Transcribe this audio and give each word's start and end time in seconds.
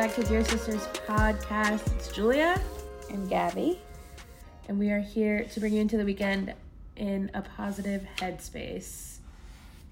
welcome 0.00 0.24
or 0.24 0.38
welcome 0.38 0.48
back 0.48 0.48
to 0.48 0.56
Dear 0.56 0.58
Sisters 0.58 0.86
podcast. 1.06 1.94
It's 1.96 2.08
Julia, 2.08 2.58
and 3.10 3.28
Gabby. 3.28 3.78
and 4.68 4.78
we 4.78 4.90
are 4.90 5.00
here 5.00 5.44
to 5.44 5.60
bring 5.60 5.74
you 5.74 5.80
into 5.82 5.98
the 5.98 6.06
weekend 6.06 6.54
in 6.96 7.30
a 7.34 7.42
positive 7.42 8.06
headspace. 8.16 9.18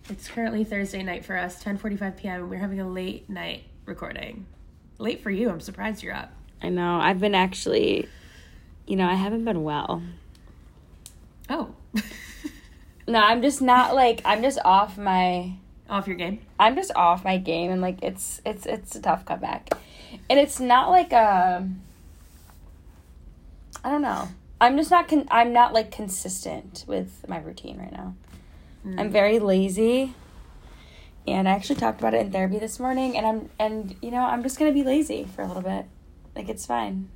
It's 0.09 0.27
currently 0.29 0.65
Thursday 0.65 1.03
night 1.03 1.27
for 1.27 1.37
us, 1.37 1.63
10:45 1.63 2.17
p.m. 2.17 2.41
and 2.41 2.51
We're 2.51 2.57
having 2.59 2.81
a 2.81 2.89
late 2.89 3.29
night 3.29 3.65
recording. 3.85 4.47
Late 4.97 5.21
for 5.21 5.31
you. 5.31 5.51
I'm 5.51 5.61
surprised 5.61 6.03
you're 6.03 6.15
up. 6.15 6.33
I 6.63 6.71
know. 6.71 6.99
I've 6.99 7.21
been 7.21 7.35
actually, 7.35 8.09
you 8.87 8.97
know, 8.97 9.07
I 9.07 9.15
haven't 9.15 9.45
been 9.45 9.63
well. 9.63 10.03
Oh, 11.51 11.75
No, 13.07 13.21
I'm 13.21 13.43
just 13.43 13.61
not 13.61 13.95
like 13.95 14.23
I'm 14.25 14.43
just 14.43 14.59
off 14.65 14.97
my 14.97 15.57
off 15.91 16.07
your 16.07 16.17
game. 16.17 16.41
I'm 16.59 16.77
just 16.77 16.93
off 16.97 17.25
my 17.25 17.37
game 17.37 17.71
and 17.71 17.83
like 17.83 18.03
it's 18.03 18.41
it's 18.47 18.65
it's 18.65 18.97
a 18.97 19.03
tough 19.03 19.27
comeback. 19.27 19.71
And 20.31 20.39
it's 20.39 20.61
not 20.61 20.91
like 20.91 21.13
a 21.13 21.69
I 23.85 23.91
don't 23.91 24.03
know. 24.03 24.29
I'm 24.61 24.77
just 24.77 24.91
not 24.91 25.09
con- 25.09 25.29
I'm 25.31 25.53
not 25.53 25.73
like 25.73 25.91
consistent 25.91 26.85
with 26.87 27.25
my 27.29 27.39
routine 27.39 27.79
right 27.79 27.93
now. 27.93 28.15
Hmm. 28.83 28.99
I'm 28.99 29.11
very 29.11 29.39
lazy. 29.39 30.15
And 31.27 31.49
I 31.49 31.53
actually 31.53 31.77
talked 31.77 32.01
about 32.01 32.15
it 32.15 32.21
in 32.21 32.33
therapy 32.33 32.59
this 32.59 32.81
morning 32.81 33.17
and 33.17 33.27
I'm 33.27 33.51
and 33.59 33.97
you 34.03 34.11
know, 34.11 34.23
I'm 34.23 34.43
just 34.43 34.59
going 34.59 34.71
to 34.71 34.75
be 34.75 34.85
lazy 34.85 35.27
for 35.35 35.43
a 35.43 35.47
little 35.47 35.63
bit. 35.63 35.87
Like 36.35 36.49
it's 36.49 36.67
fine. 36.67 37.09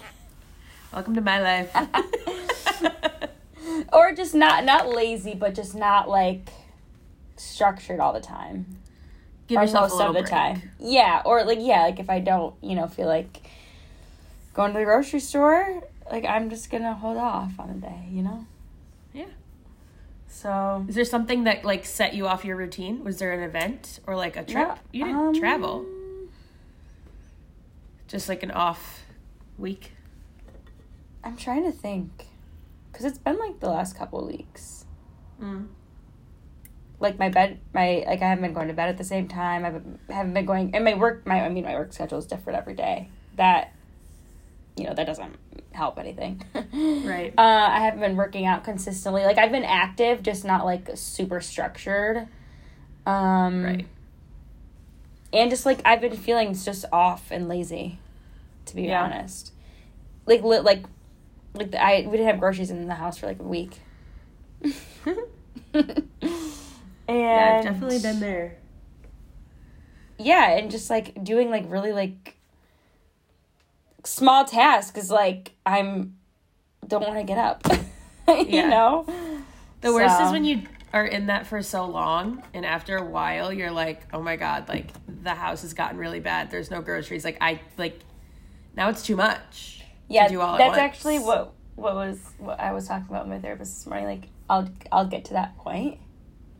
Welcome 0.92 1.14
to 1.14 1.20
my 1.20 1.40
life. 1.40 1.74
or 3.92 4.12
just 4.12 4.34
not 4.34 4.64
not 4.64 4.88
lazy 4.88 5.34
but 5.34 5.54
just 5.54 5.74
not 5.74 6.08
like 6.08 6.50
structured 7.36 8.00
all 8.00 8.12
the 8.12 8.20
time. 8.20 8.78
Give 9.50 9.60
yourself 9.60 9.90
most 9.90 9.92
a 9.92 9.96
little 9.96 10.10
of 10.10 10.14
the 10.14 10.20
break. 10.22 10.30
time. 10.30 10.70
Yeah, 10.78 11.22
or 11.24 11.42
like 11.42 11.58
yeah, 11.60 11.82
like 11.82 11.98
if 11.98 12.08
I 12.08 12.20
don't, 12.20 12.54
you 12.62 12.76
know, 12.76 12.86
feel 12.86 13.08
like 13.08 13.42
going 14.54 14.72
to 14.72 14.78
the 14.78 14.84
grocery 14.84 15.18
store, 15.18 15.82
like 16.10 16.24
I'm 16.24 16.50
just 16.50 16.70
gonna 16.70 16.94
hold 16.94 17.16
off 17.16 17.58
on 17.58 17.68
a 17.70 17.74
day, 17.74 18.08
you 18.12 18.22
know. 18.22 18.46
Yeah. 19.12 19.26
So 20.28 20.86
Is 20.88 20.94
there 20.94 21.04
something 21.04 21.42
that 21.44 21.64
like 21.64 21.84
set 21.84 22.14
you 22.14 22.28
off 22.28 22.44
your 22.44 22.54
routine? 22.56 23.02
Was 23.02 23.18
there 23.18 23.32
an 23.32 23.42
event 23.42 23.98
or 24.06 24.14
like 24.14 24.36
a 24.36 24.44
trip? 24.44 24.68
No, 24.68 24.74
you 24.92 25.04
didn't 25.04 25.20
um, 25.20 25.34
travel. 25.34 25.84
Just 28.06 28.28
like 28.28 28.44
an 28.44 28.52
off 28.52 29.02
week. 29.58 29.94
I'm 31.24 31.36
trying 31.36 31.64
to 31.64 31.72
think, 31.72 32.26
cause 32.92 33.04
it's 33.04 33.18
been 33.18 33.38
like 33.38 33.58
the 33.58 33.68
last 33.68 33.96
couple 33.96 34.24
weeks. 34.24 34.84
Mm. 35.42 35.66
Like 37.00 37.18
my 37.18 37.30
bed, 37.30 37.58
my 37.74 38.04
like 38.06 38.20
I 38.22 38.28
haven't 38.28 38.42
been 38.42 38.52
going 38.52 38.68
to 38.68 38.74
bed 38.74 38.88
at 38.90 38.98
the 38.98 39.04
same 39.04 39.26
time. 39.26 39.64
I 39.64 40.12
haven't- 40.14 40.34
been 40.34 40.44
going, 40.46 40.74
and 40.74 40.84
my 40.84 40.94
work, 40.94 41.26
my 41.26 41.40
I 41.40 41.48
mean 41.48 41.64
my 41.64 41.74
work 41.74 41.92
schedule 41.92 42.18
is 42.18 42.26
different 42.26 42.58
every 42.58 42.74
day. 42.74 43.08
That, 43.36 43.72
you 44.76 44.84
know, 44.84 44.92
that 44.94 45.06
doesn't 45.06 45.34
help 45.72 45.98
anything. 45.98 46.42
Right. 46.72 47.32
Uh, 47.36 47.40
I 47.70 47.80
haven't 47.80 48.00
been 48.00 48.16
working 48.16 48.44
out 48.46 48.64
consistently. 48.64 49.24
Like 49.24 49.38
I've 49.38 49.50
been 49.50 49.64
active, 49.64 50.22
just 50.22 50.44
not 50.44 50.64
like 50.66 50.90
super 50.94 51.40
structured. 51.40 52.28
Um, 53.06 53.64
Right. 53.64 53.86
And 55.32 55.48
just 55.50 55.64
like 55.64 55.80
I've 55.84 56.00
been 56.02 56.16
feeling 56.16 56.52
just 56.54 56.84
off 56.92 57.30
and 57.30 57.48
lazy, 57.48 57.98
to 58.66 58.74
be 58.76 58.82
Yeah. 58.82 59.02
honest. 59.04 59.52
Like 60.26 60.42
li- 60.42 60.58
like 60.60 60.84
like 61.54 61.70
the, 61.70 61.82
I 61.82 62.02
we 62.06 62.12
didn't 62.18 62.26
have 62.26 62.38
groceries 62.40 62.70
in 62.70 62.86
the 62.88 62.94
house 62.94 63.16
for 63.18 63.26
like 63.26 63.38
a 63.38 63.42
week. 63.42 63.80
and 67.10 67.20
Yeah, 67.20 67.56
I've 67.58 67.64
definitely 67.64 67.98
been 67.98 68.20
there. 68.20 68.56
yeah, 70.18 70.50
and 70.50 70.70
just 70.70 70.90
like 70.90 71.22
doing 71.24 71.50
like 71.50 71.64
really 71.68 71.92
like 71.92 72.36
small 74.04 74.44
tasks 74.44 74.98
is 74.98 75.10
like 75.10 75.52
I'm 75.66 76.16
don't 76.86 77.02
want 77.06 77.16
to 77.18 77.24
get 77.24 77.38
up. 77.38 77.66
you 78.28 78.46
Yeah. 78.46 78.68
know? 78.68 79.06
The 79.80 79.92
worst 79.92 80.20
is 80.20 80.30
when 80.32 80.44
you 80.44 80.62
are 80.92 81.06
in 81.06 81.26
that 81.26 81.46
for 81.46 81.62
so 81.62 81.86
long 81.86 82.42
and 82.52 82.66
after 82.66 82.96
a 82.96 83.04
while 83.04 83.52
you're 83.52 83.70
like, 83.70 84.02
"Oh 84.12 84.20
my 84.22 84.36
god, 84.36 84.68
like 84.68 84.88
the 85.22 85.34
house 85.34 85.62
has 85.62 85.72
gotten 85.72 85.96
really 85.98 86.20
bad. 86.20 86.50
There's 86.50 86.70
no 86.70 86.80
groceries. 86.82 87.24
Like 87.24 87.38
I 87.40 87.60
like 87.78 87.98
now 88.76 88.88
it's 88.88 89.02
too 89.02 89.16
much." 89.16 89.84
yeah, 90.08 90.26
do 90.28 90.40
all 90.40 90.54
at 90.56 90.58
that's 90.58 90.76
actually 90.78 91.18
what 91.20 91.54
what 91.76 91.94
was 91.94 92.18
what 92.38 92.58
I 92.60 92.72
was 92.72 92.88
talking 92.88 93.06
about 93.08 93.26
with 93.26 93.36
my 93.36 93.40
therapist 93.40 93.76
this 93.76 93.86
morning. 93.86 94.06
Like 94.06 94.28
I'll 94.50 94.68
I'll 94.90 95.06
get 95.06 95.24
to 95.26 95.34
that 95.34 95.56
point, 95.56 95.98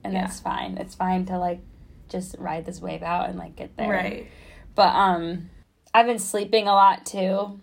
and 0.05 0.13
Yeah. 0.13 0.23
that's 0.23 0.41
fine. 0.41 0.79
It's 0.79 0.95
fine 0.95 1.27
to 1.27 1.39
like 1.39 1.61
just 2.09 2.37
ride 2.39 2.65
this 2.67 2.81
wave 2.81 3.03
out 3.03 3.29
and 3.29 3.39
like 3.39 3.57
get 3.57 3.77
there. 3.77 3.91
Right. 3.91 4.29
But 4.75 4.95
um, 4.95 5.51
I've 5.95 6.07
been 6.07 6.19
sleeping 6.19 6.67
a 6.69 6.73
lot 6.73 7.05
too. 7.07 7.61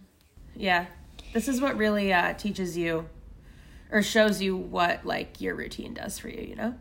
Yeah. 0.56 0.86
This 1.34 1.48
is 1.48 1.62
what 1.62 1.78
really 1.78 2.14
uh 2.14 2.34
teaches 2.34 2.78
you 2.78 3.08
or 3.92 4.02
shows 4.02 4.42
you 4.42 4.56
what 4.58 5.06
like 5.06 5.40
your 5.42 5.56
routine 5.56 5.94
does 5.94 6.20
for 6.20 6.30
you, 6.30 6.42
you 6.42 6.56
know? 6.56 6.74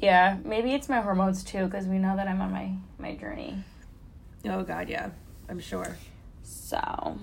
Yeah, 0.00 0.36
maybe 0.44 0.74
it's 0.74 0.88
my 0.88 1.00
hormones 1.00 1.42
too, 1.42 1.64
because 1.64 1.86
we 1.86 1.98
know 1.98 2.14
that 2.16 2.28
I'm 2.28 2.40
on 2.40 2.52
my 2.52 2.72
my 2.98 3.14
journey. 3.16 3.64
Oh 4.44 4.62
god, 4.62 4.88
yeah. 4.88 5.10
I'm 5.48 5.58
sure. 5.60 5.96
So, 6.42 7.18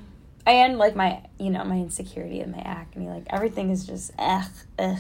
and 0.46 0.78
like 0.78 0.96
my 0.96 1.22
you 1.40 1.50
know 1.50 1.64
my 1.64 1.76
insecurity 1.78 2.42
and 2.42 2.52
my 2.52 2.60
acne, 2.60 3.08
like 3.08 3.24
everything 3.30 3.70
is 3.70 3.86
just 3.88 4.12
ugh 4.20 4.50
ugh. 4.78 4.98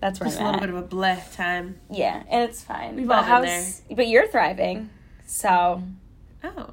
That's 0.00 0.20
where 0.20 0.28
Just 0.28 0.38
a 0.38 0.42
I'm 0.44 0.46
little 0.54 0.62
at. 0.62 0.66
bit 0.66 0.76
of 0.76 0.84
a 0.84 0.88
bleh 0.96 1.34
time. 1.34 1.80
Yeah, 1.90 2.22
and 2.28 2.42
it's 2.48 2.62
fine. 2.62 2.96
We've 2.96 3.06
but 3.08 3.28
all 3.28 3.40
been 3.42 3.48
how's- 3.50 3.82
But 3.90 4.08
you're 4.08 4.28
thriving, 4.28 4.90
so 5.26 5.82
Oh. 6.44 6.68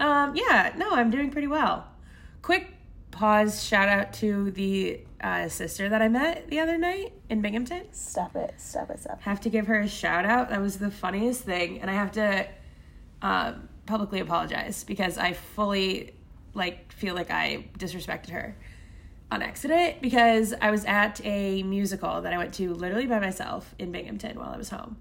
Um, 0.00 0.34
yeah, 0.34 0.72
no, 0.76 0.90
I'm 0.90 1.10
doing 1.10 1.30
pretty 1.30 1.46
well. 1.46 1.86
Quick 2.42 2.68
pause 3.12 3.62
shout 3.62 3.88
out 3.88 4.12
to 4.14 4.50
the 4.50 5.00
uh, 5.22 5.48
sister 5.48 5.88
that 5.88 6.02
I 6.02 6.08
met 6.08 6.48
the 6.50 6.58
other 6.58 6.76
night 6.76 7.12
in 7.30 7.40
Binghamton. 7.40 7.84
stop 7.92 8.34
it, 8.36 8.54
stop 8.58 8.90
it, 8.90 8.98
stop. 8.98 9.22
Have 9.22 9.40
to 9.42 9.48
give 9.50 9.68
her 9.68 9.78
a 9.80 9.88
shout 9.88 10.26
out. 10.26 10.50
That 10.50 10.60
was 10.60 10.78
the 10.78 10.90
funniest 10.90 11.42
thing. 11.42 11.80
And 11.80 11.88
I 11.90 11.94
have 11.94 12.10
to 12.12 12.46
um, 13.22 13.68
publicly 13.86 14.18
apologize 14.20 14.82
because 14.84 15.16
I 15.16 15.32
fully 15.32 16.12
like 16.54 16.92
feel 16.92 17.14
like 17.14 17.30
I 17.30 17.66
disrespected 17.78 18.30
her 18.30 18.56
on 19.34 19.42
accident 19.42 20.00
because 20.00 20.54
I 20.60 20.70
was 20.70 20.84
at 20.84 21.20
a 21.24 21.62
musical 21.64 22.22
that 22.22 22.32
I 22.32 22.38
went 22.38 22.54
to 22.54 22.72
literally 22.72 23.06
by 23.06 23.18
myself 23.18 23.74
in 23.78 23.90
Binghamton 23.90 24.38
while 24.38 24.50
I 24.50 24.56
was 24.56 24.70
home 24.70 24.96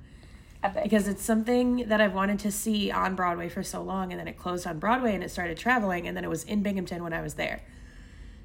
Epic. 0.64 0.84
because 0.84 1.08
it's 1.08 1.22
something 1.22 1.88
that 1.88 2.02
I've 2.02 2.16
wanted 2.16 2.40
to 2.40 2.52
see 2.52 2.90
on 2.90 3.16
Broadway 3.16 3.48
for 3.48 3.62
so 3.62 3.82
long, 3.82 4.12
and 4.12 4.20
then 4.20 4.28
it 4.28 4.38
closed 4.38 4.66
on 4.66 4.80
Broadway 4.80 5.14
and 5.14 5.24
it 5.24 5.30
started 5.30 5.58
traveling, 5.58 6.08
and 6.08 6.18
then 6.18 6.24
it 6.24 6.30
was 6.30 6.44
in 6.46 6.64
Binghamton 6.64 7.04
when 7.04 7.14
I 7.14 7.22
was 7.22 7.36
there. 7.36 7.62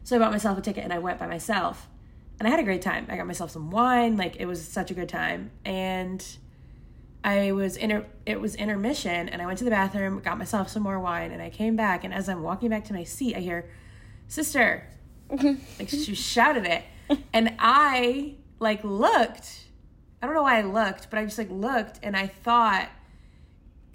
So 0.04 0.16
I 0.16 0.19
bought 0.19 0.31
myself 0.31 0.59
a 0.59 0.60
ticket 0.60 0.84
and 0.84 0.93
I 0.93 0.98
went 0.98 1.19
by 1.19 1.27
myself, 1.27 1.88
and 2.38 2.47
I 2.47 2.50
had 2.50 2.60
a 2.60 2.65
great 2.65 2.82
time. 2.82 3.06
I 3.09 3.16
got 3.16 3.27
myself 3.27 3.50
some 3.50 3.71
wine, 3.71 4.16
like 4.16 4.37
it 4.37 4.47
was 4.47 4.66
such 4.66 4.91
a 4.91 4.94
good 4.94 5.09
time, 5.09 5.50
and 5.65 6.25
I 7.25 7.53
was 7.53 7.78
inter- 7.78 8.06
it 8.27 8.43
was 8.43 8.56
intermission, 8.56 9.31
and 9.31 9.41
I 9.41 9.47
went 9.47 9.59
to 9.59 9.65
the 9.65 9.71
bathroom, 9.71 10.21
got 10.21 10.37
myself 10.37 10.69
some 10.69 10.82
more 10.82 11.00
wine, 11.00 11.32
and 11.32 11.41
I 11.41 11.48
came 11.48 11.77
back, 11.77 12.04
and 12.04 12.12
as 12.12 12.28
I'm 12.28 12.43
walking 12.43 12.69
back 12.69 12.84
to 12.87 12.93
my 12.93 13.04
seat, 13.04 13.37
I 13.37 13.41
hear, 13.41 13.71
"Sister," 14.27 14.87
like 15.78 15.89
she 15.89 16.15
shouted 16.15 16.65
it, 16.65 16.84
and 17.33 17.55
I 17.59 18.34
like 18.59 18.83
looked. 18.84 19.65
I 20.21 20.27
don't 20.27 20.34
know 20.34 20.43
why 20.43 20.59
I 20.59 20.62
looked, 20.62 21.11
but 21.11 21.19
I 21.19 21.25
just 21.25 21.39
like 21.39 21.50
looked 21.50 22.00
and 22.03 22.16
I 22.16 22.27
thought 22.27 22.89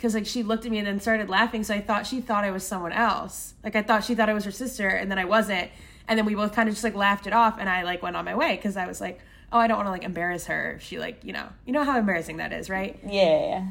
because 0.03 0.15
like 0.15 0.25
she 0.25 0.43
looked 0.43 0.65
at 0.65 0.71
me 0.71 0.79
and 0.79 0.87
then 0.87 0.99
started 0.99 1.29
laughing, 1.29 1.63
so 1.63 1.73
I 1.73 1.79
thought 1.81 2.05
she 2.05 2.19
thought 2.19 2.43
I 2.43 2.51
was 2.51 2.65
someone 2.65 2.91
else. 2.91 3.53
Like 3.63 3.75
I 3.75 3.81
thought 3.81 4.03
she 4.03 4.15
thought 4.15 4.29
I 4.29 4.33
was 4.33 4.43
her 4.43 4.51
sister, 4.51 4.87
and 4.89 5.09
then 5.09 5.17
I 5.17 5.25
wasn't. 5.25 5.71
And 6.09 6.19
then 6.19 6.25
we 6.25 6.35
both 6.35 6.53
kind 6.53 6.67
of 6.67 6.75
just 6.75 6.83
like 6.83 6.95
laughed 6.95 7.25
it 7.25 7.31
off, 7.33 7.57
and 7.57 7.69
I 7.69 7.83
like 7.83 8.03
went 8.03 8.17
on 8.17 8.25
my 8.25 8.35
way 8.35 8.57
because 8.57 8.75
I 8.75 8.85
was 8.85 8.99
like, 8.99 9.21
oh, 9.53 9.59
I 9.59 9.67
don't 9.67 9.77
want 9.77 9.87
to 9.87 9.91
like 9.91 10.03
embarrass 10.03 10.47
her. 10.47 10.77
She 10.81 10.99
like 10.99 11.23
you 11.23 11.31
know 11.31 11.47
you 11.65 11.71
know 11.71 11.85
how 11.85 11.97
embarrassing 11.97 12.37
that 12.37 12.51
is, 12.51 12.69
right? 12.69 12.99
yeah. 13.07 13.67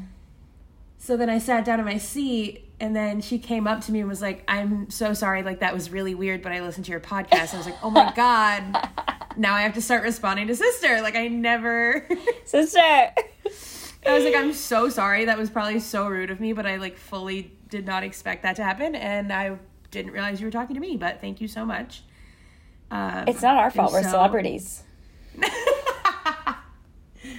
So 0.97 1.17
then 1.17 1.29
I 1.29 1.37
sat 1.37 1.65
down 1.65 1.79
in 1.79 1.85
my 1.85 1.97
seat, 1.97 2.67
and 2.83 2.93
then 2.93 3.21
she 3.21 3.39
came 3.39 3.65
up 3.65 3.79
to 3.85 3.93
me 3.93 4.01
and 4.01 4.09
was 4.09 4.21
like, 4.21 4.43
"I'm 4.45 4.89
so 4.89 5.13
sorry, 5.13 5.41
like 5.41 5.61
that 5.61 5.73
was 5.73 5.89
really 5.89 6.13
weird, 6.15 6.41
but 6.41 6.51
I 6.51 6.59
listened 6.59 6.83
to 6.85 6.91
your 6.91 6.99
podcast." 6.99 7.53
I 7.53 7.57
was 7.57 7.65
like, 7.65 7.77
"Oh 7.81 7.89
my 7.89 8.11
god, 8.15 8.61
now 9.37 9.53
I 9.55 9.61
have 9.61 9.73
to 9.75 9.81
start 9.81 10.03
responding 10.03 10.47
to 10.47 10.55
sister." 10.55 11.01
Like 11.01 11.15
I 11.15 11.29
never. 11.29 12.05
Sister. 12.45 12.79
I 12.79 13.13
was 14.05 14.25
like, 14.25 14.35
"I'm 14.35 14.51
so 14.51 14.89
sorry. 14.89 15.23
That 15.25 15.37
was 15.37 15.49
probably 15.49 15.79
so 15.79 16.07
rude 16.09 16.29
of 16.29 16.41
me, 16.41 16.51
but 16.51 16.65
I 16.65 16.75
like 16.75 16.97
fully 16.97 17.53
did 17.69 17.85
not 17.85 18.03
expect 18.03 18.43
that 18.43 18.57
to 18.57 18.63
happen, 18.65 18.95
and 18.95 19.31
I 19.31 19.57
didn't 19.89 20.11
realize 20.11 20.41
you 20.41 20.47
were 20.47 20.51
talking 20.51 20.73
to 20.73 20.81
me. 20.81 20.97
But 20.97 21.21
thank 21.21 21.39
you 21.39 21.47
so 21.47 21.65
much." 21.65 22.03
Um, 22.91 23.23
It's 23.29 23.41
not 23.41 23.55
our 23.55 23.71
fault. 23.71 23.93
We're 23.93 24.03
celebrities. 24.03 24.83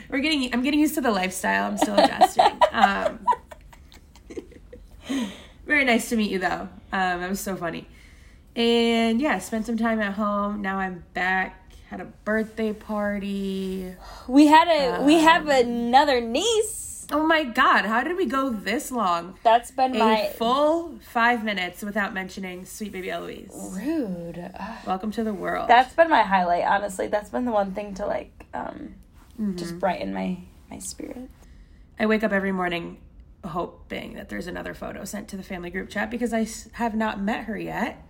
We're 0.08 0.20
getting. 0.20 0.52
I'm 0.54 0.62
getting 0.62 0.80
used 0.80 0.94
to 0.94 1.02
the 1.02 1.10
lifestyle. 1.10 1.66
I'm 1.66 1.76
still 1.76 1.96
adjusting. 1.96 2.58
um, 2.72 3.18
very 5.66 5.84
nice 5.84 6.08
to 6.10 6.16
meet 6.16 6.30
you, 6.30 6.38
though. 6.38 6.68
Um, 6.92 7.20
that 7.20 7.28
was 7.30 7.40
so 7.40 7.56
funny. 7.56 7.86
And 8.56 9.20
yeah, 9.20 9.38
spent 9.38 9.66
some 9.66 9.76
time 9.76 10.00
at 10.00 10.14
home. 10.14 10.62
Now 10.62 10.78
I'm 10.78 11.04
back. 11.14 11.60
Had 11.88 12.00
a 12.00 12.04
birthday 12.24 12.72
party. 12.72 13.94
We 14.28 14.46
had 14.46 14.68
a 14.68 15.02
we 15.04 15.14
have 15.20 15.42
Um, 15.42 15.50
another 15.50 16.20
niece. 16.20 17.06
Oh 17.12 17.26
my 17.26 17.44
god, 17.44 17.84
how 17.84 18.02
did 18.02 18.16
we 18.16 18.24
go 18.26 18.48
this 18.50 18.90
long? 18.90 19.38
That's 19.42 19.70
been 19.70 19.94
A 19.94 19.98
my 19.98 20.32
full 20.38 20.98
five 21.00 21.44
minutes 21.44 21.82
without 21.82 22.14
mentioning 22.14 22.64
sweet 22.64 22.92
baby 22.92 23.10
Eloise. 23.10 23.50
rude. 23.76 24.50
Welcome 24.86 25.10
to 25.12 25.22
the 25.24 25.34
world. 25.34 25.68
That's 25.68 25.94
been 25.94 26.08
my 26.08 26.22
highlight, 26.22 26.64
honestly. 26.64 27.08
That's 27.08 27.28
been 27.30 27.44
the 27.44 27.52
one 27.52 27.72
thing 27.72 27.94
to 27.94 28.06
like 28.06 28.46
um 28.54 28.94
Mm-hmm. 29.34 29.56
just 29.56 29.80
brighten 29.80 30.14
my 30.14 30.38
my 30.70 30.78
spirit. 30.78 31.28
I 31.98 32.06
wake 32.06 32.22
up 32.22 32.30
every 32.32 32.52
morning 32.52 32.98
hoping 33.44 34.14
that 34.14 34.28
there's 34.28 34.46
another 34.46 34.74
photo 34.74 35.04
sent 35.04 35.28
to 35.28 35.36
the 35.36 35.42
family 35.42 35.70
group 35.70 35.88
chat 35.88 36.10
because 36.10 36.32
I 36.32 36.46
have 36.72 36.94
not 36.94 37.20
met 37.20 37.44
her 37.44 37.58
yet. 37.58 38.02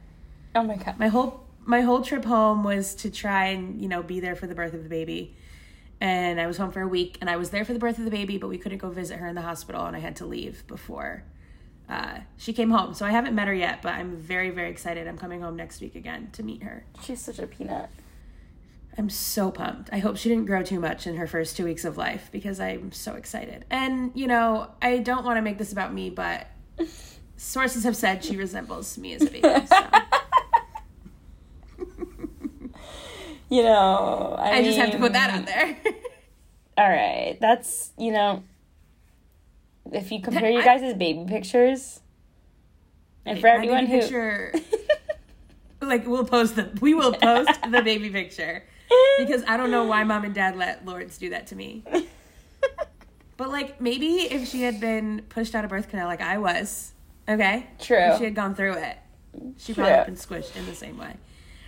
Oh 0.55 0.63
my 0.63 0.77
god. 0.77 0.99
My 0.99 1.09
whole 1.09 1.45
my 1.67 1.81
whole 1.81 2.03
trip 2.03 2.25
home 2.25 2.63
was 2.63 2.95
to 2.97 3.11
try 3.11 3.47
and 3.47 3.81
you 3.81 3.89
know 3.89 4.03
be 4.03 4.21
there 4.21 4.37
for 4.37 4.47
the 4.47 4.55
birth 4.55 4.75
of 4.75 4.83
the 4.83 4.89
baby, 4.89 5.35
and 6.01 6.41
I 6.41 6.47
was 6.47 6.57
home 6.57 6.71
for 6.71 6.81
a 6.81 6.89
week 6.89 7.19
and 7.21 7.29
I 7.29 7.37
was 7.37 7.51
there 7.51 7.65
for 7.65 7.73
the 7.73 7.79
birth 7.79 7.99
of 7.99 8.05
the 8.05 8.11
baby, 8.11 8.39
but 8.39 8.49
we 8.49 8.59
couldn't 8.59 8.79
go 8.79 8.91
visit 8.91 9.19
her 9.19 9.27
in 9.27 9.35
the 9.35 9.43
hospital 9.43 9.85
and 9.87 9.97
I 9.97 10.01
had 10.01 10.17
to 10.17 10.27
leave 10.27 10.67
before 10.67 11.25
uh, 11.89 12.19
she 12.37 12.53
came 12.53 12.71
home. 12.71 12.95
So 12.95 13.05
I 13.05 13.11
haven't 13.11 13.35
met 13.35 13.49
her 13.49 13.55
yet, 13.55 13.83
but 13.83 13.95
I'm 13.95 14.17
very 14.17 14.51
very 14.51 14.71
excited. 14.71 15.07
I'm 15.09 15.19
coming 15.19 15.41
home 15.41 15.57
next 15.57 15.81
week 15.81 15.95
again 15.95 16.31
to 16.33 16.43
meet 16.43 16.63
her. 16.63 16.85
She's 17.03 17.21
such 17.21 17.39
a 17.39 17.47
peanut. 17.47 17.91
I'm 18.97 19.11
so 19.11 19.51
pumped. 19.51 19.91
I 19.93 19.99
hope 19.99 20.17
she 20.17 20.29
didn't 20.29 20.47
grow 20.47 20.63
too 20.63 20.79
much 20.79 21.07
in 21.07 21.17
her 21.17 21.27
first 21.27 21.57
two 21.57 21.65
weeks 21.65 21.85
of 21.85 21.97
life 21.97 22.29
because 22.31 22.61
I'm 22.61 22.93
so 22.93 23.15
excited. 23.15 23.65
And, 23.71 24.13
you 24.15 24.27
know, 24.27 24.69
I 24.81 24.99
don't 24.99 25.25
want 25.25 25.37
to 25.37 25.43
make 25.43 25.59
this 25.59 25.73
about 25.73 25.93
me, 25.93 26.11
but 26.11 26.47
sources 27.37 27.85
have 27.85 27.97
said 27.97 28.25
she 28.25 28.37
resembles 28.37 28.97
me 28.97 29.15
as 29.15 29.23
a 29.23 29.31
baby. 29.31 29.67
So 29.67 29.77
You 33.51 33.63
know, 33.63 34.35
I, 34.39 34.59
I 34.59 34.63
just 34.63 34.79
have 34.79 34.91
to 34.93 34.99
put 34.99 35.13
that 35.13 35.31
out 35.31 35.47
there. 35.47 35.77
All 36.77 36.89
right, 36.89 37.37
that's 37.41 37.93
you 37.97 38.11
know, 38.11 38.43
if 39.93 40.11
you 40.11 40.21
compare 40.21 40.51
you 40.51 40.63
guys' 40.65 40.93
baby 40.95 41.25
pictures, 41.29 42.01
and 43.25 43.41
for 43.41 43.47
everyone 43.47 43.87
who 43.87 44.01
picture, 44.01 44.53
like, 45.81 46.05
we'll 46.05 46.25
post 46.25 46.57
the, 46.57 46.69
we 46.81 46.95
will 46.95 47.13
post 47.13 47.61
the 47.71 47.81
baby 47.83 48.11
picture 48.11 48.65
because 49.19 49.43
I 49.47 49.57
don't 49.57 49.71
know 49.71 49.85
why 49.85 50.05
mom 50.05 50.25
and 50.25 50.35
dad 50.35 50.57
let 50.57 50.85
Lawrence 50.87 51.19
do 51.19 51.31
that 51.31 51.47
to 51.49 51.57
me. 51.57 51.85
But, 53.37 53.49
like, 53.51 53.81
maybe 53.81 54.07
if 54.31 54.49
she 54.49 54.63
had 54.63 54.79
been 54.81 55.23
pushed 55.29 55.57
out 55.57 55.65
of 55.65 55.71
birth 55.71 55.89
canal 55.89 56.07
like 56.07 56.21
I 56.21 56.39
was, 56.39 56.93
okay? 57.29 57.67
True. 57.81 57.97
If 57.99 58.19
she 58.19 58.25
had 58.25 58.35
gone 58.37 58.55
through 58.55 58.75
it, 58.75 58.97
she 59.59 59.75
probably 59.75 59.91
would 59.93 59.97
have 59.99 60.07
been 60.07 60.15
squished 60.15 60.55
in 60.57 60.67
the 60.67 60.75
same 60.75 60.97
way. 60.99 61.17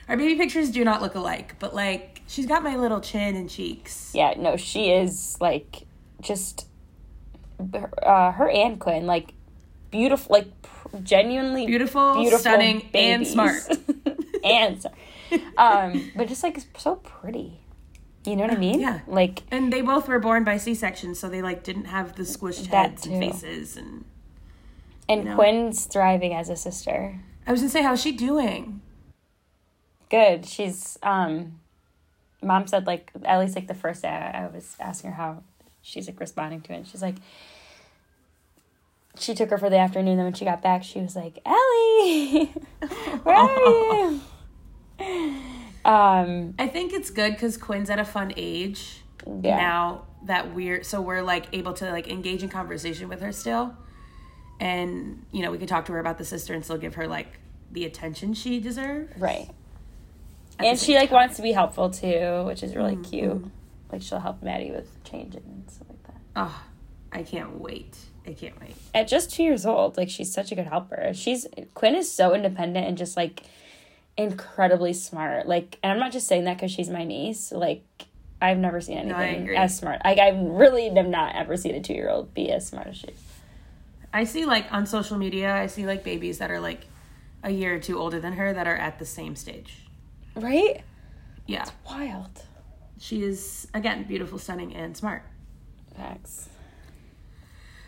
Our 0.08 0.16
baby 0.16 0.36
pictures 0.36 0.70
do 0.70 0.84
not 0.84 1.02
look 1.02 1.16
alike, 1.16 1.56
but 1.58 1.74
like 1.74 2.20
she's 2.28 2.46
got 2.46 2.62
my 2.62 2.76
little 2.76 3.00
chin 3.00 3.34
and 3.34 3.50
cheeks. 3.50 4.12
yeah, 4.14 4.34
no, 4.36 4.56
she 4.56 4.92
is 4.92 5.36
like 5.40 5.82
just 6.20 6.68
uh, 8.04 8.30
her 8.30 8.48
and 8.48 8.78
Quinn 8.78 9.06
like 9.06 9.32
beautiful, 9.90 10.32
like 10.32 10.62
pr- 10.62 10.98
genuinely 11.02 11.66
Beautiful, 11.66 12.14
beautiful, 12.14 12.38
stunning, 12.38 12.88
and 12.94 13.26
smart. 13.26 13.62
and 14.44 14.80
so- 14.82 14.92
um, 15.56 16.10
but 16.16 16.28
just 16.28 16.42
like 16.42 16.58
so 16.76 16.96
pretty. 16.96 17.60
You 18.24 18.34
know 18.34 18.42
what 18.42 18.52
I 18.52 18.56
mean? 18.56 18.80
yeah. 18.80 19.00
Like 19.06 19.42
And 19.50 19.72
they 19.72 19.82
both 19.82 20.08
were 20.08 20.18
born 20.18 20.42
by 20.42 20.56
C-section, 20.56 21.14
so 21.14 21.28
they 21.28 21.42
like 21.42 21.62
didn't 21.62 21.84
have 21.84 22.16
the 22.16 22.24
squished 22.24 22.66
heads 22.66 23.06
and 23.06 23.20
faces. 23.20 23.76
And 23.76 24.04
and 25.08 25.24
know? 25.24 25.34
Quinn's 25.36 25.84
thriving 25.86 26.34
as 26.34 26.48
a 26.48 26.56
sister. 26.56 27.20
I 27.46 27.52
was 27.52 27.60
gonna 27.60 27.70
say, 27.70 27.82
how's 27.82 28.00
she 28.02 28.12
doing? 28.12 28.80
good. 30.08 30.46
She's 30.46 30.98
um 31.02 31.60
mom 32.42 32.66
said 32.66 32.86
like 32.86 33.10
at 33.24 33.38
least 33.38 33.56
like 33.56 33.66
the 33.66 33.74
first 33.74 34.02
day 34.02 34.08
I, 34.08 34.44
I 34.44 34.46
was 34.48 34.76
asking 34.78 35.10
her 35.10 35.16
how 35.16 35.42
she's 35.82 36.06
like 36.06 36.20
responding 36.20 36.60
to 36.62 36.72
it. 36.72 36.76
And 36.76 36.86
she's 36.86 37.02
like 37.02 37.16
she 39.18 39.34
took 39.34 39.50
her 39.50 39.58
for 39.58 39.70
the 39.70 39.78
afternoon, 39.78 40.16
then 40.16 40.24
when 40.26 40.34
she 40.34 40.44
got 40.44 40.62
back 40.62 40.82
she 40.84 41.00
was 41.00 41.16
like, 41.16 41.38
Ellie 41.44 42.46
Where 43.22 43.36
are 43.36 43.60
you? 44.10 44.20
Um 45.84 46.54
I 46.58 46.66
think 46.66 46.92
it's 46.92 47.10
good 47.10 47.32
because 47.32 47.56
Quinn's 47.56 47.90
at 47.90 47.98
a 47.98 48.04
fun 48.04 48.32
age 48.36 49.02
yeah. 49.26 49.56
now 49.56 50.02
that 50.24 50.52
we're 50.54 50.82
so 50.82 51.00
we're 51.00 51.22
like 51.22 51.46
able 51.52 51.72
to 51.74 51.90
like 51.90 52.08
engage 52.08 52.42
in 52.42 52.48
conversation 52.48 53.08
with 53.08 53.20
her 53.20 53.30
still, 53.32 53.76
and 54.58 55.24
you 55.30 55.42
know 55.42 55.50
we 55.52 55.58
could 55.58 55.68
talk 55.68 55.84
to 55.86 55.92
her 55.92 56.00
about 56.00 56.18
the 56.18 56.24
sister 56.24 56.54
and 56.54 56.64
still 56.64 56.78
give 56.78 56.94
her 56.96 57.06
like 57.06 57.38
the 57.70 57.84
attention 57.84 58.34
she 58.34 58.58
deserves. 58.58 59.12
Right. 59.20 59.48
And 60.58 60.78
she 60.78 60.94
like 60.96 61.10
time. 61.10 61.16
wants 61.16 61.36
to 61.36 61.42
be 61.42 61.52
helpful 61.52 61.90
too, 61.90 62.44
which 62.46 62.62
is 62.62 62.74
really 62.74 62.96
Mhm, 62.96 63.08
cute. 63.10 63.44
Like 63.92 64.02
she'll 64.02 64.20
help 64.20 64.42
Maddie 64.42 64.70
with 64.72 64.88
changing 65.04 65.42
and 65.44 65.70
stuff 65.70 65.88
like 65.88 66.02
that. 66.04 66.20
Oh, 66.34 66.64
I 67.12 67.22
can't 67.22 67.60
wait. 67.60 67.96
I 68.26 68.32
can't 68.32 68.58
wait. 68.60 68.74
at 68.92 69.06
just 69.06 69.30
two 69.30 69.44
years 69.44 69.64
old, 69.64 69.96
like 69.96 70.10
she's 70.10 70.32
such 70.32 70.50
a 70.50 70.56
good 70.56 70.66
helper. 70.66 71.12
She's 71.14 71.46
Quinn 71.74 71.94
is 71.94 72.10
so 72.10 72.34
independent 72.34 72.86
and 72.88 72.98
just 72.98 73.16
like 73.16 73.42
incredibly 74.16 74.92
smart. 74.92 75.46
Like, 75.46 75.78
and 75.82 75.92
I'm 75.92 75.98
not 75.98 76.12
just 76.12 76.26
saying 76.26 76.44
that 76.44 76.56
because 76.56 76.70
she's 76.70 76.90
my 76.90 77.04
niece. 77.04 77.52
Like, 77.52 77.84
I've 78.40 78.58
never 78.58 78.80
seen 78.80 78.98
anything 78.98 79.42
agree. 79.44 79.56
as 79.56 79.76
smart. 79.76 80.00
Like, 80.04 80.18
I 80.18 80.30
really 80.30 80.88
have 80.94 81.08
not 81.08 81.34
ever 81.34 81.56
seen 81.56 81.74
a 81.74 81.80
two 81.80 81.94
year 81.94 82.08
old 82.08 82.34
be 82.34 82.50
as 82.50 82.66
smart 82.66 82.88
as 82.88 82.96
she 82.96 83.08
is. 83.08 83.22
I 84.12 84.24
see 84.24 84.46
like 84.46 84.72
on 84.72 84.86
social 84.86 85.18
media, 85.18 85.54
I 85.54 85.66
see 85.66 85.86
like 85.86 86.02
babies 86.02 86.38
that 86.38 86.50
are 86.50 86.60
like 86.60 86.86
a 87.42 87.50
year 87.50 87.74
or 87.74 87.78
two 87.78 87.98
older 87.98 88.18
than 88.18 88.34
her 88.34 88.52
that 88.52 88.66
are 88.66 88.76
at 88.76 88.98
the 88.98 89.04
same 89.04 89.36
stage. 89.36 89.86
Right? 90.34 90.82
Yeah. 91.46 91.62
It's 91.62 91.72
wild. 91.86 92.42
She 92.98 93.22
is 93.22 93.68
again 93.74 94.04
beautiful, 94.04 94.38
stunning, 94.38 94.74
and 94.74 94.96
smart. 94.96 95.22
Facts. 95.96 96.48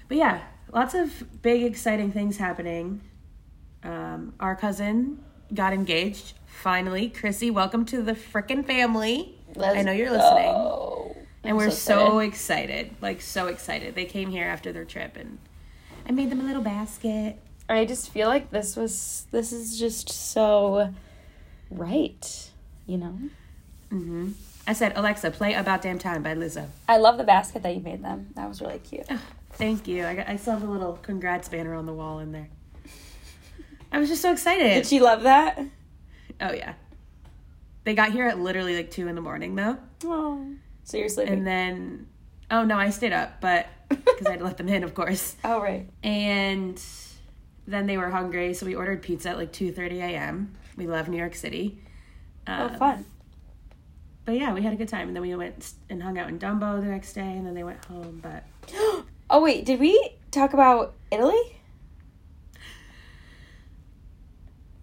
But 0.07 0.19
yeah, 0.19 0.43
lots 0.73 0.95
of 0.95 1.43
big 1.43 1.63
exciting 1.63 2.13
things 2.13 2.37
happening. 2.37 3.01
Um, 3.83 4.35
our 4.41 4.57
cousin 4.57 5.25
got 5.55 5.73
engaged 5.73 6.35
finally. 6.47 7.09
Chrissy, 7.09 7.51
welcome 7.51 7.85
to 7.87 8.03
the 8.03 8.13
frickin' 8.13 8.65
family. 8.67 9.35
I 9.61 9.83
know 9.83 9.93
you're 9.93 10.11
listening. 10.11 10.53
go. 10.53 11.17
And 11.43 11.51
I'm 11.53 11.57
we're 11.57 11.71
so 11.71 12.09
so 12.09 12.19
excited. 12.19 12.95
Like 13.01 13.21
so 13.21 13.47
excited. 13.47 13.95
They 13.95 14.05
came 14.05 14.31
here 14.31 14.47
after 14.47 14.73
their 14.73 14.85
trip 14.85 15.17
and 15.17 15.39
I 16.07 16.13
made 16.13 16.31
them 16.31 16.41
a 16.41 16.45
little 16.45 16.63
basket. 16.63 17.39
I 17.69 17.85
just 17.85 18.11
feel 18.11 18.29
like 18.29 18.51
this 18.51 18.77
was 18.77 19.27
this 19.31 19.53
is 19.53 19.79
just 19.79 20.09
so 20.11 20.93
right. 21.71 22.51
You 22.87 22.99
know? 22.99 23.19
hmm 23.91 24.33
I 24.67 24.75
said, 24.75 24.93
Alexa, 24.97 25.31
play 25.31 25.55
About 25.55 25.81
Damn 25.81 25.99
Time 25.99 26.23
by 26.23 26.35
Lizzo. 26.35 26.67
I 26.87 26.99
love 26.99 27.17
the 27.17 27.25
basket 27.25 27.63
that 27.63 27.75
you 27.75 27.81
made 27.81 28.05
them. 28.05 28.29
That 28.35 28.47
was 28.49 28.61
really 28.61 28.79
cute. 28.81 29.07
Thank 29.53 29.89
you. 29.89 30.05
I, 30.05 30.15
got, 30.15 30.29
I 30.29 30.37
still 30.37 30.53
have 30.55 30.63
a 30.63 30.71
little 30.71 30.99
congrats 31.03 31.49
banner 31.49 31.75
on 31.75 31.87
the 31.87 31.95
wall 31.95 32.19
in 32.19 32.33
there. 32.33 32.49
I 33.93 33.99
was 33.99 34.09
just 34.09 34.23
so 34.23 34.33
excited. 34.33 34.75
Did 34.75 34.87
she 34.87 35.01
love 35.01 35.23
that? 35.23 35.59
oh, 36.41 36.53
yeah. 36.53 36.75
They 37.85 37.95
got 37.95 38.13
here 38.13 38.27
at 38.27 38.39
literally 38.39 38.77
like 38.77 38.91
2 38.91 39.09
in 39.09 39.15
the 39.15 39.21
morning, 39.23 39.55
though. 39.55 39.79
Oh. 40.05 40.47
So 40.85 40.97
you're 40.99 41.09
sleeping. 41.09 41.33
And 41.35 41.47
then, 41.47 42.07
oh 42.51 42.65
no, 42.65 42.77
I 42.77 42.91
stayed 42.91 43.13
up, 43.13 43.41
but 43.41 43.67
because 43.89 44.27
I 44.27 44.31
had 44.33 44.39
to 44.41 44.45
let 44.45 44.57
them 44.59 44.69
in, 44.69 44.85
of 44.85 44.95
course. 44.95 45.37
oh 45.45 45.61
right. 45.61 45.89
And 46.03 46.81
then 47.67 47.87
they 47.87 47.97
were 47.99 48.11
hungry, 48.11 48.55
so 48.55 48.67
we 48.67 48.75
ordered 48.75 49.03
pizza 49.03 49.31
at 49.31 49.39
like 49.39 49.53
2.30 49.53 49.93
a.m. 50.01 50.55
We 50.77 50.87
love 50.87 51.09
New 51.09 51.17
York 51.19 51.35
City. 51.35 51.79
Oh 52.47 52.53
Um, 52.67 52.75
fun. 52.79 53.05
But 54.25 54.37
yeah, 54.37 54.53
we 54.53 54.63
had 54.63 54.73
a 54.75 54.77
good 54.77 54.89
time. 54.89 55.09
And 55.09 55.17
then 55.17 55.23
we 55.23 55.35
went 55.35 55.73
and 55.89 56.03
hung 56.03 56.19
out 56.19 56.29
in 56.29 56.39
Dumbo 56.39 56.81
the 56.81 56.87
next 56.89 57.15
day, 57.15 57.21
and 57.37 57.47
then 57.47 57.55
they 57.55 57.65
went 57.65 57.83
home. 57.87 58.21
But 58.23 58.45
Oh 59.31 59.43
wait, 59.43 59.65
did 59.67 59.81
we 59.81 60.17
talk 60.31 60.53
about 60.55 60.95
Italy? 61.11 61.58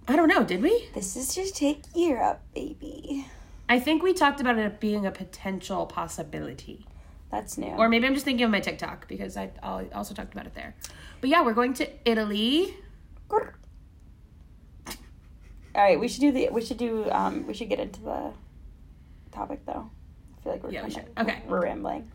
I 0.08 0.16
don't 0.16 0.28
know, 0.28 0.44
did 0.44 0.62
we? 0.62 0.90
This 0.94 1.16
is 1.16 1.34
just 1.34 1.56
take 1.56 1.82
Europe, 1.96 2.42
baby. 2.54 3.28
I 3.68 3.80
think 3.80 4.04
we 4.04 4.14
talked 4.14 4.40
about 4.40 4.58
it 4.58 4.80
being 4.80 5.06
a 5.06 5.12
potential 5.12 5.86
possibility. 5.88 6.86
That's 7.32 7.58
new. 7.58 7.70
Or 7.70 7.90
maybe 7.90 8.06
I'm 8.06 8.14
just 8.14 8.26
thinking 8.26 8.46
of 8.46 8.52
my 8.52 8.60
TikTok 8.60 9.08
because 9.08 9.36
I 9.36 9.52
also 9.94 10.14
talked 10.14 10.34
about 10.34 10.46
it 10.46 10.54
there. 10.54 10.76
But 11.22 11.30
yeah, 11.32 11.44
we're 11.44 11.54
going 11.54 11.74
to 11.76 12.10
Italy. 12.10 12.76
All 13.32 13.42
right, 15.76 16.00
we 16.00 16.08
should 16.08 16.22
do 16.22 16.32
the 16.32 16.50
we 16.52 16.62
should 16.62 16.78
do 16.78 17.10
um 17.12 17.46
we 17.48 17.54
should 17.54 17.68
get 17.68 17.80
into 17.80 18.02
the 18.02 18.32
topic 19.32 19.66
though. 19.66 19.90
I 20.38 20.42
feel 20.42 20.52
like 20.54 20.64
we're 20.64 20.72
Yeah, 20.72 20.86
we 20.86 20.92
should. 20.92 21.08
Okay. 21.18 21.42
We're 21.48 21.64
rambling. 21.64 22.10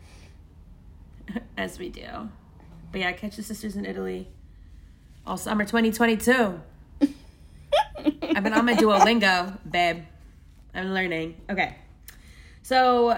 as 1.56 1.78
we 1.78 1.88
do. 1.90 2.30
But 2.92 3.00
yeah, 3.02 3.12
catch 3.12 3.36
the 3.36 3.42
sisters 3.42 3.76
in 3.76 3.84
Italy 3.84 4.28
all 5.26 5.36
summer 5.36 5.64
2022. 5.64 6.60
I've 8.34 8.42
been 8.44 8.52
on 8.52 8.64
my 8.64 8.74
Duolingo, 8.74 9.58
babe. 9.70 10.04
I'm 10.74 10.92
learning. 10.92 11.40
Okay. 11.50 11.76
So 12.62 13.10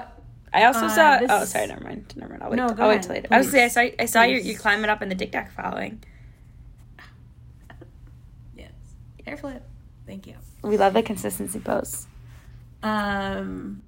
I 0.52 0.64
also 0.64 0.86
Uh, 0.86 0.88
saw. 0.88 1.18
this- 1.18 1.30
Oh, 1.30 1.44
sorry. 1.44 1.66
Never 1.66 1.84
mind. 1.84 2.12
Never 2.16 2.30
mind. 2.30 2.42
I'll 2.42 2.50
wait. 2.50 2.56
No, 2.56 2.66
I'll 2.66 2.74
go 2.74 2.88
wait 2.88 3.02
till 3.02 3.12
later. 3.14 3.28
I 3.30 3.38
was 3.38 3.50
say 3.50 3.64
I 3.64 3.68
saw. 3.68 3.80
I 3.98 4.04
saw 4.06 4.22
you. 4.22 4.40
Please. 4.40 4.46
You 4.48 4.58
climbing 4.58 4.90
up 4.90 5.02
in 5.02 5.08
the 5.08 5.14
TikTok 5.14 5.50
following. 5.52 6.02
yes, 8.56 8.70
hair 9.26 9.36
flip. 9.36 9.62
Thank 10.06 10.26
you. 10.26 10.34
We 10.62 10.76
love 10.76 10.94
the 10.94 11.02
consistency 11.02 11.60
posts. 11.60 12.06
Um, 12.82 13.82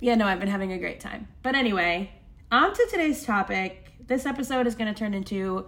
yeah, 0.00 0.14
no, 0.14 0.26
I've 0.26 0.40
been 0.40 0.48
having 0.48 0.72
a 0.72 0.78
great 0.78 1.00
time. 1.00 1.28
But 1.42 1.54
anyway, 1.54 2.10
on 2.50 2.72
to 2.74 2.86
today's 2.90 3.24
topic. 3.24 3.78
this 4.06 4.26
episode 4.26 4.66
is 4.66 4.74
going 4.74 4.92
to 4.92 4.98
turn 4.98 5.14
into 5.14 5.66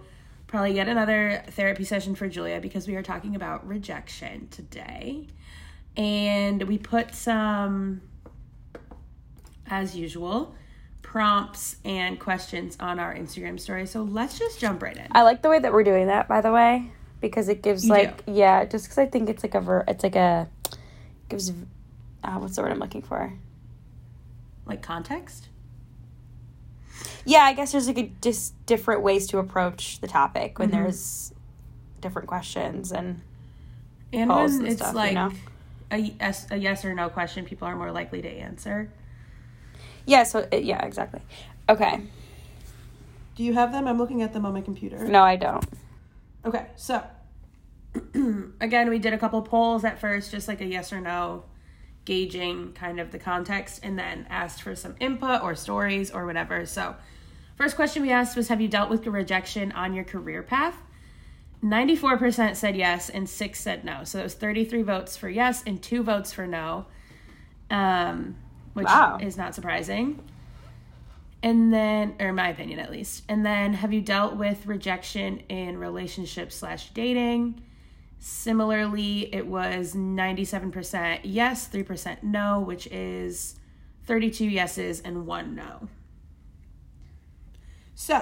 probably 0.55 0.73
yet 0.73 0.87
another 0.87 1.43
therapy 1.49 1.83
session 1.83 2.15
for 2.15 2.29
Julia 2.29 2.61
because 2.61 2.87
we 2.87 2.95
are 2.95 3.03
talking 3.03 3.35
about 3.35 3.67
rejection 3.67 4.47
today. 4.47 5.27
And 5.97 6.63
we 6.63 6.77
put 6.77 7.13
some, 7.13 8.01
as 9.67 9.97
usual, 9.97 10.55
prompts 11.01 11.75
and 11.83 12.17
questions 12.17 12.77
on 12.79 12.99
our 12.99 13.13
Instagram 13.13 13.59
story. 13.59 13.85
So 13.85 14.03
let's 14.03 14.39
just 14.39 14.61
jump 14.61 14.81
right 14.81 14.95
in. 14.95 15.07
I 15.11 15.23
like 15.23 15.41
the 15.41 15.49
way 15.49 15.59
that 15.59 15.73
we're 15.73 15.83
doing 15.83 16.07
that, 16.07 16.29
by 16.29 16.39
the 16.39 16.53
way, 16.53 16.89
because 17.19 17.49
it 17.49 17.61
gives 17.61 17.83
You 17.83 17.91
like 17.91 18.23
yeah, 18.25 18.63
just 18.63 18.85
because 18.85 18.97
I 18.97 19.07
think 19.07 19.29
it's 19.29 19.43
like 19.43 19.55
a 19.55 19.59
ver- 19.59 19.83
it's 19.89 20.03
like 20.03 20.15
a 20.15 20.47
gives 21.27 21.51
uh, 22.23 22.37
what's 22.37 22.55
the 22.55 22.61
word 22.61 22.71
I'm 22.71 22.79
looking 22.79 23.01
for? 23.01 23.33
Like 24.65 24.81
context? 24.81 25.49
Yeah, 27.25 27.39
I 27.39 27.53
guess 27.53 27.71
there's 27.71 27.87
like 27.87 27.97
a, 27.97 28.11
just 28.21 28.53
different 28.65 29.01
ways 29.01 29.27
to 29.27 29.39
approach 29.39 29.99
the 29.99 30.07
topic 30.07 30.59
when 30.59 30.69
Mhm. 30.69 30.73
there's 30.73 31.33
different 32.01 32.27
questions 32.27 32.91
and 32.91 33.21
And 34.13 34.29
Polls 34.29 34.51
when 34.53 34.61
and 34.61 34.67
it's 34.71 34.81
stuff, 34.87 35.07
you 35.07 35.13
know? 35.15 35.31
a, 35.91 35.97
yes, 35.97 36.47
a 36.51 36.55
yes 36.57 36.85
or 36.85 36.93
no 36.93 37.09
question, 37.09 37.43
people 37.45 37.67
are 37.67 37.75
more 37.75 37.91
likely 37.91 38.21
to 38.21 38.29
answer. 38.29 38.89
yeah, 40.05 40.23
so 40.23 40.47
yeah, 40.51 40.85
exactly. 40.85 41.21
Okay, 41.67 42.01
Do 43.35 43.43
you 43.43 43.53
have 43.53 43.71
them? 43.71 43.87
I'm 43.87 43.97
looking 43.97 44.21
at 44.21 44.31
them 44.33 44.45
on 44.45 44.53
my 44.53 44.61
computer. 44.61 44.99
no, 45.07 45.23
I 45.23 45.35
don't. 45.35 45.65
Okay, 46.45 46.67
so 46.75 47.03
again, 48.61 48.89
we 48.89 48.99
did 48.99 49.13
a 49.13 49.17
couple 49.17 49.41
polls 49.41 49.83
at 49.83 49.99
first, 49.99 50.29
just 50.31 50.47
like 50.47 50.61
a 50.61 50.65
yes 50.65 50.93
or 50.93 51.01
no, 51.01 51.43
gauging 52.05 52.71
kind 52.73 52.99
of 52.99 53.11
the 53.11 53.17
context, 53.19 53.79
and 53.83 53.97
then 53.97 54.27
asked 54.29 54.61
for 54.61 54.75
some 54.75 54.95
input 54.99 55.41
or 55.41 55.55
stories 55.55 56.11
or 56.11 56.25
whatever. 56.25 56.65
So, 56.65 56.95
first 57.55 57.75
question 57.75 58.01
we 58.01 58.11
asked 58.11 58.35
was 58.35 58.47
Have 58.49 58.61
you 58.61 58.67
dealt 58.67 58.89
with 58.89 59.05
rejection 59.07 59.71
on 59.71 59.93
your 59.93 60.03
career 60.03 60.43
path? 60.43 60.75
94% 61.63 62.55
said 62.55 62.75
yes, 62.75 63.09
and 63.09 63.27
six 63.27 63.59
said 63.59 63.83
no. 63.83 64.03
So, 64.03 64.19
it 64.19 64.23
was 64.23 64.33
33 64.35 64.81
votes 64.83 65.17
for 65.17 65.29
yes 65.29 65.63
and 65.65 65.81
two 65.81 66.03
votes 66.03 66.31
for 66.31 66.45
no, 66.45 66.85
um, 67.71 68.35
which 68.73 68.85
Wow. 68.85 69.17
is 69.21 69.35
not 69.37 69.55
surprising. 69.55 70.21
And 71.41 71.73
then, 71.73 72.15
or 72.19 72.29
in 72.29 72.35
my 72.35 72.49
opinion 72.49 72.79
at 72.79 72.91
least. 72.91 73.23
And 73.29 73.45
then, 73.45 73.73
have 73.75 73.93
you 73.93 74.01
dealt 74.01 74.35
with 74.35 74.65
rejection 74.65 75.39
in 75.49 75.77
relationships 75.77 76.55
slash 76.55 76.89
dating? 76.91 77.61
Similarly, 78.19 79.33
it 79.33 79.45
was 79.45 79.93
97% 79.93 81.19
yes, 81.23 81.67
3% 81.67 82.23
no, 82.23 82.59
which 82.59 82.87
is 82.87 83.55
32 84.05 84.45
yeses 84.45 85.01
and 85.01 85.27
one 85.27 85.53
no. 85.55 85.87
So, 87.95 88.21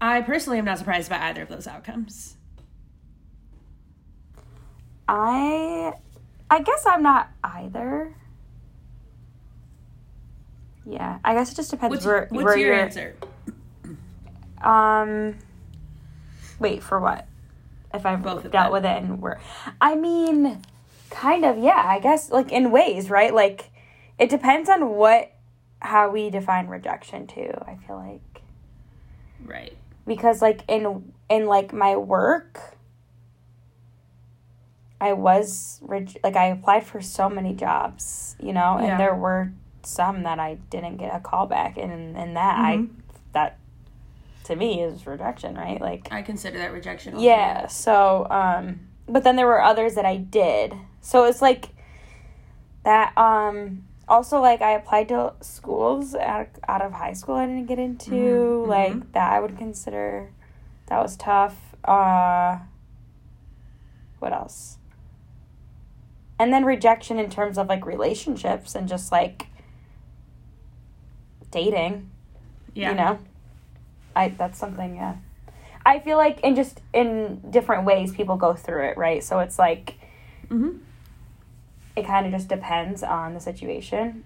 I 0.00 0.22
personally 0.22 0.58
am 0.58 0.64
not 0.64 0.78
surprised 0.78 1.10
by 1.10 1.18
either 1.18 1.42
of 1.42 1.48
those 1.48 1.66
outcomes. 1.66 2.36
I 5.08 5.92
I 6.50 6.62
guess 6.62 6.84
I'm 6.86 7.02
not 7.02 7.30
either. 7.42 8.14
Yeah, 10.86 11.18
I 11.24 11.34
guess 11.34 11.52
it 11.52 11.56
just 11.56 11.70
depends 11.70 11.90
What's, 11.90 12.06
where, 12.06 12.28
what's 12.30 12.44
where 12.44 12.56
your 12.56 12.74
answer? 12.74 13.16
Um, 14.62 15.36
wait 16.58 16.82
for 16.82 17.00
what? 17.00 17.26
If 17.92 18.06
I've 18.06 18.22
Both 18.22 18.50
dealt 18.50 18.72
with 18.72 18.84
it 18.84 19.02
and 19.02 19.20
where? 19.20 19.40
I 19.80 19.94
mean, 19.94 20.62
kind 21.10 21.44
of. 21.44 21.58
Yeah, 21.58 21.82
I 21.84 22.00
guess 22.00 22.30
like 22.30 22.52
in 22.52 22.70
ways, 22.70 23.10
right? 23.10 23.34
Like 23.34 23.70
it 24.18 24.30
depends 24.30 24.68
on 24.68 24.90
what 24.90 25.33
how 25.84 26.08
we 26.10 26.30
define 26.30 26.66
rejection 26.66 27.26
too. 27.26 27.52
I 27.66 27.76
feel 27.86 27.96
like 27.96 28.42
Right. 29.44 29.76
because 30.06 30.40
like 30.42 30.62
in 30.68 31.12
in 31.28 31.46
like 31.46 31.72
my 31.72 31.96
work 31.96 32.60
i 35.00 35.12
was 35.12 35.80
reg- 35.82 36.18
like 36.24 36.36
i 36.36 36.46
applied 36.46 36.84
for 36.86 37.00
so 37.00 37.28
many 37.28 37.52
jobs 37.54 38.36
you 38.40 38.52
know 38.52 38.76
and 38.78 38.86
Yeah. 38.86 38.98
there 38.98 39.14
were 39.14 39.52
some 39.82 40.22
that 40.22 40.38
i 40.38 40.54
didn't 40.70 40.96
get 40.96 41.14
a 41.14 41.20
call 41.20 41.46
back 41.46 41.76
and 41.76 42.16
and 42.16 42.36
that 42.36 42.56
Mhm. 42.56 42.64
i 42.64 42.88
that 43.32 43.58
to 44.44 44.56
me 44.56 44.80
is 44.82 45.06
rejection 45.06 45.54
right 45.56 45.80
like 45.80 46.08
I 46.10 46.22
consider 46.22 46.58
that 46.58 46.72
rejection. 46.72 47.14
also. 47.14 47.24
yeah 47.26 47.66
so 47.66 48.26
um 48.30 48.80
but 49.06 49.24
then 49.24 49.36
there 49.36 49.46
were 49.46 49.62
others 49.62 49.94
that 49.96 50.06
i 50.06 50.16
did 50.16 50.74
so 51.00 51.24
it's 51.24 51.42
like 51.42 51.68
that 52.84 53.16
um 53.18 53.84
also 54.08 54.40
like 54.40 54.60
i 54.62 54.72
applied 54.72 55.08
to 55.08 55.32
schools 55.40 56.14
out, 56.14 56.48
out 56.68 56.82
of 56.82 56.92
high 56.92 57.12
school 57.12 57.34
i 57.36 57.46
didn't 57.46 57.66
get 57.66 57.78
into. 57.78 58.10
Mhm, 58.10 58.66
like 58.68 59.12
that 59.12 59.32
i 59.32 59.40
would 59.40 59.56
consider 59.56 60.30
that 60.86 61.00
was 61.02 61.16
tough. 61.16 61.74
Uh 61.84 62.58
what 64.18 64.32
else? 64.32 64.78
And 66.38 66.52
then 66.52 66.64
rejection 66.64 67.18
in 67.18 67.28
terms 67.30 67.58
of 67.58 67.68
like 67.68 67.84
relationships 67.86 68.74
and 68.74 68.88
just 68.88 69.12
like 69.12 69.46
dating 71.50 72.10
Yeah. 72.74 72.90
you 72.90 72.96
know? 72.96 73.18
I 74.16 74.28
that's 74.30 74.58
something 74.58 74.96
yeah. 74.96 75.16
I 75.86 75.98
feel 76.00 76.16
like 76.16 76.40
in 76.40 76.54
just 76.54 76.80
in 76.92 77.42
different 77.50 77.84
ways 77.84 78.12
people 78.12 78.36
go 78.36 78.54
through 78.54 78.84
it 78.88 78.96
right? 78.96 79.22
So 79.22 79.38
it's 79.40 79.58
like 79.58 79.94
hmm 80.48 80.78
it 81.96 82.06
kind 82.06 82.26
of 82.26 82.32
just 82.32 82.48
depends 82.48 83.02
on 83.02 83.34
the 83.34 83.40
situation 83.40 84.24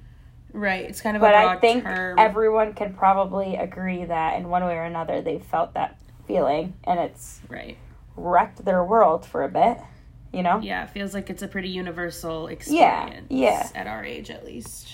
Right. 0.50 0.86
It's 0.88 1.02
kind 1.02 1.14
of 1.16 1.20
but 1.20 1.34
i 1.34 1.56
think 1.56 1.84
term. 1.84 2.18
everyone 2.18 2.72
can 2.72 2.94
probably 2.94 3.56
agree 3.56 4.04
that 4.06 4.38
in 4.38 4.48
one 4.48 4.64
way 4.64 4.76
or 4.76 4.84
another 4.84 5.20
they 5.20 5.38
felt 5.38 5.74
that 5.74 5.98
feeling 6.26 6.72
and 6.84 6.98
it's 6.98 7.40
right. 7.48 7.76
wrecked 8.16 8.64
their 8.64 8.82
world 8.82 9.26
for 9.26 9.44
a 9.44 9.48
bit 9.48 9.78
you 10.32 10.42
know 10.42 10.58
Yeah, 10.60 10.84
it 10.84 10.90
feels 10.90 11.12
like 11.14 11.28
it's 11.30 11.42
a 11.42 11.48
pretty 11.48 11.68
universal 11.68 12.46
experience. 12.48 13.26
yeah. 13.30 13.62
Yeah. 13.62 13.68
At 13.74 13.86
our 13.86 14.04
age, 14.04 14.30
at 14.30 14.44
least. 14.44 14.88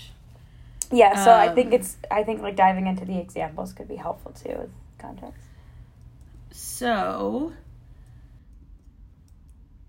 yeah 0.93 1.25
so 1.25 1.33
i 1.33 1.49
think 1.55 1.69
Um, 1.69 1.73
it's 1.75 1.97
i 2.11 2.23
think 2.25 2.43
like 2.43 2.57
diving 2.57 2.87
into 2.89 3.05
the 3.05 3.19
examples 3.19 3.73
could 3.73 3.89
be 3.89 3.97
helpful 3.97 4.33
too 4.33 4.55
with 4.59 4.71
context 4.99 5.41
So, 6.51 7.53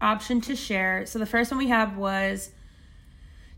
option 0.01 0.41
to 0.41 0.55
share. 0.55 1.05
So, 1.05 1.19
the 1.19 1.25
first 1.25 1.51
one 1.51 1.57
we 1.57 1.67
have 1.69 1.97
was 1.97 2.51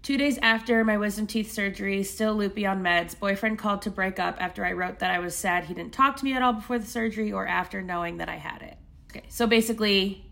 two 0.08 0.16
days 0.16 0.40
after 0.42 0.86
my 0.86 0.96
wisdom 0.96 1.28
teeth 1.28 1.52
surgery, 1.52 2.02
still 2.02 2.34
loopy 2.34 2.66
on 2.66 2.82
meds. 2.82 3.20
Boyfriend 3.20 3.60
called 3.60 3.82
to 3.82 3.92
break 3.92 4.20
up 4.20 4.38
after 4.40 4.66
I 4.66 4.72
wrote 4.72 5.00
that 5.00 5.12
I 5.12 5.20
was 5.20 5.36
sad 5.36 5.66
he 5.66 5.74
didn't 5.74 5.92
talk 5.92 6.16
to 6.16 6.24
me 6.24 6.32
at 6.32 6.42
all 6.42 6.54
before 6.54 6.80
the 6.80 6.86
surgery 6.86 7.34
or 7.34 7.46
after 7.46 7.82
knowing 7.82 8.16
that 8.20 8.30
I 8.30 8.38
had 8.38 8.62
it. 8.62 8.78
Okay, 9.12 9.26
so 9.28 9.48
basically, 9.48 10.24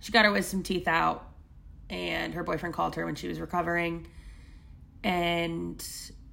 she 0.00 0.12
got 0.12 0.26
her 0.26 0.32
wisdom 0.32 0.62
teeth 0.62 0.86
out, 0.86 1.30
and 1.88 2.34
her 2.34 2.44
boyfriend 2.44 2.74
called 2.74 2.94
her 2.96 3.06
when 3.06 3.14
she 3.14 3.26
was 3.26 3.40
recovering. 3.40 4.06
And 5.02 5.82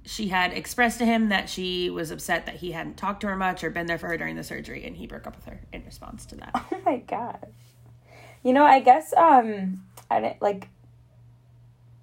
she 0.04 0.28
had 0.28 0.52
expressed 0.52 0.98
to 0.98 1.06
him 1.06 1.30
that 1.30 1.48
she 1.48 1.88
was 1.88 2.10
upset 2.10 2.44
that 2.44 2.56
he 2.56 2.72
hadn't 2.72 2.98
talked 2.98 3.22
to 3.22 3.28
her 3.28 3.36
much 3.36 3.64
or 3.64 3.70
been 3.70 3.86
there 3.86 3.96
for 3.96 4.08
her 4.08 4.18
during 4.18 4.36
the 4.36 4.44
surgery, 4.44 4.84
and 4.84 4.94
he 4.94 5.06
broke 5.06 5.26
up 5.26 5.36
with 5.36 5.46
her 5.46 5.62
in 5.72 5.82
response 5.86 6.26
to 6.26 6.36
that. 6.36 6.66
Oh 6.70 6.80
my 6.84 6.98
gosh. 6.98 7.38
You 8.42 8.52
know, 8.52 8.64
I 8.64 8.80
guess 8.80 9.14
um 9.14 9.84
I 10.10 10.20
didn't 10.20 10.42
like 10.42 10.68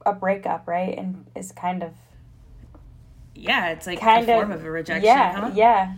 a 0.08 0.14
breakup, 0.14 0.68
right? 0.68 0.98
And 0.98 1.26
is 1.36 1.52
kind 1.52 1.84
of 1.84 1.94
Yeah, 3.36 3.70
it's 3.72 3.86
like 3.88 4.00
kind 4.00 4.24
a 4.24 4.28
of 4.30 4.36
form 4.36 4.52
of 4.52 4.66
a 4.66 4.72
rejection, 4.72 5.04
Yeah, 5.04 5.32
huh? 5.32 5.52
yeah. 5.54 5.94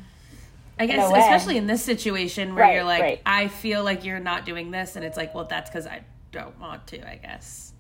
I 0.78 0.86
guess, 0.86 1.12
way. 1.12 1.20
especially 1.20 1.58
in 1.58 1.68
this 1.68 1.84
situation 1.84 2.56
where 2.56 2.64
Right, 2.64 2.76
you're 2.76 2.84
like, 2.86 3.02
right. 3.02 3.22
I 3.26 3.48
feel 3.50 3.84
like 3.84 4.06
you're 4.06 4.20
not 4.20 4.46
doing 4.46 4.72
this, 4.72 4.96
and 4.96 5.04
it's 5.06 5.18
like, 5.18 5.36
well, 5.36 5.46
that's 5.46 5.70
because 5.70 5.86
I 5.86 6.04
don't 6.32 6.58
want 6.60 6.88
to, 6.88 7.10
I 7.10 7.18
guess. 7.18 7.74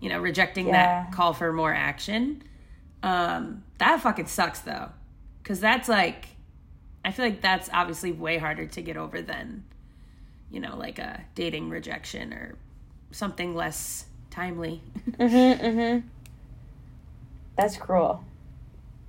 You 0.00 0.10
know, 0.10 0.20
rejecting 0.20 0.66
Yeah. 0.66 0.72
that 0.72 1.12
call 1.12 1.32
for 1.32 1.52
more 1.52 1.72
action. 1.72 2.42
Um, 3.02 3.64
that 3.78 4.00
fucking 4.00 4.26
sucks 4.26 4.60
though, 4.60 4.90
because 5.42 5.60
that's 5.60 5.88
like, 5.88 6.26
I 7.04 7.12
feel 7.12 7.26
like 7.26 7.40
that's 7.42 7.68
obviously 7.72 8.12
way 8.12 8.38
harder 8.38 8.66
to 8.66 8.82
get 8.82 8.96
over 8.96 9.22
than, 9.22 9.64
you 10.50 10.60
know, 10.60 10.76
like 10.76 10.98
a 10.98 11.22
dating 11.34 11.70
rejection 11.70 12.32
or 12.32 12.56
something 13.12 13.54
less 13.54 14.06
timely. 14.34 14.80
Mhm, 15.12 15.60
mhm. 15.60 16.02
That's 17.56 17.76
cruel. 17.76 18.24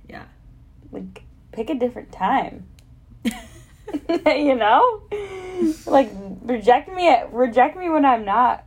yeah. 0.08 0.24
Like 0.92 1.22
pick 1.52 1.68
a 1.70 1.74
different 1.74 2.12
time. 2.12 2.66
you 4.26 4.54
know? 4.54 5.02
Like 5.86 6.10
reject 6.42 6.88
me 6.92 7.08
at 7.08 7.32
reject 7.32 7.76
me 7.76 7.88
when 7.88 8.04
I'm 8.04 8.24
not 8.24 8.64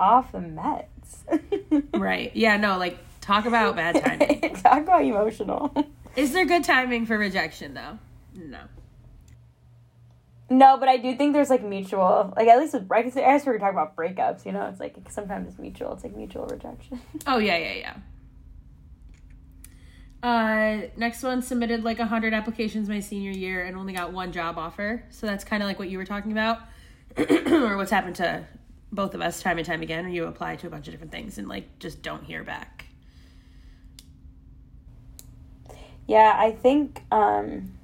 off 0.00 0.32
the 0.32 0.38
meds. 0.38 0.84
Right. 1.98 2.30
Yeah, 2.34 2.56
no, 2.56 2.78
like 2.78 2.96
talk 3.20 3.44
about 3.44 3.76
bad 3.76 4.02
timing. 4.02 4.54
Talk 4.56 4.82
about 4.82 5.04
emotional. 5.04 5.74
Is 6.16 6.32
there 6.32 6.46
good 6.46 6.64
timing 6.64 7.06
for 7.06 7.18
rejection 7.18 7.74
though? 7.74 7.98
No. 8.34 8.60
No, 10.50 10.78
but 10.78 10.88
I 10.88 10.96
do 10.96 11.14
think 11.14 11.34
there's 11.34 11.50
like 11.50 11.62
mutual, 11.62 12.32
like 12.34 12.48
at 12.48 12.58
least 12.58 12.72
with 12.72 12.90
I 12.90 13.02
guess 13.02 13.16
I 13.16 13.20
guess 13.20 13.44
we 13.44 13.52
were 13.52 13.58
talking 13.58 13.76
about 13.76 13.96
breakups. 13.96 14.46
You 14.46 14.52
know, 14.52 14.66
it's 14.66 14.80
like 14.80 14.96
sometimes 15.10 15.48
it's 15.48 15.58
mutual. 15.58 15.92
It's 15.92 16.04
like 16.04 16.16
mutual 16.16 16.46
rejection. 16.46 17.00
Oh 17.26 17.38
yeah, 17.38 17.56
yeah, 17.56 17.74
yeah. 17.74 17.96
Uh, 20.20 20.88
next 20.96 21.22
one 21.22 21.42
submitted 21.42 21.84
like 21.84 21.98
100 21.98 22.34
applications 22.34 22.88
my 22.88 22.98
senior 22.98 23.30
year 23.30 23.64
and 23.64 23.76
only 23.76 23.92
got 23.92 24.12
one 24.12 24.32
job 24.32 24.58
offer. 24.58 25.04
So 25.10 25.26
that's 25.26 25.44
kind 25.44 25.62
of 25.62 25.68
like 25.68 25.78
what 25.78 25.90
you 25.90 25.98
were 25.98 26.06
talking 26.06 26.32
about, 26.32 26.60
or 27.18 27.76
what's 27.76 27.90
happened 27.90 28.16
to 28.16 28.44
both 28.90 29.14
of 29.14 29.20
us 29.20 29.42
time 29.42 29.58
and 29.58 29.66
time 29.66 29.82
again. 29.82 30.10
You 30.10 30.24
apply 30.24 30.56
to 30.56 30.66
a 30.66 30.70
bunch 30.70 30.88
of 30.88 30.92
different 30.92 31.12
things 31.12 31.38
and 31.38 31.46
like 31.46 31.78
just 31.78 32.02
don't 32.02 32.24
hear 32.24 32.42
back. 32.42 32.86
Yeah, 36.06 36.34
I 36.36 36.52
think 36.52 37.02
um, 37.12 37.77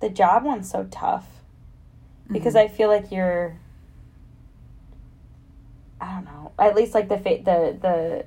the 0.00 0.08
job 0.08 0.44
one's 0.44 0.70
so 0.70 0.86
tough 0.90 1.26
because 2.30 2.54
mm-hmm. 2.54 2.72
I 2.72 2.76
feel 2.76 2.88
like 2.88 3.10
you're. 3.12 3.56
I 6.00 6.14
don't 6.14 6.24
know. 6.24 6.52
At 6.58 6.74
least 6.74 6.94
like 6.94 7.08
the 7.08 7.18
fa- 7.18 7.42
the 7.44 7.76
the 7.80 8.24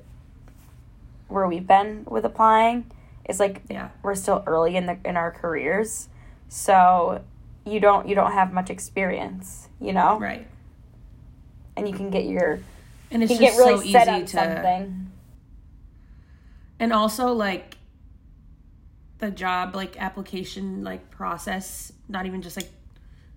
where 1.28 1.46
we've 1.48 1.66
been 1.66 2.04
with 2.08 2.24
applying 2.24 2.86
is 3.28 3.40
like 3.40 3.62
Yeah. 3.68 3.88
we're 4.02 4.14
still 4.14 4.42
early 4.46 4.76
in 4.76 4.86
the 4.86 4.96
in 5.04 5.16
our 5.16 5.32
careers, 5.32 6.08
so 6.48 7.22
you 7.66 7.80
don't 7.80 8.06
you 8.08 8.14
don't 8.14 8.32
have 8.32 8.52
much 8.52 8.70
experience, 8.70 9.68
you 9.80 9.92
know, 9.92 10.18
Right. 10.20 10.46
and 11.76 11.88
you 11.88 11.94
can 11.94 12.10
get 12.10 12.26
your 12.26 12.60
And 13.10 13.22
it's 13.22 13.32
can 13.32 13.40
just 13.42 13.56
get 13.58 13.64
really 13.64 13.86
so 13.86 13.92
set 13.92 14.08
easy 14.08 14.26
to. 14.26 14.32
something. 14.32 15.10
And 16.78 16.92
also 16.92 17.32
like 17.32 17.76
the 19.18 19.30
job 19.30 19.74
like 19.74 20.00
application 20.00 20.84
like 20.84 21.10
process, 21.10 21.92
not 22.08 22.26
even 22.26 22.42
just 22.42 22.56
like 22.56 22.68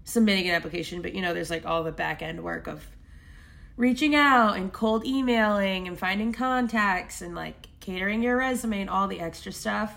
submitting 0.03 0.48
an 0.48 0.55
application, 0.55 1.01
but 1.01 1.13
you 1.13 1.22
know, 1.22 1.34
there's 1.34 1.50
like 1.50 1.65
all 1.65 1.84
the 1.84 1.91
back 1.91 2.22
end 2.22 2.43
work 2.43 2.67
of 2.67 2.86
reaching 3.75 4.15
out 4.15 4.57
and 4.57 4.74
cold 4.74 5.05
emailing 5.05 5.88
and 5.88 5.98
finding 5.98 6.34
contacts 6.34 7.22
and 7.22 7.36
like 7.36 7.67
catering 7.79 8.24
your 8.24 8.38
resume 8.38 8.81
and 8.81 8.89
all 8.89 9.07
the 9.07 9.19
extra 9.19 9.51
stuff. 9.51 9.93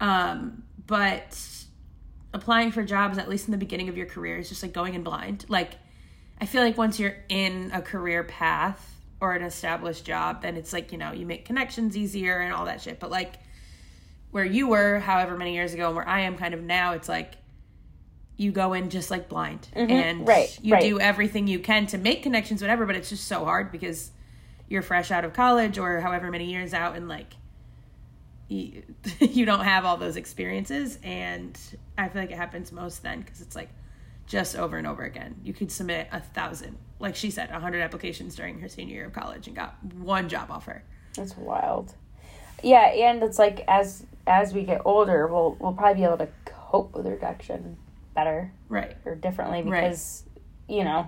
Um, 0.00 0.62
but 0.86 1.38
applying 2.32 2.72
for 2.72 2.82
jobs, 2.82 3.18
at 3.18 3.28
least 3.28 3.46
in 3.46 3.52
the 3.52 3.58
beginning 3.58 3.88
of 3.88 3.96
your 3.96 4.06
career, 4.06 4.38
is 4.38 4.48
just 4.48 4.62
like 4.62 4.72
going 4.72 4.94
in 4.94 5.02
blind. 5.02 5.44
Like, 5.48 5.74
I 6.40 6.46
feel 6.46 6.62
like 6.62 6.78
once 6.78 6.98
you're 6.98 7.16
in 7.28 7.70
a 7.74 7.82
career 7.82 8.24
path 8.24 8.96
or 9.20 9.34
an 9.34 9.42
established 9.42 10.04
job, 10.04 10.42
then 10.42 10.56
it's 10.56 10.72
like, 10.72 10.92
you 10.92 10.98
know, 10.98 11.12
you 11.12 11.26
make 11.26 11.44
connections 11.44 11.96
easier 11.96 12.38
and 12.38 12.54
all 12.54 12.64
that 12.66 12.80
shit. 12.80 13.00
But 13.00 13.10
like 13.10 13.34
where 14.30 14.44
you 14.44 14.68
were, 14.68 14.98
however 15.00 15.36
many 15.36 15.54
years 15.54 15.74
ago, 15.74 15.86
and 15.88 15.96
where 15.96 16.08
I 16.08 16.20
am 16.20 16.36
kind 16.36 16.54
of 16.54 16.62
now, 16.62 16.92
it's 16.92 17.08
like 17.08 17.34
you 18.36 18.52
go 18.52 18.72
in 18.72 18.90
just 18.90 19.10
like 19.10 19.28
blind. 19.28 19.68
Mm-hmm. 19.74 19.90
And 19.90 20.28
right, 20.28 20.58
you 20.62 20.74
right. 20.74 20.82
do 20.82 21.00
everything 21.00 21.46
you 21.46 21.58
can 21.58 21.86
to 21.88 21.98
make 21.98 22.22
connections, 22.22 22.60
whatever, 22.60 22.86
but 22.86 22.96
it's 22.96 23.08
just 23.08 23.26
so 23.26 23.44
hard 23.44 23.72
because 23.72 24.10
you're 24.68 24.82
fresh 24.82 25.10
out 25.10 25.24
of 25.24 25.32
college 25.32 25.78
or 25.78 26.00
however 26.00 26.30
many 26.30 26.50
years 26.50 26.74
out 26.74 26.94
and 26.94 27.08
like 27.08 27.34
you, 28.48 28.82
you 29.20 29.44
don't 29.44 29.64
have 29.64 29.84
all 29.84 29.96
those 29.96 30.16
experiences. 30.16 30.98
And 31.02 31.58
i 31.96 32.08
feel 32.08 32.22
like 32.22 32.30
it 32.30 32.36
happens 32.36 32.70
most 32.70 33.02
then 33.02 33.20
because 33.20 33.40
it's 33.40 33.56
like 33.56 33.70
just 34.26 34.56
over 34.56 34.76
and 34.76 34.86
over 34.86 35.02
again. 35.02 35.36
You 35.42 35.52
could 35.52 35.72
submit 35.72 36.08
a 36.12 36.20
thousand 36.20 36.76
like 37.00 37.16
she 37.16 37.30
said 37.30 37.50
a 37.50 37.60
hundred 37.60 37.80
applications 37.80 38.34
during 38.34 38.60
her 38.60 38.68
senior 38.68 38.94
year 38.94 39.06
of 39.06 39.12
college 39.12 39.46
and 39.46 39.56
got 39.56 39.76
one 39.94 40.28
job 40.28 40.50
offer. 40.50 40.82
That's 41.14 41.36
wild. 41.36 41.94
Yeah, 42.62 42.86
and 42.86 43.22
it's 43.22 43.38
like 43.38 43.64
as 43.68 44.04
as 44.26 44.52
we 44.52 44.62
get 44.64 44.82
older, 44.84 45.26
we'll 45.26 45.56
we'll 45.60 45.72
probably 45.72 46.00
be 46.02 46.04
able 46.04 46.18
to 46.18 46.28
cope 46.44 46.94
with 46.94 47.06
rejection 47.06 47.76
better 48.14 48.50
right 48.68 48.96
or 49.04 49.14
differently 49.14 49.62
Right. 49.62 49.82
because 49.84 50.24
you 50.68 50.84
know 50.84 51.06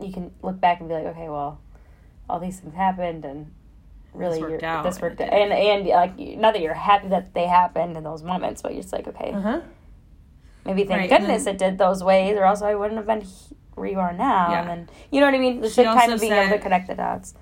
you 0.00 0.12
can 0.12 0.32
look 0.42 0.58
back 0.60 0.80
and 0.80 0.88
be 0.88 0.94
like, 0.94 1.04
okay, 1.06 1.28
well, 1.28 1.60
all 2.28 2.40
these 2.40 2.58
things 2.60 2.74
happened 2.74 3.24
and 3.24 3.52
really 4.14 4.40
worked 4.40 4.50
you're- 4.62 4.64
out 4.64 4.84
this 4.84 5.00
worked 5.00 5.20
it 5.20 5.32
out. 5.32 5.38
and 5.38 5.52
and 5.52 5.86
like 5.88 6.18
not 6.38 6.54
that 6.54 6.62
you're 6.62 6.74
happy 6.74 7.08
that 7.08 7.32
they 7.34 7.46
happened 7.46 7.96
in 7.96 8.02
those 8.04 8.22
moments, 8.22 8.62
but 8.62 8.72
you're 8.72 8.82
just 8.82 8.92
like, 8.92 9.06
okay, 9.08 9.32
uh-huh 9.32 9.60
maybe 10.64 10.84
thank 10.84 11.00
Right, 11.00 11.10
and 11.12 11.22
goodness 11.26 11.46
it 11.46 11.58
did 11.58 11.76
those 11.78 12.04
ways, 12.04 12.36
or 12.36 12.44
else 12.44 12.62
I 12.62 12.74
wouldn't 12.76 12.96
have 12.96 13.06
been 13.06 13.22
he- 13.22 13.56
where 13.74 13.88
you 13.88 13.98
are 13.98 14.12
now. 14.12 14.50
Yeah. 14.50 14.60
And 14.60 14.68
then 14.70 14.88
you 15.10 15.18
know 15.20 15.26
what 15.26 15.34
I 15.34 15.38
mean? 15.38 15.60
Just 15.62 15.74
She 15.74 15.84
like 15.84 15.98
kind 15.98 16.12
of 16.12 16.20
being 16.20 16.32
able 16.32 16.56
to 16.56 16.62
connect 16.62 16.86
the 16.88 16.94
dots. 16.94 17.34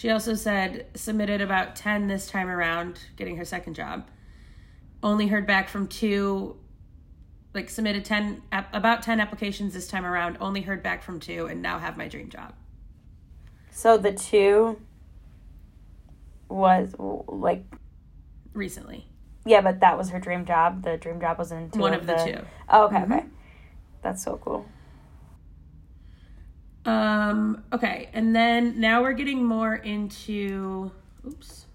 She 0.00 0.08
also 0.08 0.34
said 0.34 0.86
submitted 0.94 1.42
about 1.42 1.76
10 1.76 2.06
this 2.06 2.26
time 2.26 2.48
around, 2.48 3.00
getting 3.16 3.36
her 3.36 3.44
second 3.44 3.74
job. 3.74 4.08
Only 5.02 5.26
heard 5.26 5.46
back 5.46 5.68
from 5.68 5.88
two, 5.88 6.56
like 7.52 7.68
submitted 7.68 8.06
10, 8.06 8.40
about 8.50 9.02
10 9.02 9.20
applications 9.20 9.74
this 9.74 9.88
time 9.88 10.06
around, 10.06 10.38
only 10.40 10.62
heard 10.62 10.82
back 10.82 11.02
from 11.02 11.20
two, 11.20 11.44
and 11.44 11.60
now 11.60 11.78
have 11.78 11.98
my 11.98 12.08
dream 12.08 12.30
job. 12.30 12.54
So 13.72 13.98
the 13.98 14.12
two 14.12 14.80
was 16.48 16.94
like 16.98 17.66
Recently. 18.54 19.06
Yeah, 19.44 19.60
but 19.60 19.80
that 19.80 19.98
was 19.98 20.08
her 20.08 20.18
dream 20.18 20.46
job. 20.46 20.82
The 20.82 20.96
dream 20.96 21.20
job 21.20 21.38
was 21.38 21.52
in 21.52 21.70
two 21.70 21.78
One 21.78 21.92
of 21.92 22.06
the 22.06 22.14
two. 22.14 22.46
Oh, 22.70 22.86
okay, 22.86 22.96
mm-hmm. 22.96 23.12
okay. 23.12 23.26
That's 24.00 24.24
so 24.24 24.40
cool. 24.42 24.64
Um, 26.84 27.62
okay, 27.72 28.08
and 28.12 28.34
then 28.34 28.80
now 28.80 29.02
we're 29.02 29.12
getting 29.12 29.44
more 29.44 29.74
into, 29.74 30.90
oops, 31.26 31.66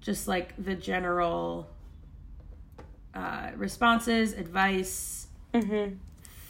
just 0.00 0.26
like 0.28 0.54
the 0.62 0.74
general 0.74 1.68
uh, 3.14 3.50
responses, 3.56 4.32
advice, 4.32 5.26
Mm-hmm. 5.54 5.94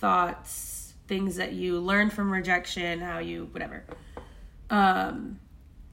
thoughts, 0.00 0.94
things 1.06 1.36
that 1.36 1.52
you 1.52 1.78
learn 1.78 2.10
from 2.10 2.32
rejection, 2.32 3.00
how 3.00 3.18
you 3.18 3.48
whatever. 3.52 3.84
Um 4.70 5.38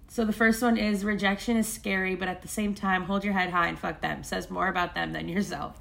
so 0.07 0.25
the 0.25 0.33
first 0.33 0.61
one 0.63 0.77
is 0.77 1.03
rejection 1.05 1.57
is 1.57 1.67
scary, 1.71 2.15
but 2.15 2.27
at 2.27 2.41
the 2.41 2.47
same 2.47 2.73
time, 2.73 3.03
hold 3.03 3.23
your 3.23 3.33
head 3.33 3.49
high 3.51 3.67
and 3.67 3.77
fuck 3.77 4.01
them. 4.01 4.23
Says 4.23 4.49
more 4.49 4.67
about 4.67 4.95
them 4.95 5.13
than 5.13 5.27
yourself. 5.29 5.79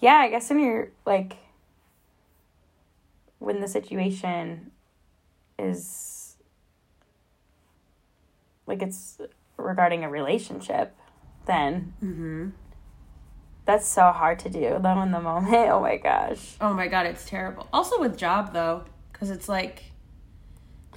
Yeah, 0.00 0.16
I 0.16 0.30
guess 0.30 0.48
when 0.50 0.58
you're 0.60 0.88
like 1.06 1.36
when 3.40 3.60
the 3.60 3.66
situation 3.68 4.70
is 5.58 6.36
like 8.66 8.80
it's 8.82 9.18
regarding 9.56 10.04
a 10.04 10.08
relationship, 10.10 10.94
then 11.46 11.92
Mm-hmm. 12.02 12.50
that's 13.64 13.86
so 13.86 14.12
hard 14.12 14.38
to 14.40 14.48
do 14.50 14.78
though 14.80 15.02
in 15.02 15.10
the 15.10 15.20
moment. 15.20 15.52
Oh 15.70 15.80
my 15.80 15.96
gosh. 15.96 16.56
Oh 16.60 16.72
my 16.72 16.86
god, 16.86 17.06
it's 17.06 17.24
terrible. 17.28 17.66
Also 17.72 17.98
with 18.00 18.16
job 18.16 18.52
though, 18.52 18.84
because 19.12 19.30
it's 19.30 19.48
like, 19.48 19.84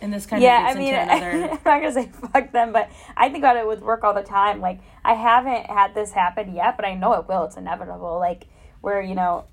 and 0.01 0.13
this 0.13 0.25
kind 0.25 0.41
yeah, 0.43 0.59
of 0.59 0.63
I 0.63 0.67
gets 0.67 0.77
mean, 0.79 0.93
into 0.93 1.01
another. 1.13 1.31
I'm 1.31 1.49
not 1.65 1.81
gonna 1.81 1.91
say 1.93 2.11
fuck 2.31 2.51
them, 2.51 2.71
but 2.73 2.91
I 3.17 3.29
think 3.29 3.39
about 3.43 3.57
it 3.57 3.67
with 3.67 3.81
work 3.81 4.03
all 4.03 4.13
the 4.13 4.21
time. 4.23 4.59
Like, 4.61 4.79
I 5.03 5.13
haven't 5.13 5.67
had 5.67 5.95
this 5.95 6.11
happen 6.11 6.53
yet, 6.53 6.75
but 6.75 6.85
I 6.85 6.93
know 6.95 7.13
it 7.13 7.27
will. 7.27 7.45
It's 7.45 7.57
inevitable. 7.57 8.19
Like, 8.19 8.47
where 8.81 9.01
you 9.01 9.15
know, 9.15 9.45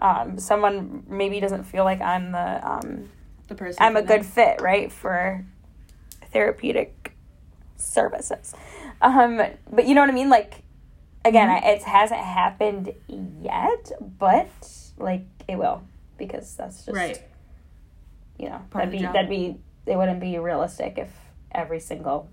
um, 0.00 0.38
someone 0.38 1.04
maybe 1.08 1.38
doesn't 1.40 1.64
feel 1.64 1.84
like 1.84 2.00
I'm 2.00 2.32
the 2.32 2.68
um, 2.68 3.08
the 3.48 3.54
person. 3.54 3.82
I'm 3.82 3.96
a 3.96 4.02
good 4.02 4.22
them. 4.22 4.26
fit, 4.26 4.60
right, 4.60 4.90
for 4.90 5.44
therapeutic 6.32 7.12
services. 7.76 8.54
Um, 9.02 9.40
but 9.70 9.86
you 9.86 9.94
know 9.94 10.00
what 10.02 10.10
I 10.10 10.14
mean? 10.14 10.30
Like, 10.30 10.62
again, 11.24 11.48
Mm-hmm. 11.48 11.66
I, 11.66 11.70
it 11.70 11.82
hasn't 11.82 12.20
happened 12.20 12.92
yet, 13.08 13.92
but 14.18 14.48
like 14.98 15.24
it 15.48 15.56
will 15.56 15.82
because 16.18 16.54
that's 16.56 16.84
just 16.84 16.94
right. 16.96 17.20
you 18.38 18.48
know 18.50 18.60
Part 18.70 18.84
that'd 18.84 18.92
be 18.92 19.02
that'd 19.06 19.30
be 19.30 19.56
it 19.86 19.96
wouldn't 19.96 20.20
be 20.20 20.38
realistic 20.38 20.98
if 20.98 21.08
every 21.52 21.80
single 21.80 22.28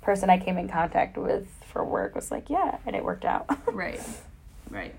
person 0.00 0.30
I 0.30 0.38
came 0.38 0.56
in 0.56 0.68
contact 0.68 1.18
with 1.18 1.46
for 1.70 1.84
work 1.84 2.14
was 2.14 2.30
like 2.30 2.48
yeah 2.48 2.78
and 2.86 2.96
it 2.96 3.04
worked 3.04 3.26
out 3.26 3.46
Right. 3.72 4.00
Right. 4.70 4.94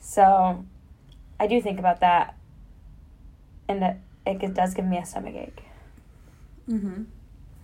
so 0.00 0.64
I 1.38 1.46
do 1.46 1.60
think 1.60 1.78
about 1.78 2.00
that 2.00 2.36
and 3.68 3.82
it, 3.82 3.96
it 4.42 4.54
does 4.54 4.74
give 4.74 4.84
me 4.84 4.98
a 4.98 5.04
stomach 5.04 5.34
ache 5.34 5.62
Mm-hmm. 6.68 7.02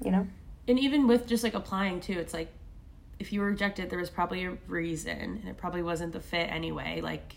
you 0.05 0.11
know 0.11 0.27
And 0.69 0.79
even 0.79 1.07
with 1.09 1.27
just 1.27 1.43
like 1.43 1.55
applying 1.55 2.01
too, 2.01 2.19
it's 2.19 2.35
like 2.35 2.53
if 3.19 3.33
you 3.33 3.41
were 3.41 3.47
rejected, 3.47 3.91
there 3.91 3.99
was 3.99 4.09
probably 4.09 4.45
a 4.45 4.57
reason, 4.67 5.19
and 5.19 5.49
it 5.49 5.57
probably 5.59 5.83
wasn't 5.83 6.13
the 6.13 6.21
fit 6.21 6.51
anyway. 6.51 7.01
Like 7.03 7.35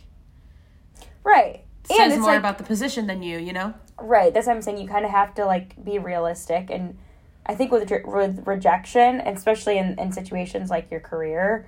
right 1.24 1.64
and 1.90 1.98
says 1.98 2.14
it's 2.14 2.22
more 2.22 2.32
like 2.32 2.40
about 2.40 2.58
the 2.58 2.64
position 2.64 3.08
than 3.08 3.22
you. 3.24 3.38
You 3.38 3.54
know. 3.54 3.74
right 4.00 4.34
that's 4.34 4.48
what 4.48 4.56
I'm 4.56 4.62
saying 4.62 4.78
you 4.78 4.88
kind 4.88 5.06
of 5.06 5.12
have 5.12 5.34
to 5.36 5.46
like 5.46 5.84
be 5.84 6.00
realistic 6.00 6.70
and 6.70 6.98
I 7.46 7.56
think 7.56 7.72
with, 7.72 7.90
re- 7.92 8.04
with 8.06 8.46
rejection 8.48 9.20
especially 9.22 9.78
in, 9.78 10.00
in 10.00 10.12
situations 10.12 10.70
like 10.70 10.90
your 10.92 11.02
career 11.02 11.68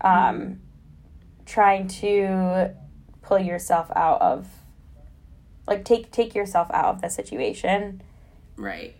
um, 0.00 0.60
trying 1.46 1.88
to 1.88 2.74
pull 3.26 3.38
yourself 3.38 3.90
out 3.96 4.20
of 4.22 4.46
like 5.66 5.84
take 5.84 6.10
take 6.12 6.34
yourself 6.34 6.70
out 6.72 6.86
of 6.94 7.00
the 7.02 7.08
situation 7.10 8.00
Right. 8.56 8.94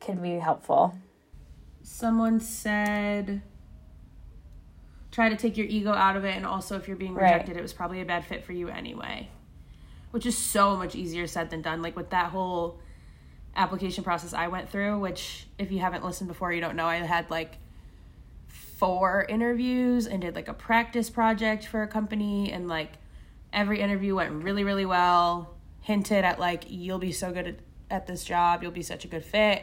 can 0.00 0.22
be 0.22 0.38
helpful 0.38 0.94
Someone 1.82 2.40
said 2.40 3.42
try 5.10 5.28
to 5.28 5.36
take 5.36 5.56
your 5.56 5.66
ego 5.66 5.92
out 5.92 6.16
of 6.16 6.24
it 6.24 6.36
and 6.36 6.46
also 6.46 6.76
if 6.76 6.86
you're 6.88 6.96
being 6.96 7.14
Right. 7.14 7.32
rejected 7.32 7.56
it 7.56 7.62
was 7.62 7.72
probably 7.72 8.00
a 8.00 8.04
bad 8.04 8.24
fit 8.24 8.44
for 8.44 8.52
you 8.52 8.68
anyway 8.68 9.28
which 10.12 10.26
is 10.26 10.38
so 10.38 10.76
much 10.76 10.94
easier 10.94 11.26
said 11.26 11.50
than 11.50 11.60
done 11.62 11.82
like 11.82 11.96
with 11.96 12.10
that 12.10 12.30
whole 12.30 12.78
application 13.56 14.04
process 14.04 14.34
I 14.34 14.48
went 14.48 14.68
through, 14.68 15.00
which 15.00 15.46
if 15.58 15.72
you 15.72 15.78
haven't 15.78 16.04
listened 16.04 16.28
before, 16.28 16.52
you 16.52 16.60
don't 16.60 16.76
know, 16.76 16.84
I 16.84 16.96
had 16.96 17.30
like 17.30 17.56
four 18.48 19.24
interviews 19.30 20.06
and 20.06 20.20
did 20.20 20.34
like 20.34 20.48
a 20.48 20.52
practice 20.54 21.08
project 21.08 21.66
for 21.66 21.82
a 21.82 21.88
company 21.88 22.52
and 22.52 22.68
like 22.68 22.92
every 23.52 23.80
interview 23.80 24.14
went 24.14 24.42
really 24.44 24.64
really 24.64 24.84
well 24.86 25.54
hinted 25.80 26.24
at 26.24 26.38
like 26.38 26.64
you'll 26.68 26.98
be 26.98 27.12
so 27.12 27.32
good 27.32 27.46
at, 27.46 27.56
at 27.90 28.06
this 28.06 28.24
job 28.24 28.62
you'll 28.62 28.72
be 28.72 28.82
such 28.82 29.04
a 29.04 29.08
good 29.08 29.24
fit 29.24 29.62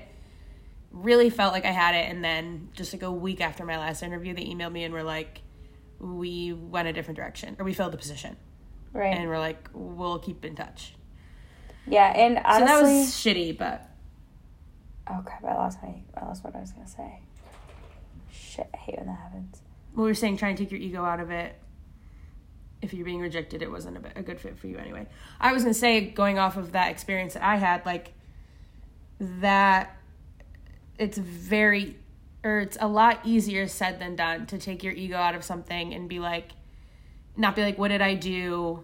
really 0.91 1.30
felt 1.30 1.54
like 1.54 1.65
i 1.65 1.72
had 1.72 1.96
it 1.96 2.10
and 2.10 2.24
then 2.24 2.69
just 2.74 2.93
like 2.93 3.02
a 3.04 3.12
week 3.12 3.41
after 3.41 3.65
my 3.65 3.78
last 3.78 4.04
interview 4.04 4.34
they 4.34 4.46
emailed 4.46 4.72
me 4.72 4.84
and 4.84 4.93
were 4.93 5.04
like 5.04 5.41
we 6.00 6.54
went 6.54 6.88
a 6.88 6.93
different 6.93 7.15
direction 7.17 7.56
or 7.60 7.65
we 7.65 7.74
filled 7.74 7.93
the 7.93 7.98
position 7.98 8.36
Right. 8.93 9.15
and 9.17 9.28
we're 9.28 9.39
like 9.39 9.69
we'll 9.74 10.19
keep 10.19 10.46
in 10.46 10.56
touch 10.56 10.93
yeah, 11.86 12.13
and 12.15 12.38
honestly, 12.46 12.60
so 12.60 12.65
that 12.65 12.82
was 12.84 13.10
shitty 13.12 13.58
but 13.58 13.89
oh 15.10 15.22
crap! 15.26 15.43
I 15.43 15.54
lost 15.56 15.80
my. 15.84 15.93
I 16.15 16.26
lost 16.26 16.41
what 16.41 16.56
I 16.56 16.62
was 16.62 16.72
gonna 16.72 16.88
say. 16.88 17.19
Shit! 18.32 18.69
I 18.74 18.78
hate 18.78 18.98
when 19.00 19.08
that 19.08 19.19
happens. 19.19 19.62
we 19.93 20.04
were 20.04 20.13
saying 20.13 20.38
try 20.38 20.48
and 20.48 20.58
take 20.58 20.72
your 20.72 20.80
ego 20.80 21.04
out 21.04 21.19
of 21.19 21.30
it 21.30 21.56
if 22.84 22.93
you're 22.93 23.06
being 23.06 23.22
rejected 23.22 23.62
it 23.62 23.72
wasn't 23.72 23.98
a, 23.98 24.19
a 24.19 24.22
good 24.22 24.39
fit 24.39 24.58
for 24.58 24.67
you 24.67 24.78
anyway. 24.78 25.08
I 25.39 25.54
was 25.54 25.63
to 25.63 25.74
say 25.74 26.02
going 26.02 26.38
off 26.38 26.58
of 26.58 26.74
that 26.74 26.91
experience 26.91 27.34
that 27.34 27.43
i 27.43 27.56
had 27.56 27.86
like 27.86 28.13
that 29.19 29.98
it's 30.98 31.17
very 31.17 31.98
or 32.43 32.60
it's 32.60 32.78
a 32.82 32.88
lot 32.88 33.19
easier 33.24 33.67
said 33.67 34.00
than 34.00 34.15
done 34.15 34.46
to 34.48 34.58
take 34.58 34.84
your 34.84 34.93
ego 34.93 35.15
out 35.15 35.34
of 35.34 35.43
something 35.43 35.93
and 35.93 36.10
be 36.10 36.19
like 36.19 36.52
not 37.38 37.56
be 37.56 37.63
like 37.63 37.78
what 37.78 37.88
did 37.88 38.02
i 38.02 38.13
do 38.13 38.84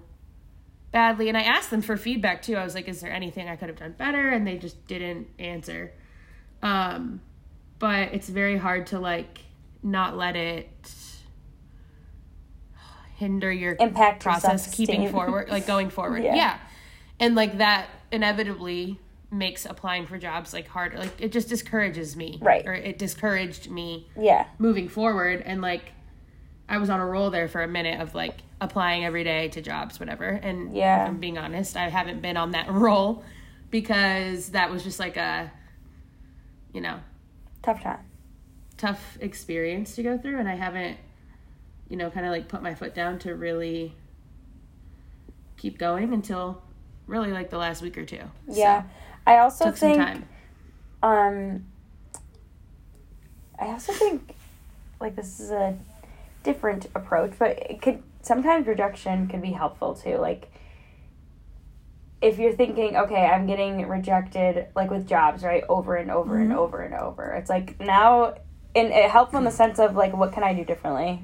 badly? 0.92 1.28
And 1.30 1.38
i 1.38 1.42
asked 1.42 1.70
them 1.70 1.82
for 1.82 1.98
feedback 1.98 2.42
too. 2.42 2.56
I 2.56 2.64
was 2.64 2.74
like 2.74 2.88
is 2.88 3.02
there 3.02 3.12
anything 3.12 3.48
i 3.48 3.56
could 3.56 3.70
have 3.70 3.78
done 3.78 3.94
better? 3.98 4.30
And 4.30 4.46
they 4.48 4.58
just 4.58 4.88
didn't 4.88 5.28
answer. 5.38 5.94
Um 6.62 7.22
but 7.78 8.14
it's 8.14 8.28
very 8.28 8.58
hard 8.58 8.88
to 8.88 9.00
like 9.00 9.40
not 9.82 10.18
let 10.18 10.36
it 10.36 10.70
hinder 13.20 13.52
your 13.52 13.76
Impact 13.82 14.24
process 14.24 14.74
keeping 14.74 15.10
forward 15.10 15.50
like 15.50 15.68
going 15.68 15.90
forward 15.98 16.24
Yeah. 16.24 16.36
yeah. 16.36 16.58
and 17.20 17.36
like 17.36 17.58
that 17.58 17.88
inevitably 18.14 18.98
makes 19.30 19.66
applying 19.66 20.08
for 20.08 20.18
jobs 20.18 20.54
like 20.54 20.68
harder 20.70 20.98
like 20.98 21.20
it 21.20 21.34
just 21.34 21.50
discourages 21.50 22.16
me 22.16 22.40
Right. 22.42 22.66
or 22.66 22.74
it 22.74 22.98
discouraged 22.98 23.70
me 23.70 24.08
Yeah. 24.18 24.46
moving 24.58 24.88
forward 24.88 25.44
and 25.46 25.62
like 25.62 25.92
i 26.70 26.78
was 26.78 26.90
on 26.90 27.02
a 27.02 27.06
roll 27.06 27.30
there 27.30 27.50
for 27.50 27.62
a 27.62 27.68
minute 27.68 28.00
of 28.00 28.16
like 28.16 28.38
applying 28.62 29.04
every 29.04 29.26
day 29.26 29.50
to 29.50 29.62
jobs 29.62 30.00
whatever 30.00 30.24
and 30.26 30.74
Yeah. 30.76 31.04
if 31.04 31.10
i'm 31.10 31.18
being 31.20 31.38
honest 31.38 31.76
i 31.76 31.90
haven't 31.90 32.22
been 32.22 32.38
on 32.38 32.52
that 32.52 32.72
roll 32.72 33.24
because 33.70 34.50
that 34.52 34.72
was 34.72 34.82
just 34.84 34.98
like 35.00 35.18
a 35.18 35.52
you 36.74 36.80
know 36.82 37.00
Tough 37.64 37.84
time. 37.84 38.00
tough 38.78 39.18
experience 39.20 39.96
to 39.96 40.04
go 40.04 40.18
through 40.18 40.40
and 40.40 40.48
I 40.48 40.56
haven't 40.56 40.98
you 41.90 41.98
know 41.98 42.10
kind 42.10 42.26
of 42.26 42.32
like 42.32 42.48
put 42.48 42.62
my 42.62 42.74
foot 42.76 42.94
down 42.96 43.20
to 43.20 43.36
really 43.36 43.94
keep 45.58 45.78
going 45.78 46.14
until 46.14 46.62
really 47.08 47.32
like 47.32 47.50
the 47.50 47.58
last 47.58 47.82
week 47.82 47.98
or 47.98 48.06
two. 48.06 48.22
Yeah. 48.48 48.84
I 49.28 49.40
also 49.40 49.66
So, 49.66 49.72
took 49.72 49.78
some 49.78 49.90
think 49.90 49.98
time. 49.98 50.28
um 51.04 51.66
I 53.60 53.68
also 53.68 53.92
think 53.94 54.36
like 55.02 55.16
this 55.16 55.40
is 55.40 55.52
a 55.52 55.78
different 56.44 56.88
approach, 56.96 57.34
but 57.38 57.58
it 57.70 57.82
could 57.82 58.02
sometimes 58.22 58.68
rejection 58.68 59.28
could 59.28 59.42
be 59.42 59.52
helpful 59.52 59.96
too. 59.96 60.18
Like 60.18 60.52
if 62.22 62.38
you're 62.38 62.54
thinking, 62.54 62.96
okay, 62.98 63.26
I'm 63.26 63.48
getting 63.48 63.88
rejected 63.88 64.68
like 64.76 64.90
with 64.92 65.08
jobs, 65.08 65.44
right, 65.44 65.64
over 65.70 65.96
and 65.96 66.12
over 66.12 66.38
and 66.40 66.52
Mm-hmm. 66.52 66.60
over 66.60 66.82
and 66.82 66.94
over. 66.94 67.34
It's 67.34 67.50
like 67.50 67.80
now 67.80 68.36
and 68.76 68.88
it 68.92 69.10
helps 69.10 69.34
in 69.34 69.44
the 69.44 69.52
sense 69.52 69.80
of 69.80 69.96
like 69.96 70.16
what 70.16 70.32
can 70.34 70.44
I 70.44 70.54
do 70.54 70.64
differently? 70.66 71.22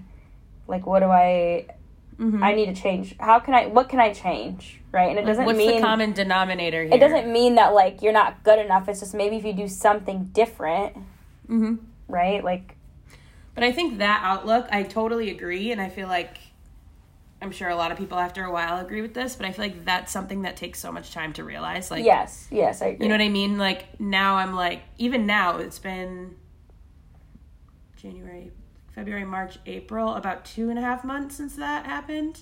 Like 0.67 0.86
what 0.86 0.99
do 0.99 1.06
I 1.08 1.67
Mhm. 2.19 2.41
I 2.41 2.54
need 2.54 2.73
to 2.73 2.82
change? 2.82 3.15
How 3.19 3.39
can 3.39 3.54
I 3.54 3.67
what 3.67 3.89
can 3.89 3.99
I 3.99 4.13
change? 4.13 4.82
Right? 4.91 5.10
And 5.10 5.19
it 5.19 5.23
Like, 5.23 5.28
doesn't 5.28 5.45
what's 5.45 5.58
mean 5.58 5.75
the 5.75 5.82
common 5.82 6.13
denominator 6.13 6.84
here? 6.84 6.93
it 6.93 6.99
doesn't 6.99 7.32
mean 7.32 7.56
that 7.56 7.73
like 7.73 8.01
you're 8.01 8.13
not 8.13 8.43
good 8.43 8.60
enough. 8.60 8.88
It's 8.88 9.01
just 9.01 9.13
maybe 9.13 9.36
if 9.38 9.43
you 9.45 9.54
do 9.54 9.67
something 9.67 10.25
different, 10.34 10.95
hmm 11.47 11.75
right? 12.08 12.43
Like 12.43 12.75
But 13.54 13.63
I 13.63 13.71
think 13.71 13.97
that 13.99 14.21
outlook, 14.23 14.67
I 14.71 14.84
totally 14.84 15.30
agree, 15.30 15.71
and 15.71 15.82
I 15.82 15.89
feel 15.89 16.08
like 16.08 16.38
I'm 17.41 17.51
sure 17.51 17.69
a 17.69 17.75
lot 17.75 17.91
of 17.91 17.97
people 17.97 18.17
after 18.17 18.43
a 18.45 18.51
while 18.51 18.80
agree 18.84 19.01
with 19.01 19.13
this, 19.13 19.36
but 19.36 19.45
I 19.45 19.51
feel 19.51 19.65
like 19.65 19.86
that's 19.86 20.12
something 20.12 20.43
that 20.43 20.56
takes 20.56 20.80
so 20.80 20.91
much 20.91 21.12
time 21.12 21.34
to 21.34 21.43
realize. 21.43 21.91
Like, 21.91 22.06
yes, 22.06 22.47
yes, 22.49 22.82
I 22.82 22.88
agree. 22.88 23.06
You 23.06 23.10
know 23.10 23.15
what 23.15 23.21
I 23.23 23.30
mean? 23.30 23.58
Like 23.58 23.99
now 23.99 24.36
I'm 24.38 24.56
like 24.56 24.82
even 24.97 25.25
now 25.25 25.58
it's 25.58 25.80
been 25.80 26.36
January, 27.97 28.51
February, 28.95 29.25
March, 29.25 29.60
April, 29.65 30.13
about 30.15 30.45
two 30.45 30.69
and 30.69 30.79
a 30.79 30.81
half 30.81 31.03
months 31.03 31.36
since 31.36 31.58
that 31.58 31.86
happened. 31.86 32.41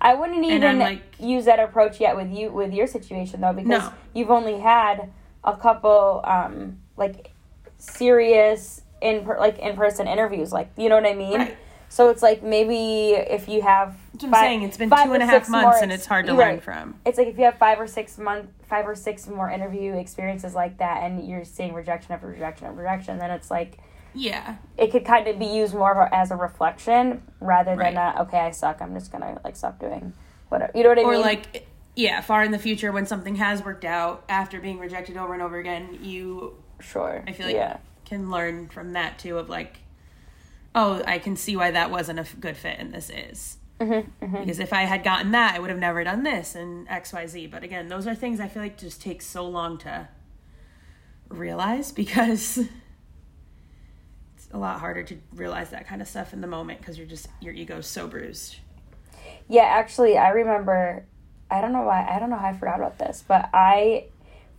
I 0.00 0.14
wouldn't 0.14 0.44
even 0.44 0.78
like- 0.78 1.02
use 1.18 1.44
that 1.44 1.60
approach 1.60 2.00
yet 2.00 2.16
with 2.16 2.30
you 2.32 2.50
with 2.50 2.72
your 2.72 2.86
situation 2.86 3.40
though 3.40 3.52
because 3.52 3.82
No. 3.82 3.92
you've 4.14 4.30
only 4.30 4.58
had 4.58 5.10
a 5.44 5.56
couple 5.56 6.20
um 6.24 6.78
like 6.96 7.30
serious 7.78 8.82
in 9.00 9.24
per, 9.24 9.38
like 9.38 9.58
in 9.58 9.74
person 9.74 10.06
interviews 10.06 10.52
like 10.52 10.70
you 10.76 10.88
know 10.88 10.96
what 10.96 11.06
I 11.06 11.14
mean. 11.14 11.38
Right. 11.38 11.56
So 11.88 12.08
it's 12.08 12.22
like 12.22 12.42
maybe 12.42 13.12
if 13.12 13.48
you 13.48 13.62
have 13.62 13.96
That's 14.12 14.24
what 14.24 14.34
I'm 14.34 14.44
saying. 14.44 14.62
It's 14.62 14.76
been 14.76 14.90
five 14.90 15.06
two 15.06 15.14
and 15.14 15.22
a 15.22 15.26
half 15.26 15.48
months 15.48 15.76
more 15.76 15.82
and 15.82 15.90
it's 15.92 16.06
hard 16.06 16.26
to 16.26 16.32
learn 16.32 16.54
right. 16.54 16.62
from. 16.62 16.94
It's 17.04 17.18
like 17.18 17.26
if 17.28 17.36
you 17.36 17.44
have 17.44 17.56
five 17.58 17.80
or 17.80 17.86
six 17.86 18.16
month, 18.16 18.48
five 18.68 18.86
or 18.86 18.94
six 18.94 19.26
more 19.26 19.50
interview 19.50 19.94
experiences 19.94 20.54
like 20.54 20.78
that, 20.78 21.02
and 21.02 21.26
you're 21.28 21.44
seeing 21.44 21.74
rejection 21.74 22.12
after 22.12 22.28
rejection 22.28 22.66
after 22.68 22.78
rejection, 22.78 23.18
then 23.18 23.30
it's 23.30 23.50
like 23.50 23.78
Yeah. 24.14 24.56
it 24.76 24.90
could 24.90 25.04
kind 25.04 25.26
of 25.28 25.38
be 25.38 25.46
used 25.46 25.74
more 25.74 25.92
of 25.92 26.10
a- 26.10 26.14
as 26.14 26.30
a 26.30 26.36
reflection 26.36 27.22
rather 27.40 27.70
than 27.76 27.94
Right. 27.96 28.16
a, 28.16 28.22
okay, 28.22 28.38
I 28.40 28.50
suck. 28.50 28.80
I'm 28.82 28.94
just 28.94 29.12
gonna 29.12 29.40
like 29.44 29.56
stop 29.56 29.78
doing 29.78 30.12
whatever. 30.48 30.72
You 30.74 30.82
know 30.82 30.88
what 30.90 30.98
I 30.98 31.02
Or 31.02 31.10
mean? 31.12 31.20
Or 31.20 31.24
like 31.24 31.66
yeah, 31.96 32.20
far 32.20 32.42
in 32.44 32.50
the 32.52 32.58
future 32.58 32.92
when 32.92 33.04
something 33.06 33.36
has 33.36 33.62
worked 33.64 33.84
out 33.84 34.24
after 34.28 34.60
being 34.60 34.78
rejected 34.78 35.16
over 35.16 35.32
and 35.34 35.42
over 35.42 35.58
again, 35.58 35.98
you 36.02 36.54
sure. 36.80 37.22
I 37.26 37.32
feel 37.32 37.46
like 37.46 37.54
yeah, 37.56 37.78
can 38.04 38.30
learn 38.30 38.68
from 38.68 38.92
that 38.94 39.18
too 39.18 39.38
of 39.38 39.48
like 39.48 39.78
oh, 40.74 41.02
I 41.06 41.18
can 41.18 41.34
see 41.36 41.56
why 41.56 41.72
that 41.72 41.90
wasn't 41.90 42.20
a 42.20 42.26
good 42.36 42.56
fit 42.56 42.78
and 42.78 42.94
this 42.94 43.10
is. 43.10 43.56
Mm-hmm, 43.80 44.36
Because 44.40 44.58
if 44.60 44.72
I 44.72 44.82
had 44.82 45.02
gotten 45.02 45.32
that, 45.32 45.54
I 45.54 45.58
would 45.58 45.70
have 45.70 45.78
never 45.78 46.04
done 46.04 46.22
this 46.22 46.54
and 46.54 46.86
XYZ. 46.88 47.50
But 47.50 47.62
again, 47.64 47.88
those 47.88 48.06
are 48.06 48.14
things 48.14 48.38
I 48.38 48.46
feel 48.46 48.62
like 48.62 48.76
just 48.78 49.00
take 49.02 49.20
so 49.22 49.46
long 49.48 49.78
to 49.78 50.08
realize 51.28 51.92
because 51.92 52.60
a 54.52 54.58
lot 54.58 54.80
harder 54.80 55.02
to 55.04 55.16
realize 55.34 55.70
that 55.70 55.86
kind 55.86 56.02
of 56.02 56.08
stuff 56.08 56.32
in 56.32 56.40
the 56.40 56.46
moment 56.46 56.80
because 56.80 56.98
you're 56.98 57.06
just, 57.06 57.28
your 57.40 57.54
ego's 57.54 57.86
so 57.86 58.06
bruised. 58.06 58.56
yeah. 59.48 59.62
Actually, 59.62 60.16
I 60.18 60.30
remember. 60.30 61.04
I 61.50 61.60
don't 61.60 61.72
know 61.72 61.82
why. 61.82 62.06
I 62.08 62.18
don't 62.20 62.30
know 62.30 62.36
how 62.36 62.48
I 62.48 62.52
forgot 62.56 62.78
about 62.78 62.98
this, 62.98 63.24
but 63.26 63.48
I, 63.52 64.04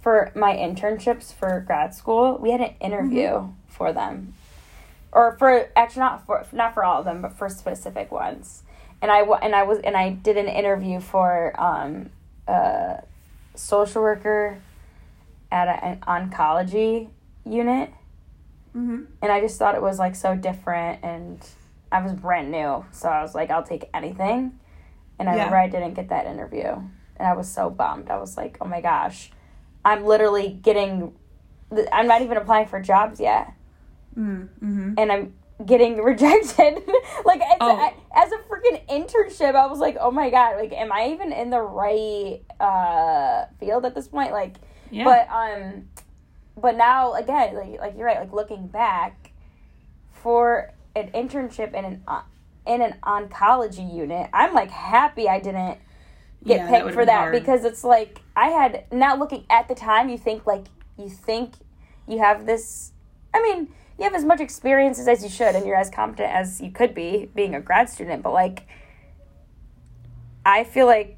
for 0.02 0.32
my 0.36 0.54
internships 0.54 1.34
for 1.34 1.64
grad 1.66 1.94
school, 1.96 2.38
we 2.38 2.52
had 2.52 2.60
an 2.62 2.74
interview 2.82 3.28
Mm-hmm. 3.30 3.52
for 3.70 3.94
them, 3.94 4.34
or 5.14 5.38
for 5.38 5.70
actually 5.76 6.02
not 6.02 6.26
for 6.26 6.46
not 6.52 6.74
for 6.74 6.84
all 6.84 7.00
of 7.00 7.06
them, 7.06 7.22
but 7.22 7.34
for 7.34 7.48
specific 7.50 8.12
ones. 8.12 8.64
And 9.02 9.10
I 9.10 9.22
and 9.22 9.56
I 9.56 9.64
was 9.64 9.80
and 9.80 9.96
I 9.96 10.10
did 10.10 10.36
an 10.38 10.48
interview 10.48 11.00
for 11.00 11.54
um, 11.60 12.10
a 12.48 13.04
social 13.56 14.02
worker 14.02 14.60
at 15.52 15.68
a, 15.68 15.86
an 15.86 16.00
oncology 16.30 17.10
unit. 17.46 17.92
Mm-hmm. 18.76 19.02
and 19.22 19.32
I 19.32 19.42
just 19.42 19.60
thought 19.60 19.76
it 19.76 19.82
was 19.82 20.00
like 20.00 20.16
so 20.16 20.36
different 20.36 21.04
and 21.04 21.46
I 21.92 22.02
was 22.02 22.14
brand 22.14 22.52
new 22.52 22.86
so 22.92 23.10
I 23.10 23.22
was 23.22 23.36
like 23.36 23.50
I'll 23.52 23.64
take 23.64 23.90
anything 23.94 24.58
and 25.20 25.28
I 25.28 25.34
Yeah. 25.36 25.38
remember 25.46 25.58
I 25.58 25.68
didn't 25.68 25.94
get 25.96 26.08
that 26.10 26.26
interview 26.26 26.68
and 27.18 27.28
I 27.28 27.34
was 27.34 27.50
so 27.50 27.70
bummed 27.70 28.10
I 28.10 28.18
was 28.18 28.38
like 28.38 28.58
oh 28.62 28.66
my 28.66 28.80
gosh 28.80 29.30
I'm 29.84 30.06
literally 30.06 30.50
getting 30.50 31.14
I'm 31.92 32.08
not 32.08 32.22
even 32.22 32.38
applying 32.38 32.68
for 32.68 32.80
jobs 32.82 33.20
yet 33.20 33.54
Mm-hmm. 34.18 34.94
and 34.98 35.12
I'm 35.12 35.34
getting 35.66 35.98
rejected 36.04 36.76
like 37.26 37.42
it's, 37.42 37.58
Oh. 37.62 37.76
I, 37.78 37.94
as 38.16 38.32
a 38.32 38.38
freaking 38.50 38.86
internship 38.88 39.56
I 39.56 39.68
was 39.68 39.80
like 39.80 39.98
oh 40.00 40.12
my 40.12 40.30
god 40.30 40.56
like 40.58 40.72
am 40.74 40.92
I 40.92 41.10
even 41.10 41.32
in 41.32 41.50
the 41.50 41.62
right 41.62 42.42
uh 42.60 43.46
field 43.60 43.86
at 43.86 43.96
this 43.96 44.08
point 44.08 44.32
like 44.32 44.56
Yeah. 44.90 45.04
but 45.04 45.28
um 45.30 45.88
but 46.62 46.76
now 46.78 47.14
again 47.14 47.56
like 47.56 47.80
like 47.80 47.98
you're 47.98 48.06
right 48.06 48.20
like 48.20 48.32
looking 48.34 48.68
back 48.68 49.32
for 50.12 50.72
an 50.96 51.10
internship 51.12 51.74
in 51.74 51.86
an 51.86 52.04
uh, 52.08 52.22
in 52.66 52.82
an 52.82 52.96
oncology 53.04 53.96
unit 53.96 54.30
i'm 54.34 54.54
like 54.54 54.70
happy 54.70 55.28
i 55.28 55.40
didn't 55.40 55.80
get 56.46 56.58
Yeah, 56.58 56.70
picked 56.70 56.84
would've 56.86 56.96
for 56.96 57.06
that 57.06 57.18
hard. 57.18 57.34
because 57.34 57.66
it's 57.66 57.84
like 57.84 58.22
i 58.36 58.48
had 58.50 58.86
now 58.92 59.16
looking 59.16 59.46
at 59.50 59.68
the 59.68 59.76
time 59.76 60.10
you 60.10 60.18
think 60.18 60.46
like 60.46 60.66
you 60.98 61.10
think 61.10 61.54
you 62.08 62.20
have 62.20 62.46
this 62.46 62.92
i 63.34 63.42
mean 63.42 63.68
you 63.98 64.04
have 64.04 64.16
as 64.16 64.26
much 64.26 64.40
experiences 64.40 65.08
as 65.08 65.24
you 65.24 65.30
should 65.30 65.56
and 65.56 65.66
you're 65.66 65.76
as 65.76 65.90
competent 65.90 66.32
as 66.32 66.62
you 66.62 66.72
could 66.72 66.94
be 66.94 67.30
being 67.36 67.56
a 67.56 67.62
grad 67.62 67.90
student 67.90 68.22
but 68.24 68.34
like 68.34 68.68
i 70.46 70.64
feel 70.64 70.86
like 70.86 71.18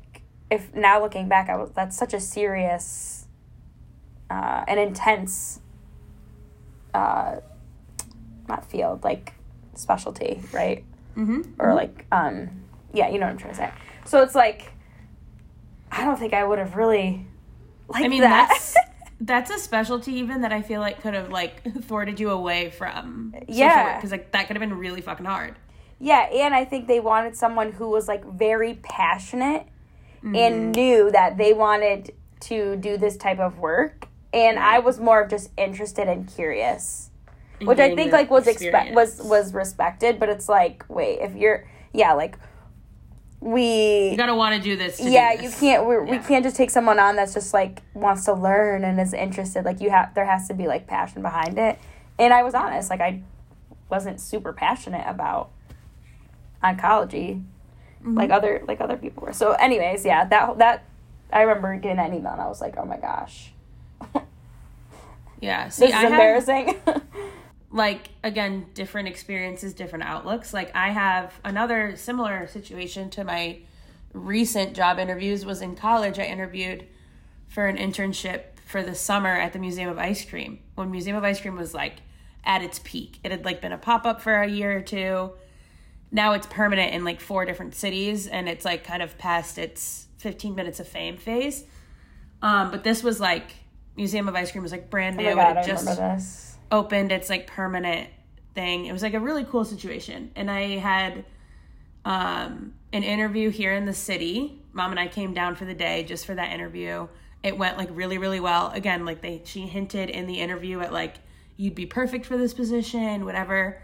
if 0.52 0.74
now 0.76 1.02
looking 1.02 1.28
back 1.28 1.50
i 1.50 1.56
was 1.58 1.72
that's 1.72 1.98
such 1.98 2.14
a 2.14 2.20
serious 2.20 3.23
uh, 4.34 4.64
an 4.68 4.78
intense 4.80 5.60
uh, 6.94 7.38
not 8.48 8.66
field 8.70 9.04
like 9.04 9.34
specialty, 9.76 10.42
right? 10.52 10.84
Mm-hmm. 11.18 11.42
Or 11.60 11.74
like 11.76 12.06
um 12.12 12.50
yeah, 12.94 13.10
you 13.10 13.20
know 13.20 13.26
what 13.26 13.32
I'm 13.34 13.38
trying 13.38 13.54
to 13.54 13.58
say. 13.58 13.72
So 14.06 14.22
it's 14.24 14.36
like 14.36 14.72
I 15.92 16.04
don't 16.04 16.18
think 16.18 16.34
I 16.34 16.44
would 16.44 16.60
have 16.60 16.76
really 16.76 17.26
liked 17.88 18.06
I 18.06 18.08
mean, 18.08 18.22
that. 18.22 18.50
that's 18.50 18.76
that's 19.22 19.52
a 19.52 19.60
specialty 19.60 20.14
even 20.16 20.42
that 20.42 20.52
I 20.52 20.62
feel 20.62 20.82
like 20.82 21.02
could 21.02 21.14
have 21.14 21.30
like 21.30 21.64
thwarted 21.86 22.20
you 22.20 22.30
away 22.32 22.70
from 22.70 23.36
Yeah. 23.48 23.96
because 23.96 24.12
like 24.12 24.32
that 24.32 24.48
could 24.48 24.56
have 24.56 24.62
been 24.68 24.78
really 24.78 25.02
fucking 25.02 25.26
hard. 25.26 25.56
Yeah, 26.00 26.22
and 26.34 26.54
I 26.54 26.66
think 26.66 26.88
they 26.88 27.00
wanted 27.00 27.36
someone 27.38 27.72
who 27.72 27.90
was 27.90 28.08
like 28.08 28.26
very 28.26 28.76
passionate 28.84 29.68
Mm-hmm. 30.24 30.36
and 30.38 30.72
knew 30.74 31.12
that 31.12 31.38
they 31.38 31.52
wanted 31.52 32.14
to 32.40 32.78
do 32.78 32.96
this 32.96 33.18
type 33.18 33.40
of 33.40 33.60
work. 33.60 34.08
And 34.34 34.58
I 34.58 34.80
was 34.80 35.00
more 35.00 35.22
of 35.22 35.30
just 35.30 35.52
interested 35.58 36.08
and 36.08 36.28
curious, 36.28 37.10
which 37.62 37.80
I 37.80 37.96
think 37.96 38.12
like 38.12 38.32
was 38.32 38.48
expect 38.48 38.94
was 38.94 39.22
was 39.22 39.54
respected. 39.54 40.20
But 40.20 40.30
it's 40.30 40.50
like, 40.50 40.86
wait, 40.90 41.20
if 41.22 41.36
you're 41.36 41.68
yeah, 41.94 42.14
like 42.14 42.38
we 43.40 44.10
you 44.10 44.18
gotta 44.18 44.36
want 44.36 44.56
to 44.56 44.62
do 44.62 44.76
this. 44.76 44.98
To 44.98 45.04
do 45.04 45.12
yeah, 45.12 45.36
this. 45.36 45.44
you 45.44 45.60
can't 45.60 45.86
we're, 45.86 46.04
we 46.04 46.18
can't 46.20 46.44
just 46.44 46.56
take 46.56 46.70
someone 46.72 46.98
on 47.00 47.16
that's 47.16 47.34
just 47.34 47.54
like 47.54 47.82
wants 47.94 48.26
to 48.26 48.34
learn 48.34 48.84
and 48.84 49.00
is 49.00 49.14
interested. 49.14 49.66
Like 49.66 49.82
you 49.82 49.90
have 49.92 50.16
there 50.16 50.26
has 50.26 50.48
to 50.48 50.54
be 50.54 50.68
like 50.68 50.88
passion 50.88 51.22
behind 51.22 51.58
it. 51.60 51.78
And 52.18 52.34
I 52.34 52.44
was 52.44 52.54
honest, 52.54 52.90
like 52.90 53.02
I 53.02 53.22
wasn't 53.90 54.20
super 54.20 54.54
passionate 54.54 55.06
about 55.08 55.52
oncology 56.64 57.44
Mm-hmm. 58.04 58.18
like 58.18 58.32
other 58.32 58.62
like 58.68 58.82
other 58.82 58.98
people 58.98 59.24
were. 59.24 59.32
So 59.32 59.54
anyways, 59.54 60.04
yeah, 60.06 60.26
that 60.26 60.58
that 60.58 60.84
I 61.32 61.44
remember 61.44 61.74
getting 61.78 61.98
that 61.98 62.14
email 62.14 62.34
and 62.34 62.42
I 62.42 62.48
was 62.48 62.60
like, 62.60 62.76
"Oh 62.78 62.84
my 62.84 62.98
gosh. 62.98 63.53
Yeah, 65.44 65.68
see, 65.68 65.88
this 65.88 65.90
is 65.90 65.96
I 65.96 66.02
have, 66.04 66.12
embarrassing." 66.12 66.82
like 67.72 68.10
again 68.24 68.68
different 68.76 69.10
experiences 69.10 69.74
different 69.74 70.06
outlooks. 70.06 70.54
Like 70.54 70.74
i 70.76 70.90
have 70.92 71.34
another 71.44 71.96
similar 71.98 72.48
situation 72.48 73.10
to 73.12 73.24
my 73.24 73.60
recent 74.14 74.74
job 74.74 75.00
interviews 75.00 75.46
was 75.46 75.62
in 75.62 75.76
college. 75.76 76.18
I 76.18 76.24
interviewed 76.24 76.86
for 77.50 77.66
an 77.66 77.78
internship 77.78 78.44
for 78.66 78.82
the 78.84 78.96
summer 78.96 79.32
at 79.32 79.54
the 79.54 79.60
museum 79.60 79.90
of 79.90 79.98
ice 79.98 80.24
cream. 80.24 80.60
When 80.76 80.90
museum 80.92 81.18
of 81.18 81.24
ice 81.24 81.42
cream 81.42 81.58
was 81.58 81.74
like 81.74 81.98
at 82.46 82.62
its 82.62 82.80
peak 82.84 83.20
it 83.24 83.32
had 83.32 83.44
like 83.44 83.60
been 83.60 83.74
a 83.74 83.78
pop-up 83.78 84.22
for 84.22 84.42
a 84.42 84.48
year 84.48 84.78
or 84.78 84.82
two. 84.82 85.32
Now 86.12 86.34
it's 86.34 86.48
permanent 86.48 86.94
in 86.94 87.04
like 87.04 87.20
four 87.20 87.44
different 87.44 87.76
cities 87.76 88.28
and 88.28 88.48
it's 88.48 88.64
like 88.64 88.84
kind 88.84 89.02
of 89.02 89.18
past 89.18 89.58
its 89.58 90.08
15 90.20 90.56
minutes 90.56 90.80
of 90.80 90.88
fame 90.88 91.18
phase. 91.18 91.66
Um, 92.42 92.72
but 92.72 92.84
this 92.84 93.04
was 93.04 93.20
like 93.20 93.56
museum 93.96 94.28
of 94.28 94.36
ice 94.36 94.52
cream 94.52 94.64
was 94.64 94.72
like 94.72 94.90
brand 94.90 95.18
new 95.18 95.28
oh 95.30 95.36
god, 95.36 95.58
it 95.58 95.66
just 95.66 96.58
opened 96.72 97.12
its 97.12 97.30
like 97.30 97.48
permanent 97.48 98.10
thing. 98.56 98.86
It 98.86 98.92
was 98.92 99.04
like 99.04 99.14
a 99.14 99.20
really 99.20 99.44
cool 99.44 99.66
situation. 99.66 100.32
And 100.36 100.50
I 100.50 100.78
had 100.78 101.26
um 102.06 102.74
an 102.92 103.04
interview 103.04 103.50
here 103.50 103.74
in 103.74 103.86
the 103.86 103.94
city. 103.94 104.62
Mom 104.74 104.92
and 104.92 105.00
I 105.00 105.08
came 105.08 105.34
down 105.34 105.56
for 105.56 105.66
the 105.66 105.74
day 105.74 106.04
just 106.04 106.26
for 106.26 106.36
that 106.36 106.52
interview. 106.52 107.08
It 107.44 107.58
went 107.58 107.78
like 107.78 107.90
really 107.92 108.18
really 108.18 108.40
well. 108.40 108.72
Again, 108.72 109.06
like 109.06 109.22
they 109.22 109.42
she 109.46 109.62
hinted 109.62 110.10
in 110.10 110.28
the 110.28 110.40
interview 110.40 110.80
at 110.80 110.92
like 110.92 111.16
you'd 111.58 111.76
be 111.76 111.86
perfect 111.86 112.26
for 112.26 112.38
this 112.38 112.54
position, 112.54 113.26
whatever. 113.26 113.82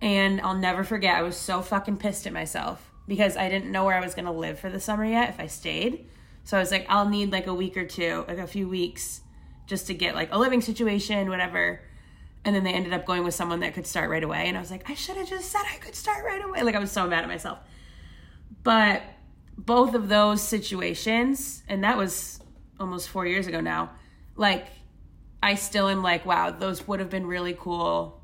And 0.00 0.40
I'll 0.40 0.56
never 0.56 0.84
forget 0.84 1.16
I 1.16 1.22
was 1.22 1.36
so 1.36 1.60
fucking 1.60 1.96
pissed 1.96 2.26
at 2.26 2.32
myself 2.32 2.90
because 3.08 3.36
I 3.36 3.48
didn't 3.48 3.72
know 3.72 3.84
where 3.84 3.96
I 3.96 4.00
was 4.00 4.14
going 4.14 4.26
to 4.26 4.32
live 4.32 4.60
for 4.60 4.70
the 4.70 4.78
summer 4.78 5.04
yet 5.04 5.30
if 5.30 5.40
I 5.40 5.46
stayed. 5.46 6.06
So 6.48 6.56
I 6.56 6.60
was 6.60 6.70
like 6.70 6.86
I'll 6.88 7.06
need 7.06 7.30
like 7.30 7.46
a 7.46 7.52
week 7.52 7.76
or 7.76 7.84
two, 7.84 8.24
like 8.26 8.38
a 8.38 8.46
few 8.46 8.66
weeks 8.66 9.20
just 9.66 9.86
to 9.88 9.92
get 9.92 10.14
like 10.14 10.32
a 10.32 10.38
living 10.38 10.62
situation, 10.62 11.28
whatever. 11.28 11.82
And 12.42 12.56
then 12.56 12.64
they 12.64 12.72
ended 12.72 12.94
up 12.94 13.04
going 13.04 13.22
with 13.22 13.34
someone 13.34 13.60
that 13.60 13.74
could 13.74 13.86
start 13.86 14.08
right 14.08 14.24
away. 14.24 14.48
And 14.48 14.56
I 14.56 14.60
was 14.60 14.70
like, 14.70 14.88
I 14.88 14.94
should 14.94 15.18
have 15.18 15.28
just 15.28 15.52
said 15.52 15.60
I 15.70 15.76
could 15.76 15.94
start 15.94 16.24
right 16.24 16.42
away. 16.42 16.62
Like 16.62 16.74
I 16.74 16.78
was 16.78 16.90
so 16.90 17.06
mad 17.06 17.22
at 17.22 17.28
myself. 17.28 17.58
But 18.62 19.02
both 19.58 19.94
of 19.94 20.08
those 20.08 20.40
situations, 20.40 21.64
and 21.68 21.84
that 21.84 21.98
was 21.98 22.40
almost 22.80 23.10
four 23.10 23.26
years 23.26 23.46
ago 23.46 23.60
now, 23.60 23.90
like 24.34 24.68
I 25.42 25.54
still 25.54 25.86
am 25.86 26.02
like, 26.02 26.24
wow, 26.24 26.50
those 26.50 26.88
would 26.88 27.00
have 27.00 27.10
been 27.10 27.26
really 27.26 27.58
cool 27.60 28.22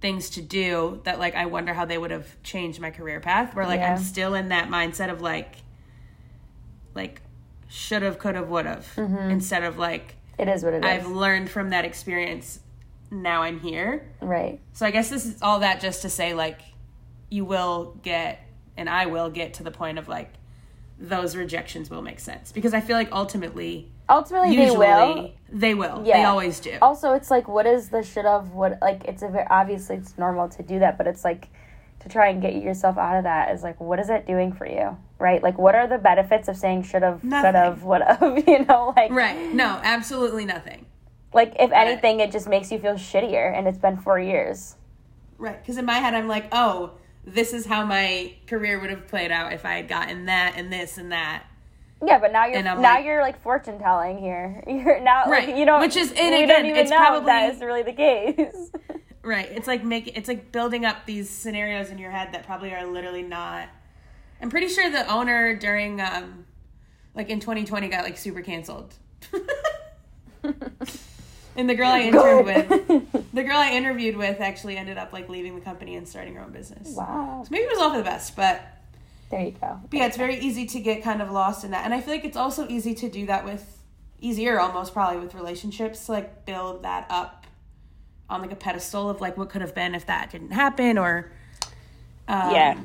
things 0.00 0.30
to 0.30 0.40
do 0.40 1.02
that 1.04 1.18
like 1.18 1.34
I 1.34 1.44
wonder 1.44 1.74
how 1.74 1.84
they 1.84 1.98
would 1.98 2.12
have 2.12 2.42
changed 2.42 2.80
my 2.80 2.90
career 2.90 3.20
path. 3.20 3.54
Where 3.54 3.66
like 3.66 3.80
Yeah. 3.80 3.92
I'm 3.92 3.98
still 3.98 4.32
in 4.32 4.48
that 4.48 4.70
mindset 4.70 5.10
of 5.10 5.20
like 5.20 5.56
like 6.94 7.22
should 7.68 8.02
have, 8.02 8.18
could 8.18 8.34
have, 8.34 8.48
would 8.48 8.66
have. 8.66 8.86
Mm-hmm. 8.96 9.30
Instead 9.30 9.62
of 9.62 9.78
like 9.78 10.16
It 10.38 10.48
is 10.48 10.64
what 10.64 10.74
it 10.74 10.84
is. 10.84 10.90
I've 10.90 11.06
learned 11.06 11.50
from 11.50 11.70
that 11.70 11.84
experience. 11.84 12.60
Now 13.10 13.42
I'm 13.42 13.60
here. 13.60 14.12
right. 14.20 14.60
So 14.72 14.86
I 14.86 14.90
guess 14.90 15.08
this 15.10 15.26
is 15.26 15.42
all 15.42 15.60
that 15.60 15.80
just 15.80 16.02
to 16.02 16.08
say 16.08 16.34
like 16.34 16.60
you 17.28 17.44
will 17.44 17.96
get 18.02 18.40
and 18.76 18.88
I 18.88 19.06
will 19.06 19.30
get 19.30 19.54
to 19.54 19.62
the 19.62 19.70
point 19.70 19.98
of 19.98 20.08
like 20.08 20.32
those 20.98 21.34
rejections 21.34 21.88
will 21.90 22.02
make 22.02 22.20
sense 22.20 22.52
because 22.52 22.74
I 22.74 22.80
feel 22.80 22.96
like 22.96 23.10
ultimately 23.12 23.90
Ultimately 24.08 24.56
usually 24.56 24.76
they 24.86 24.94
will. 24.94 25.32
they 25.52 25.74
will. 25.74 26.02
They 26.02 26.24
always 26.24 26.58
do. 26.58 26.76
Also, 26.82 27.12
it's 27.12 27.30
like, 27.30 27.46
what 27.46 27.64
is 27.64 27.90
the 27.90 28.02
should 28.02 28.26
of 28.26 28.54
what? 28.54 28.78
Like, 28.82 29.04
it's 29.04 29.22
a 29.22 29.28
very 29.28 29.46
obviously 29.48 29.96
it's 29.96 30.18
normal 30.18 30.48
to 30.48 30.64
do 30.64 30.80
that, 30.80 30.98
but 30.98 31.06
it's 31.06 31.24
like 31.24 31.46
to 32.00 32.08
try 32.08 32.28
and 32.28 32.40
get 32.40 32.54
yourself 32.54 32.96
out 32.98 33.16
of 33.16 33.24
that 33.24 33.52
is 33.54 33.62
like, 33.62 33.78
what 33.80 33.98
is 33.98 34.08
it 34.10 34.26
doing 34.26 34.52
for 34.52 34.66
you, 34.66 34.96
right? 35.18 35.42
Like, 35.42 35.58
what 35.58 35.74
are 35.74 35.86
the 35.86 35.98
benefits 35.98 36.48
of 36.48 36.56
saying 36.56 36.84
should 36.84 37.02
have, 37.02 37.20
could 37.20 37.32
have 37.54 37.82
would 37.82 38.02
have? 38.02 38.42
You 38.48 38.64
know, 38.64 38.92
like, 38.96 39.10
Right. 39.10 39.52
No, 39.52 39.80
absolutely 39.82 40.44
nothing. 40.44 40.86
like 41.32 41.54
if 41.60 41.70
anything, 41.72 42.20
it 42.20 42.32
just 42.32 42.48
makes 42.48 42.72
you 42.72 42.78
feel 42.78 42.94
shittier, 42.94 43.56
and 43.56 43.68
it's 43.68 43.78
been 43.78 43.96
four 43.98 44.18
years. 44.18 44.76
Right. 45.38 45.60
Because 45.62 45.76
in 45.78 45.84
my 45.84 45.98
head 45.98 46.14
I'm 46.14 46.26
like, 46.28 46.46
oh, 46.52 46.92
this 47.24 47.52
is 47.52 47.66
how 47.66 47.84
my 47.84 48.34
career 48.46 48.80
would 48.80 48.90
have 48.90 49.06
played 49.06 49.30
out 49.30 49.52
if 49.52 49.64
I 49.66 49.74
had 49.74 49.88
gotten 49.88 50.24
that 50.26 50.54
and 50.56 50.72
this 50.72 50.96
and 50.98 51.12
that. 51.12 51.44
Yeah, 52.04 52.18
but 52.18 52.32
now 52.32 52.46
you're 52.46 52.62
now 52.62 52.80
like- 52.80 53.04
you're 53.04 53.20
like 53.20 53.42
fortune 53.42 53.78
telling 53.78 54.16
here. 54.18 54.64
You're 54.66 55.00
now 55.00 55.24
like 55.28 55.48
Right. 55.48 55.56
you 55.56 55.66
know, 55.66 55.80
Which 55.80 55.96
is- 55.96 56.10
and 56.12 56.34
again, 56.34 56.64
it's 56.64 56.78
if 56.84 56.88
that 56.88 56.96
probably- 56.98 57.32
is 57.54 57.60
really 57.60 57.82
the 57.82 57.92
case. 57.92 58.70
Right. 59.22 59.48
It's 59.50 59.66
like 59.66 59.84
making 59.84 60.14
it's 60.14 60.28
like 60.28 60.50
building 60.52 60.84
up 60.84 61.04
these 61.06 61.28
scenarios 61.28 61.90
in 61.90 61.98
your 61.98 62.10
head 62.10 62.32
that 62.32 62.46
probably 62.46 62.72
are 62.74 62.86
literally 62.86 63.22
not. 63.22 63.68
I'm 64.40 64.48
pretty 64.50 64.68
sure 64.68 64.90
the 64.90 65.06
owner 65.12 65.54
during 65.56 66.00
um 66.00 66.46
like 67.14 67.28
in 67.28 67.40
2020 67.40 67.88
got 67.88 68.04
like 68.04 68.16
super 68.16 68.40
canceled. 68.40 68.94
and 71.56 71.68
the 71.68 71.74
girl 71.74 71.88
I 71.88 72.00
interned 72.02 72.46
with, 72.46 73.32
the 73.34 73.42
girl 73.42 73.56
I 73.56 73.72
interviewed 73.72 74.16
with 74.16 74.40
actually 74.40 74.76
ended 74.76 74.96
up 74.96 75.12
like 75.12 75.28
leaving 75.28 75.54
the 75.54 75.60
company 75.60 75.96
and 75.96 76.08
starting 76.08 76.34
her 76.36 76.42
own 76.42 76.52
business. 76.52 76.88
wow, 76.96 77.42
So 77.44 77.48
maybe 77.50 77.64
it 77.64 77.70
was 77.70 77.78
all 77.78 77.90
for 77.90 77.98
the 77.98 78.04
best, 78.04 78.36
but 78.36 78.62
there 79.30 79.42
you 79.42 79.50
go. 79.52 79.78
but 79.90 79.92
yeah, 79.96 80.06
it's 80.06 80.16
very 80.16 80.38
easy 80.38 80.66
to 80.66 80.80
get 80.80 81.02
kind 81.02 81.20
of 81.20 81.30
lost 81.30 81.64
in 81.64 81.72
that. 81.72 81.84
And 81.84 81.92
I 81.92 82.00
feel 82.00 82.14
like 82.14 82.24
it's 82.24 82.36
also 82.36 82.66
easy 82.68 82.94
to 82.94 83.08
do 83.10 83.26
that 83.26 83.44
with 83.44 83.78
easier 84.20 84.58
almost 84.60 84.92
probably 84.92 85.18
with 85.20 85.34
relationships 85.34 86.06
to 86.06 86.12
like 86.12 86.44
build 86.46 86.82
that 86.84 87.06
up 87.10 87.39
on 88.30 88.40
like 88.40 88.52
a 88.52 88.56
pedestal 88.56 89.10
of 89.10 89.20
like 89.20 89.36
what 89.36 89.50
could 89.50 89.60
have 89.60 89.74
been 89.74 89.94
if 89.94 90.06
that 90.06 90.30
didn't 90.30 90.52
happen 90.52 90.96
or 90.96 91.30
um, 92.28 92.50
Yeah. 92.54 92.80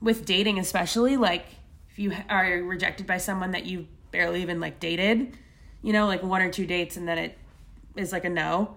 with 0.00 0.24
dating 0.24 0.58
especially 0.58 1.16
like 1.16 1.46
if 1.90 1.98
you 1.98 2.12
are 2.28 2.62
rejected 2.62 3.06
by 3.06 3.18
someone 3.18 3.50
that 3.52 3.64
you 3.64 3.86
barely 4.12 4.42
even 4.42 4.60
like 4.60 4.78
dated 4.78 5.36
you 5.82 5.92
know 5.92 6.06
like 6.06 6.22
one 6.22 6.42
or 6.42 6.50
two 6.50 6.66
dates 6.66 6.96
and 6.96 7.08
then 7.08 7.18
it 7.18 7.36
is 7.96 8.12
like 8.12 8.24
a 8.24 8.28
no 8.30 8.76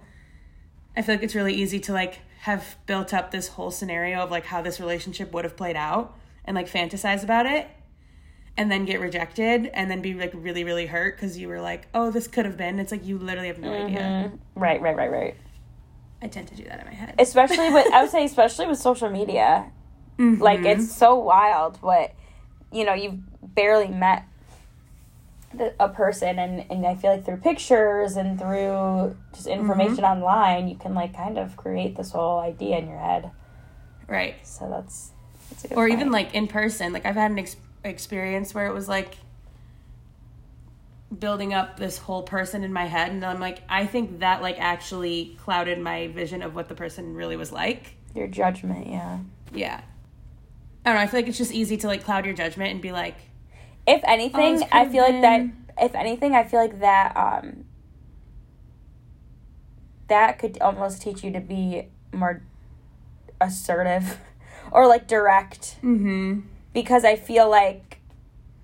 i 0.95 1.01
feel 1.01 1.15
like 1.15 1.23
it's 1.23 1.35
really 1.35 1.53
easy 1.53 1.79
to 1.79 1.93
like 1.93 2.19
have 2.41 2.75
built 2.87 3.13
up 3.13 3.31
this 3.31 3.49
whole 3.49 3.69
scenario 3.71 4.19
of 4.19 4.31
like 4.31 4.45
how 4.45 4.61
this 4.61 4.79
relationship 4.79 5.31
would 5.33 5.43
have 5.45 5.55
played 5.55 5.75
out 5.75 6.17
and 6.45 6.55
like 6.55 6.67
fantasize 6.69 7.23
about 7.23 7.45
it 7.45 7.67
and 8.57 8.69
then 8.71 8.83
get 8.85 8.99
rejected 8.99 9.69
and 9.73 9.89
then 9.91 10.01
be 10.01 10.13
like 10.13 10.31
really 10.33 10.63
really 10.63 10.85
hurt 10.87 11.15
because 11.15 11.37
you 11.37 11.47
were 11.47 11.61
like 11.61 11.87
oh 11.93 12.11
this 12.11 12.27
could 12.27 12.45
have 12.45 12.57
been 12.57 12.79
it's 12.79 12.91
like 12.91 13.05
you 13.05 13.17
literally 13.17 13.47
have 13.47 13.59
no 13.59 13.71
idea 13.71 14.31
Right, 14.55 14.81
right, 14.81 14.95
right, 14.95 15.11
right. 15.11 15.35
I 16.21 16.27
tend 16.27 16.47
to 16.47 16.55
do 16.55 16.63
that 16.63 16.79
in 16.79 16.85
my 16.85 16.93
head 16.93 17.15
especially 17.19 17.69
with 17.71 17.87
I 17.93 18.01
would 18.01 18.11
say 18.11 18.25
especially 18.31 18.67
with 18.67 18.79
social 18.79 19.09
media. 19.09 19.71
Mm-hmm. 20.17 20.41
Like 20.41 20.61
it's 20.65 20.91
so 20.95 21.15
wild 21.15 21.81
what 21.81 22.13
you 22.71 22.85
know, 22.85 22.93
you've 22.93 23.19
barely 23.55 23.87
met 23.87 24.23
the, 25.53 25.73
a 25.79 25.89
person 25.89 26.39
and 26.39 26.65
and 26.69 26.85
I 26.85 26.95
feel 26.95 27.11
like 27.11 27.25
through 27.25 27.37
pictures 27.37 28.15
and 28.17 28.39
through 28.39 29.15
just 29.33 29.47
mm-hmm. 29.47 29.59
information 29.59 30.03
online, 30.03 30.67
you 30.67 30.75
can 30.75 30.93
like 30.93 31.13
kind 31.15 31.37
of 31.37 31.57
create 31.57 31.95
this 31.97 32.11
whole 32.11 32.39
idea 32.39 32.77
in 32.77 32.87
your 32.87 32.99
head. 32.99 33.31
right 34.07 34.35
So 34.45 34.69
that's 34.69 35.11
that's 35.49 35.65
a 35.65 35.67
good 35.69 35.77
or 35.77 35.87
point. 35.87 35.99
even 35.99 36.11
like 36.11 36.33
in 36.33 36.47
person 36.47 36.93
like 36.93 37.05
i've 37.05 37.15
had 37.15 37.31
an 37.31 37.39
ex- 37.39 37.57
experience 37.83 38.53
where 38.53 38.67
it 38.67 38.73
was 38.73 38.87
like 38.87 39.15
building 41.19 41.53
up 41.53 41.77
this 41.77 41.97
whole 41.97 42.23
person 42.23 42.63
in 42.63 42.71
my 42.71 42.85
head 42.85 43.11
and 43.11 43.23
i'm 43.25 43.39
like 43.39 43.59
i 43.67 43.85
think 43.85 44.19
that 44.19 44.41
like 44.41 44.57
actually 44.59 45.37
clouded 45.43 45.77
my 45.79 46.07
vision 46.07 46.41
of 46.41 46.55
what 46.55 46.69
the 46.69 46.75
person 46.75 47.13
really 47.13 47.35
was 47.35 47.51
like 47.51 47.95
your 48.15 48.27
judgment, 48.27 48.87
yeah. 48.87 49.19
yeah 49.53 49.81
i 50.85 50.89
don't 50.89 50.95
know 50.95 51.01
i 51.01 51.07
feel 51.07 51.19
like 51.19 51.27
it's 51.27 51.37
just 51.37 51.51
easy 51.53 51.75
to 51.77 51.87
like 51.87 52.03
cloud 52.03 52.25
your 52.25 52.33
judgment 52.33 52.71
and 52.71 52.81
be 52.81 52.91
like 52.91 53.15
If 53.87 54.01
anything, 54.05 54.59
this 54.59 54.69
I 54.71 54.87
feel 54.87 55.03
like 55.03 55.21
that 55.21 55.41
if 55.81 55.95
anything, 55.95 56.35
I 56.35 56.43
feel 56.43 56.59
like 56.59 56.79
that 56.79 57.15
um 57.17 57.65
that 60.07 60.39
could 60.39 60.59
almost 60.61 61.01
teach 61.01 61.23
you 61.23 61.31
to 61.31 61.39
be 61.39 61.87
more 62.13 62.41
assertive 63.39 64.17
or 64.71 64.87
like 64.87 65.07
direct 65.07 65.77
Mm-hmm. 65.83 66.41
because 66.73 67.03
I 67.05 67.15
feel 67.15 67.49
like 67.49 67.99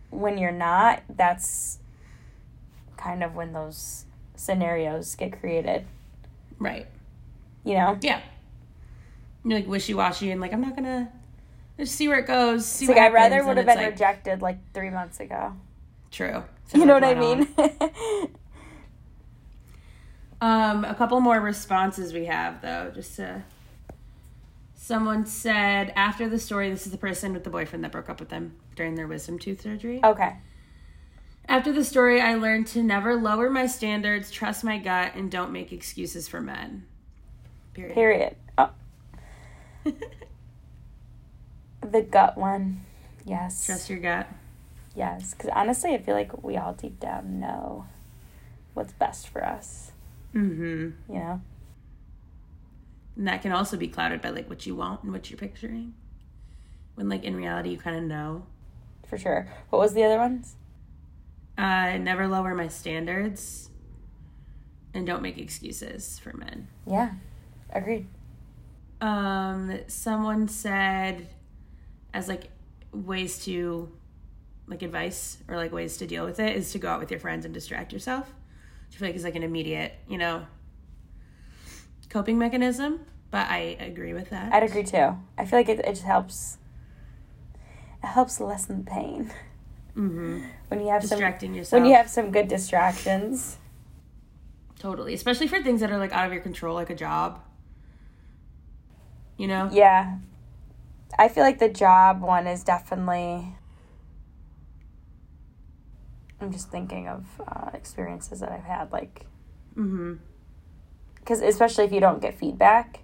when 0.10 0.38
you're 0.38 0.52
not, 0.52 1.04
that's 1.10 1.80
kind 3.08 3.24
of 3.24 3.36
when 3.36 3.54
those 3.54 4.04
scenarios 4.36 5.16
get 5.16 5.40
created. 5.40 5.86
Right. 6.60 6.88
You 7.64 7.76
know? 7.76 7.98
Yeah. 8.02 8.20
You're 9.46 9.60
like 9.60 9.68
wishy 9.68 9.94
washy 9.94 10.30
and 10.32 10.42
like 10.42 10.52
I'm 10.52 10.60
not 10.60 10.76
gonna 10.76 11.10
just 11.80 11.96
see 11.96 12.10
where 12.10 12.20
it 12.20 12.28
goes. 12.28 12.66
See 12.66 12.84
It's 12.84 12.90
what 12.90 12.98
like 12.98 13.08
I'd 13.08 13.14
rather 13.14 13.46
would 13.46 13.56
have 13.58 13.66
been 13.66 13.78
like, 13.78 13.92
rejected 13.92 14.42
like 14.42 14.58
three 14.74 14.90
months 14.90 15.20
ago. 15.20 15.54
True. 16.12 16.44
You 16.74 16.86
know 16.86 16.96
what 16.96 17.04
I 17.06 17.14
mean? 17.16 17.48
Um, 20.42 20.84
a 20.84 20.94
couple 20.94 21.20
more 21.22 21.40
responses 21.40 22.12
we 22.14 22.26
have 22.26 22.62
though, 22.62 22.92
just 22.94 23.16
to. 23.16 23.44
Someone 24.76 25.26
said 25.26 25.94
after 25.96 26.28
the 26.28 26.38
story, 26.38 26.70
this 26.70 26.86
is 26.86 26.92
the 26.92 26.98
person 26.98 27.32
with 27.34 27.46
the 27.46 27.50
boyfriend 27.50 27.86
that 27.86 27.92
broke 27.94 28.10
up 28.10 28.20
with 28.20 28.28
them 28.30 28.56
during 28.76 28.96
their 28.96 29.08
wisdom 29.08 29.40
tooth 29.40 29.62
surgery. 29.62 30.02
okay. 30.04 30.36
After 31.50 31.72
the 31.72 31.84
story, 31.84 32.20
I 32.20 32.36
learned 32.36 32.68
to 32.68 32.84
never 32.84 33.16
lower 33.16 33.50
my 33.50 33.68
standards, 33.68 34.30
trust 34.30 34.64
my 34.64 34.78
gut, 34.78 35.14
and 35.16 35.32
don't 35.32 35.54
make 35.54 35.72
excuses 35.72 36.28
for 36.28 36.42
men. 36.42 36.86
Period. 37.74 37.94
Period. 37.94 38.36
Oh, 38.58 38.70
the 41.82 42.02
gut 42.02 42.38
one. 42.38 42.82
Yes. 43.24 43.66
Trust 43.66 43.90
your 43.90 44.00
gut. 44.00 44.28
Yes. 44.94 45.34
Because 45.34 45.50
honestly, 45.54 45.94
I 45.94 46.00
feel 46.00 46.16
like 46.16 46.44
we 46.44 46.58
all 46.58 46.74
deep 46.74 47.00
down 47.00 47.40
know 47.40 47.86
what's 48.74 48.94
best 48.94 49.30
for 49.30 49.46
us. 49.46 49.92
Mm-hmm. 50.36 51.14
You 51.14 51.20
know? 51.20 51.42
And 53.16 53.28
that 53.28 53.42
can 53.42 53.54
also 53.54 53.78
be 53.78 53.88
clouded 53.88 54.22
by 54.22 54.30
like 54.30 54.50
what 54.50 54.66
you 54.66 54.76
want 54.76 55.04
and 55.04 55.14
what 55.14 55.30
you're 55.30 55.40
picturing. 55.40 55.94
When 56.96 57.08
like 57.08 57.24
in 57.24 57.36
reality 57.36 57.70
you 57.70 57.78
kind 57.78 57.96
of 57.96 58.04
know. 58.04 58.48
For 59.08 59.18
sure. 59.18 59.48
What 59.70 59.80
was 59.80 59.94
the 59.94 60.04
other 60.04 60.18
ones? 60.18 60.57
Uh, 61.58 61.98
never 61.98 62.28
lower 62.28 62.54
my 62.54 62.68
standards, 62.68 63.70
and 64.94 65.08
don't 65.08 65.22
make 65.22 65.38
excuses 65.38 66.20
for 66.20 66.34
men. 66.34 66.68
Yeah. 66.86 67.12
Agreed. 67.72 68.08
Um, 69.02 69.80
someone 69.88 70.48
said, 70.48 71.28
as 72.14 72.28
like 72.28 72.50
ways 72.92 73.44
to, 73.46 73.92
like 74.68 74.82
advice 74.82 75.38
or 75.48 75.56
like 75.56 75.72
ways 75.72 75.98
to 75.98 76.08
deal 76.08 76.26
with 76.26 76.40
it 76.40 76.56
is 76.56 76.72
to 76.74 76.80
go 76.80 76.90
out 76.90 77.00
with 77.00 77.10
your 77.10 77.20
friends 77.20 77.46
and 77.46 77.54
distract 77.54 77.92
yourself. 77.94 78.34
Which 78.88 78.98
I 78.98 79.00
feel 79.00 79.08
like 79.10 79.16
is 79.16 79.24
like 79.24 79.36
an 79.36 79.44
immediate, 79.44 79.94
you 80.08 80.18
know, 80.18 80.46
coping 82.10 82.38
mechanism. 82.38 83.02
But 83.30 83.50
I 83.50 83.78
agree 83.80 84.14
with 84.14 84.30
that. 84.30 84.54
I'd 84.54 84.64
agree 84.64 84.84
too. 84.84 85.18
I 85.38 85.46
feel 85.46 85.60
like 85.60 85.70
it, 85.70 85.80
it 85.80 85.90
just 85.94 86.04
helps. 86.04 86.58
It 88.04 88.08
helps 88.08 88.40
lessen 88.40 88.86
the 88.86 88.92
pain 88.92 89.34
Mm-hmm. 89.98 90.42
when 90.68 90.80
you 90.82 90.90
have 90.90 91.02
Distracting 91.02 91.50
some 91.52 91.56
yourself. 91.58 91.82
when 91.82 91.90
you 91.90 91.96
have 91.98 92.10
some 92.10 92.32
good 92.32 92.48
distractions. 92.48 93.58
Totally. 94.80 95.14
Especially 95.16 95.48
for 95.48 95.62
things 95.64 95.82
that 95.82 95.90
are 95.92 95.98
like 95.98 96.12
out 96.14 96.28
of 96.28 96.34
your 96.34 96.42
control, 96.42 96.76
like 96.76 96.92
a 96.92 96.96
job. 96.96 97.42
You 99.38 99.48
know? 99.48 99.70
Yeah, 99.72 100.18
I 101.18 101.28
feel 101.30 101.44
like 101.44 101.58
the 101.60 101.70
job 101.70 102.22
one 102.22 102.46
is 102.48 102.64
definitely. 102.64 103.56
I'm 106.40 106.52
just 106.52 106.70
thinking 106.70 107.08
of 107.08 107.26
uh, 107.48 107.72
experiences 107.74 108.40
that 108.42 108.52
I've 108.52 108.64
had, 108.64 108.92
like 108.92 109.26
Mm-hmm. 109.76 110.16
because 111.16 111.42
especially 111.42 111.86
if 111.86 111.92
you 111.92 112.00
don't 112.00 112.20
get 112.22 112.34
feedback, 112.34 113.00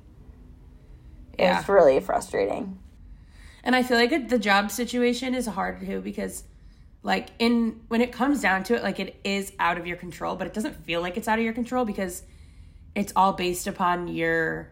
Yeah. 1.37 1.59
it's 1.59 1.69
really 1.69 1.99
frustrating. 1.99 2.79
And 3.63 3.75
I 3.75 3.83
feel 3.83 3.97
like 3.97 4.29
the 4.29 4.39
job 4.39 4.71
situation 4.71 5.33
is 5.35 5.45
hard 5.45 5.79
too 5.85 6.01
because, 6.01 6.43
like, 7.03 7.29
in 7.37 7.81
when 7.89 8.01
it 8.01 8.11
comes 8.11 8.41
down 8.41 8.63
to 8.63 8.75
it, 8.75 8.83
like 8.83 8.99
it 8.99 9.19
is 9.23 9.53
out 9.59 9.77
of 9.77 9.85
your 9.85 9.97
control, 9.97 10.35
but 10.35 10.47
it 10.47 10.53
doesn't 10.53 10.83
feel 10.85 11.01
like 11.01 11.17
it's 11.17 11.27
out 11.27 11.37
of 11.37 11.45
your 11.45 11.53
control 11.53 11.85
because 11.85 12.23
it's 12.95 13.13
all 13.15 13.33
based 13.33 13.67
upon 13.67 14.07
your, 14.07 14.69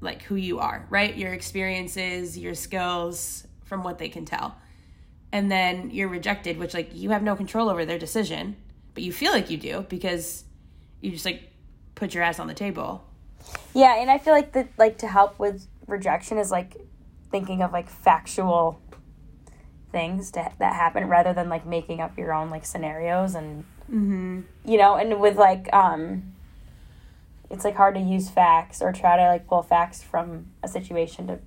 like, 0.00 0.22
who 0.22 0.36
you 0.36 0.58
are, 0.58 0.86
right? 0.90 1.16
Your 1.16 1.32
experiences, 1.32 2.38
your 2.38 2.54
skills, 2.54 3.46
from 3.72 3.82
what 3.82 3.96
they 3.96 4.10
can 4.10 4.26
tell, 4.26 4.54
and 5.32 5.50
then 5.50 5.90
you're 5.90 6.08
rejected, 6.08 6.58
which 6.58 6.74
like 6.74 6.90
you 6.92 7.08
have 7.08 7.22
no 7.22 7.34
control 7.34 7.70
over 7.70 7.86
their 7.86 7.98
decision, 7.98 8.54
but 8.92 9.02
you 9.02 9.10
feel 9.10 9.32
like 9.32 9.48
you 9.48 9.56
do 9.56 9.86
because 9.88 10.44
you 11.00 11.10
just 11.10 11.24
like 11.24 11.50
put 11.94 12.12
your 12.12 12.22
ass 12.22 12.38
on 12.38 12.48
the 12.48 12.54
table. 12.54 13.02
Yeah, 13.72 13.98
and 13.98 14.10
I 14.10 14.18
feel 14.18 14.34
like 14.34 14.52
that 14.52 14.68
like 14.76 14.98
to 14.98 15.08
help 15.08 15.38
with 15.38 15.66
rejection 15.86 16.36
is 16.36 16.50
like 16.50 16.76
thinking 17.30 17.62
of 17.62 17.72
like 17.72 17.88
factual 17.88 18.78
things 19.92 20.30
to, 20.32 20.50
that 20.58 20.74
happen 20.74 21.08
rather 21.08 21.32
than 21.32 21.48
like 21.48 21.66
making 21.66 22.00
up 22.00 22.16
your 22.18 22.32
own 22.32 22.50
like 22.50 22.64
scenarios 22.66 23.34
and 23.34 23.64
Mm-hmm. 23.92 24.40
you 24.64 24.78
know 24.78 24.94
and 24.94 25.20
with 25.20 25.36
like 25.36 25.68
um 25.74 26.32
it's 27.50 27.62
like 27.64 27.74
hard 27.76 27.94
to 27.96 28.00
use 28.00 28.30
facts 28.30 28.80
or 28.80 28.90
try 28.90 29.16
to 29.18 29.24
like 29.24 29.46
pull 29.46 29.62
facts 29.62 30.02
from 30.02 30.46
a 30.62 30.68
situation 30.68 31.26
to 31.26 31.38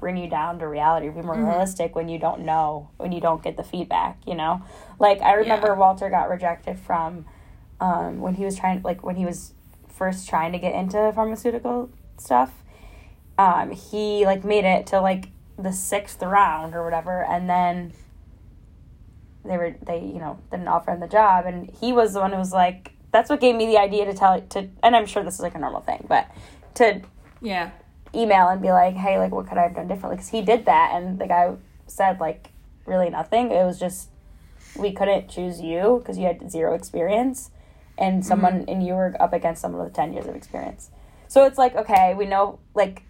bring 0.00 0.18
you 0.18 0.28
down 0.28 0.58
to 0.58 0.68
reality 0.68 1.06
or 1.06 1.12
be 1.12 1.22
more 1.22 1.38
realistic 1.38 1.94
when 1.94 2.08
you 2.10 2.18
don't 2.18 2.40
know 2.40 2.90
when 2.98 3.10
you 3.12 3.22
don't 3.22 3.42
get 3.42 3.56
the 3.56 3.62
feedback 3.62 4.18
you 4.26 4.34
know 4.34 4.62
like 4.98 5.22
i 5.22 5.32
remember 5.32 5.68
Yeah. 5.68 5.74
walter 5.78 6.10
got 6.10 6.28
rejected 6.28 6.78
from 6.78 7.24
um 7.80 8.20
when 8.20 8.34
he 8.34 8.44
was 8.44 8.58
trying 8.58 8.82
like 8.82 9.02
when 9.02 9.16
he 9.16 9.24
was 9.24 9.54
first 9.88 10.28
trying 10.28 10.52
to 10.52 10.58
get 10.58 10.74
into 10.74 11.10
pharmaceutical 11.14 11.88
stuff 12.18 12.52
um 13.38 13.70
he 13.70 14.26
like 14.26 14.44
made 14.44 14.64
it 14.66 14.86
to 14.88 15.00
like 15.00 15.28
the 15.58 15.72
sixth 15.72 16.22
round 16.22 16.74
or 16.74 16.84
whatever 16.84 17.24
and 17.24 17.48
then 17.48 17.92
they 19.44 19.56
were 19.56 19.74
they 19.82 20.00
you 20.00 20.18
know 20.18 20.38
didn't 20.50 20.68
offer 20.68 20.90
him 20.90 21.00
the 21.00 21.06
job 21.08 21.46
and 21.46 21.70
he 21.80 21.92
was 21.92 22.12
the 22.14 22.20
one 22.20 22.32
who 22.32 22.38
was 22.38 22.52
like 22.52 22.92
that's 23.12 23.30
what 23.30 23.40
gave 23.40 23.54
me 23.54 23.66
the 23.66 23.78
idea 23.78 24.04
to 24.04 24.12
tell 24.14 24.40
to 24.40 24.68
and 24.82 24.96
i'm 24.96 25.06
sure 25.06 25.22
this 25.22 25.34
is 25.34 25.40
like 25.40 25.54
a 25.54 25.58
normal 25.58 25.80
thing 25.80 26.04
but 26.08 26.28
to 26.74 27.00
Yeah. 27.40 27.70
email 28.14 28.48
and 28.48 28.60
be 28.60 28.70
like 28.72 28.94
hey 28.94 29.18
like 29.18 29.32
what 29.32 29.46
could 29.48 29.58
i 29.58 29.62
have 29.62 29.74
done 29.74 29.86
differently? 29.86 30.16
Because 30.16 30.30
he 30.30 30.42
did 30.42 30.64
that 30.66 30.92
and 30.94 31.18
the 31.18 31.26
guy 31.26 31.54
said 31.86 32.18
like 32.20 32.48
really 32.86 33.10
nothing. 33.10 33.50
It 33.50 33.64
was 33.64 33.78
just 33.78 34.08
we 34.76 34.92
couldn't 34.92 35.28
choose 35.28 35.60
you 35.60 36.00
because 36.00 36.18
you 36.18 36.26
had 36.26 36.50
zero 36.50 36.74
experience 36.74 37.50
and 37.96 38.26
someone 38.26 38.60
mm-hmm. 38.60 38.70
and 38.70 38.86
you 38.86 38.94
were 38.94 39.14
up 39.20 39.32
against 39.32 39.62
someone 39.62 39.84
with 39.84 39.94
10 39.94 40.12
years 40.12 40.26
of 40.26 40.34
experience. 40.34 40.90
So 41.28 41.44
it's 41.44 41.58
like 41.58 41.76
okay 41.76 42.14
we 42.14 42.26
know 42.26 42.58
like 42.74 43.02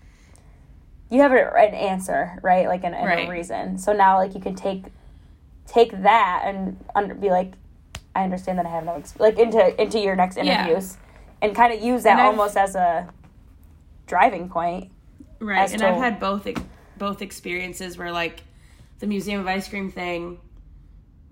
you 1.11 1.21
have 1.21 1.33
an 1.33 1.75
answer 1.75 2.39
right 2.43 2.67
like 2.67 2.85
an, 2.85 2.95
and 2.95 3.07
Right. 3.07 3.29
a 3.29 3.31
reason 3.31 3.79
so 3.79 3.93
now 3.93 4.17
like 4.19 4.35
you 4.35 4.41
can 4.41 4.55
take 4.55 4.85
take 5.67 5.91
that 6.03 6.43
and 6.45 6.83
under, 6.95 7.15
be 7.15 7.31
like 7.31 7.53
i 8.15 8.23
understand 8.25 8.59
that 8.59 8.67
i 8.67 8.71
have 8.71 8.85
no 8.85 8.95
ex-, 8.97 9.19
like 9.19 9.39
into 9.39 9.81
into 9.81 9.99
your 10.01 10.17
next 10.17 10.37
Yeah. 10.37 10.43
interviews 10.65 10.97
and 11.43 11.55
kind 11.55 11.73
of 11.73 11.83
use 11.83 12.03
that 12.05 12.19
almost 12.19 12.57
as 12.57 12.75
a 12.75 13.09
driving 14.07 14.49
point 14.49 14.91
Right, 15.41 15.71
and 15.71 15.81
to- 15.81 15.89
I've 15.89 15.97
had 15.97 16.21
both 16.21 16.49
both 16.97 17.21
experiences 17.21 17.99
where 17.99 18.13
like 18.13 18.43
the 19.01 19.07
Museum 19.07 19.41
of 19.41 19.47
Ice 19.47 19.69
Cream 19.69 19.91
thing, 19.91 20.39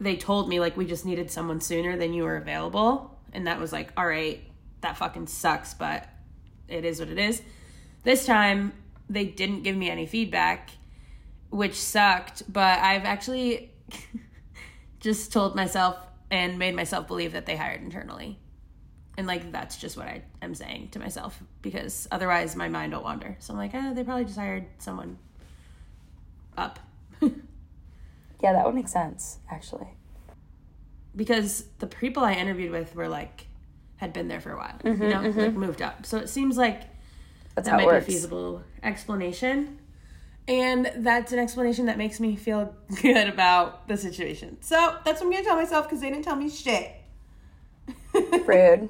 they 0.00 0.16
told 0.16 0.48
me 0.48 0.60
like 0.60 0.76
we 0.76 0.84
just 0.84 1.06
needed 1.06 1.30
someone 1.30 1.60
sooner 1.60 1.96
than 1.96 2.12
you 2.12 2.24
were 2.24 2.36
available, 2.36 3.16
and 3.32 3.46
that 3.46 3.58
was 3.58 3.72
like, 3.72 3.90
all 3.96 4.06
right, 4.06 4.40
that 4.82 4.98
fucking 4.98 5.28
sucks, 5.28 5.72
but 5.72 6.06
it 6.68 6.84
is 6.84 6.98
what 7.00 7.08
it 7.08 7.18
is. 7.18 7.40
This 8.02 8.26
time 8.26 8.72
they 9.08 9.24
didn't 9.24 9.62
give 9.62 9.76
me 9.76 9.90
any 9.90 10.06
feedback, 10.06 10.70
which 11.50 11.74
sucked, 11.74 12.50
but 12.52 12.78
I've 12.78 13.04
actually 13.04 13.72
just 15.00 15.32
told 15.32 15.54
myself 15.54 15.96
and 16.30 16.58
made 16.58 16.74
myself 16.74 17.06
believe 17.06 17.32
that 17.32 17.46
they 17.46 17.56
hired 17.56 17.82
internally. 17.82 18.38
And 19.18 19.26
like 19.26 19.52
that's 19.52 19.76
just 19.76 19.96
what 19.96 20.06
I 20.06 20.22
am 20.40 20.54
saying 20.54 20.88
to 20.92 20.98
myself 20.98 21.42
because 21.60 22.08
otherwise 22.10 22.56
my 22.56 22.68
mind 22.68 22.94
will 22.94 23.02
wander. 23.02 23.36
So 23.40 23.52
I'm 23.52 23.58
like, 23.58 23.74
eh, 23.74 23.92
they 23.92 24.04
probably 24.04 24.24
just 24.24 24.38
hired 24.38 24.64
someone 24.78 25.18
up. 26.56 26.78
yeah 28.42 28.52
that 28.52 28.66
would 28.66 28.74
make 28.74 28.88
sense 28.88 29.38
actually 29.50 29.86
because 31.14 31.64
the 31.78 31.86
people 31.86 32.24
I 32.24 32.34
interviewed 32.34 32.72
with 32.72 32.94
were 32.94 33.08
like 33.08 33.46
had 33.96 34.12
been 34.12 34.28
there 34.28 34.40
for 34.40 34.52
a 34.52 34.56
while, 34.56 34.78
you 34.84 34.94
know, 34.94 35.20
like 35.20 35.54
moved 35.54 35.82
up. 35.82 36.06
So 36.06 36.18
it 36.18 36.28
seems 36.28 36.56
like 36.56 36.82
that's 37.54 37.68
that 37.68 37.76
might 37.76 37.86
works 37.86 38.06
be 38.06 38.12
feasible 38.12 38.62
explanation. 38.82 39.78
And 40.48 40.90
that's 40.96 41.32
an 41.32 41.38
explanation 41.38 41.86
that 41.86 41.98
makes 41.98 42.18
me 42.18 42.34
feel 42.36 42.74
good 43.02 43.28
about 43.28 43.86
the 43.88 43.96
situation. 43.96 44.58
So 44.60 44.96
that's 45.04 45.20
what 45.20 45.26
I'm 45.26 45.32
gonna 45.32 45.44
tell 45.44 45.56
myself 45.56 45.86
because 45.86 46.00
they 46.00 46.10
didn't 46.10 46.24
tell 46.24 46.36
me 46.36 46.48
shit. 46.50 46.90
rude 48.14 48.88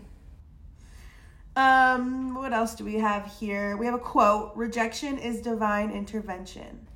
Um, 1.55 2.35
what 2.35 2.53
else 2.53 2.75
do 2.75 2.85
we 2.85 2.95
have 2.95 3.27
here? 3.39 3.77
We 3.77 3.87
have 3.87 3.95
a 3.95 3.99
quote: 3.99 4.53
"Rejection 4.57 5.19
is 5.19 5.41
divine 5.41 5.91
intervention." 5.91 6.87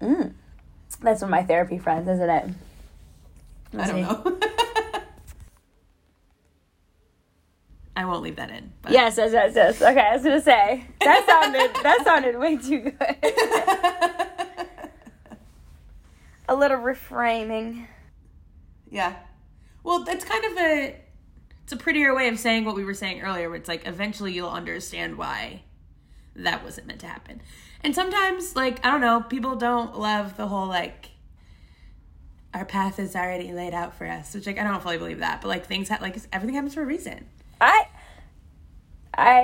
mm. 0.00 0.32
that's 1.00 1.20
one 1.20 1.28
of 1.28 1.30
my 1.30 1.42
therapy 1.42 1.78
friends 1.78 2.08
isn't 2.08 2.30
it 2.30 2.54
I 3.78 3.86
don't 3.86 4.00
know. 4.00 4.38
I 7.96 8.04
won't 8.04 8.22
leave 8.22 8.36
that 8.36 8.50
in. 8.50 8.72
But. 8.82 8.92
Yes, 8.92 9.16
yes, 9.16 9.32
yes, 9.32 9.52
yes. 9.54 9.82
Okay, 9.82 10.00
I 10.00 10.14
was 10.14 10.22
gonna 10.22 10.40
say 10.40 10.86
that 11.00 11.26
sounded 11.26 11.74
that 11.82 12.04
sounded 12.04 12.38
way 12.38 12.56
too 12.56 12.80
good. 12.80 13.16
a 16.48 16.54
little 16.54 16.78
reframing. 16.78 17.86
Yeah. 18.90 19.16
Well, 19.82 20.04
that's 20.04 20.24
kind 20.24 20.44
of 20.44 20.58
a 20.58 20.96
it's 21.64 21.72
a 21.72 21.76
prettier 21.76 22.14
way 22.14 22.28
of 22.28 22.38
saying 22.38 22.64
what 22.64 22.74
we 22.74 22.84
were 22.84 22.94
saying 22.94 23.22
earlier, 23.22 23.48
where 23.48 23.56
it's 23.56 23.68
like 23.68 23.86
eventually 23.86 24.32
you'll 24.32 24.50
understand 24.50 25.16
why 25.16 25.62
that 26.36 26.64
wasn't 26.64 26.86
meant 26.86 27.00
to 27.00 27.06
happen. 27.06 27.40
And 27.82 27.94
sometimes, 27.94 28.56
like, 28.56 28.84
I 28.84 28.90
don't 28.90 29.00
know, 29.00 29.20
people 29.22 29.56
don't 29.56 29.98
love 29.98 30.36
the 30.36 30.48
whole 30.48 30.66
like 30.66 31.10
our 32.52 32.64
path 32.64 32.98
is 32.98 33.14
already 33.14 33.52
laid 33.52 33.72
out 33.74 33.94
for 33.94 34.06
us, 34.06 34.34
which 34.34 34.46
like 34.46 34.58
I 34.58 34.64
don't 34.64 34.82
fully 34.82 34.98
believe 34.98 35.20
that, 35.20 35.40
but 35.40 35.48
like 35.48 35.66
things 35.66 35.88
ha- 35.88 35.98
like 36.00 36.16
everything 36.32 36.54
happens 36.54 36.74
for 36.74 36.82
a 36.82 36.86
reason. 36.86 37.26
I 37.60 37.86
I 39.14 39.40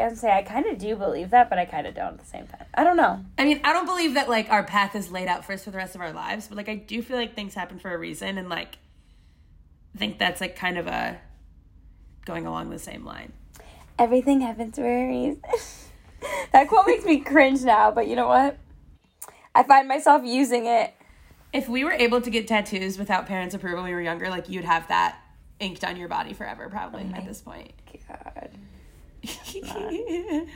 am 0.00 0.16
say 0.16 0.32
I 0.32 0.42
kind 0.42 0.66
of 0.66 0.78
do 0.78 0.96
believe 0.96 1.30
that, 1.30 1.50
but 1.50 1.58
I 1.58 1.64
kind 1.64 1.86
of 1.86 1.94
don't 1.94 2.14
at 2.14 2.18
the 2.18 2.26
same 2.26 2.46
time. 2.46 2.64
I 2.74 2.84
don't 2.84 2.96
know. 2.96 3.24
I 3.38 3.44
mean, 3.44 3.60
I 3.64 3.72
don't 3.72 3.86
believe 3.86 4.14
that 4.14 4.28
like 4.28 4.50
our 4.50 4.64
path 4.64 4.96
is 4.96 5.10
laid 5.10 5.28
out 5.28 5.44
for 5.44 5.52
us 5.52 5.64
for 5.64 5.70
the 5.70 5.76
rest 5.76 5.94
of 5.94 6.00
our 6.00 6.12
lives, 6.12 6.48
but 6.48 6.56
like 6.56 6.68
I 6.68 6.74
do 6.74 7.02
feel 7.02 7.16
like 7.16 7.34
things 7.34 7.54
happen 7.54 7.78
for 7.78 7.94
a 7.94 7.98
reason, 7.98 8.38
and 8.38 8.48
like 8.48 8.78
I 9.94 9.98
think 9.98 10.18
that's 10.18 10.40
like 10.40 10.56
kind 10.56 10.78
of 10.78 10.86
a 10.86 11.20
going 12.24 12.46
along 12.46 12.70
the 12.70 12.78
same 12.78 13.04
line. 13.04 13.32
Everything 13.98 14.40
happens 14.40 14.76
for 14.76 14.86
a 14.86 15.08
reason. 15.08 15.42
that 16.52 16.68
quote 16.68 16.86
makes 16.86 17.04
me 17.04 17.20
cringe 17.20 17.62
now, 17.62 17.90
but 17.90 18.08
you 18.08 18.16
know 18.16 18.28
what? 18.28 18.58
I 19.54 19.62
find 19.62 19.86
myself 19.86 20.22
using 20.24 20.66
it. 20.66 20.94
If 21.52 21.68
we 21.68 21.84
were 21.84 21.92
able 21.92 22.20
to 22.20 22.30
get 22.30 22.46
tattoos 22.46 22.98
without 22.98 23.26
parents' 23.26 23.54
approval 23.54 23.82
when 23.82 23.90
we 23.90 23.94
were 23.94 24.00
younger, 24.00 24.30
like 24.30 24.48
you'd 24.48 24.64
have 24.64 24.88
that 24.88 25.18
inked 25.60 25.84
on 25.84 25.96
your 25.96 26.08
body 26.08 26.32
forever, 26.32 26.68
probably 26.68 27.08
Oh 27.12 27.16
at 27.16 27.26
this 27.26 27.40
point. 27.40 27.72
God. 29.62 30.46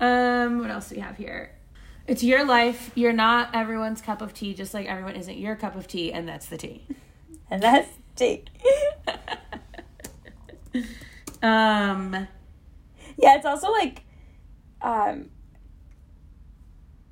um, 0.00 0.58
what 0.60 0.70
else 0.70 0.88
do 0.90 0.96
we 0.96 1.00
have 1.00 1.16
here? 1.16 1.56
It's 2.06 2.22
your 2.22 2.44
life. 2.44 2.90
You're 2.94 3.12
not 3.12 3.54
everyone's 3.54 4.02
cup 4.02 4.20
of 4.20 4.34
tea, 4.34 4.54
just 4.54 4.74
like 4.74 4.86
everyone 4.86 5.16
isn't 5.16 5.38
your 5.38 5.56
cup 5.56 5.74
of 5.74 5.88
tea, 5.88 6.12
and 6.12 6.28
that's 6.28 6.46
the 6.46 6.56
tea. 6.58 6.86
And 7.50 7.62
that's 7.62 7.90
tea. 8.16 8.44
Um, 11.44 12.26
yeah, 13.18 13.36
it's 13.36 13.44
also 13.44 13.70
like, 13.70 14.02
um, 14.80 15.28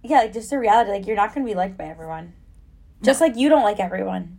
yeah, 0.02 0.20
like 0.20 0.32
just 0.32 0.50
a 0.52 0.58
reality. 0.58 0.90
Like 0.90 1.06
you're 1.06 1.16
not 1.16 1.34
gonna 1.34 1.44
be 1.44 1.54
liked 1.54 1.76
by 1.76 1.84
everyone, 1.84 2.32
just 3.02 3.20
like 3.20 3.36
you 3.36 3.50
don't 3.50 3.62
like 3.62 3.78
everyone. 3.78 4.38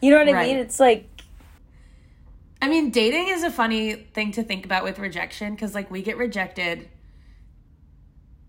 You 0.00 0.10
know 0.10 0.18
what 0.18 0.28
I 0.28 0.46
mean? 0.46 0.56
It's 0.58 0.78
like, 0.78 1.06
I 2.62 2.68
mean, 2.68 2.90
dating 2.90 3.28
is 3.28 3.42
a 3.42 3.50
funny 3.50 3.94
thing 3.94 4.32
to 4.32 4.42
think 4.42 4.64
about 4.64 4.84
with 4.84 4.98
rejection 4.98 5.54
because, 5.54 5.74
like, 5.74 5.90
we 5.90 6.02
get 6.02 6.16
rejected 6.16 6.88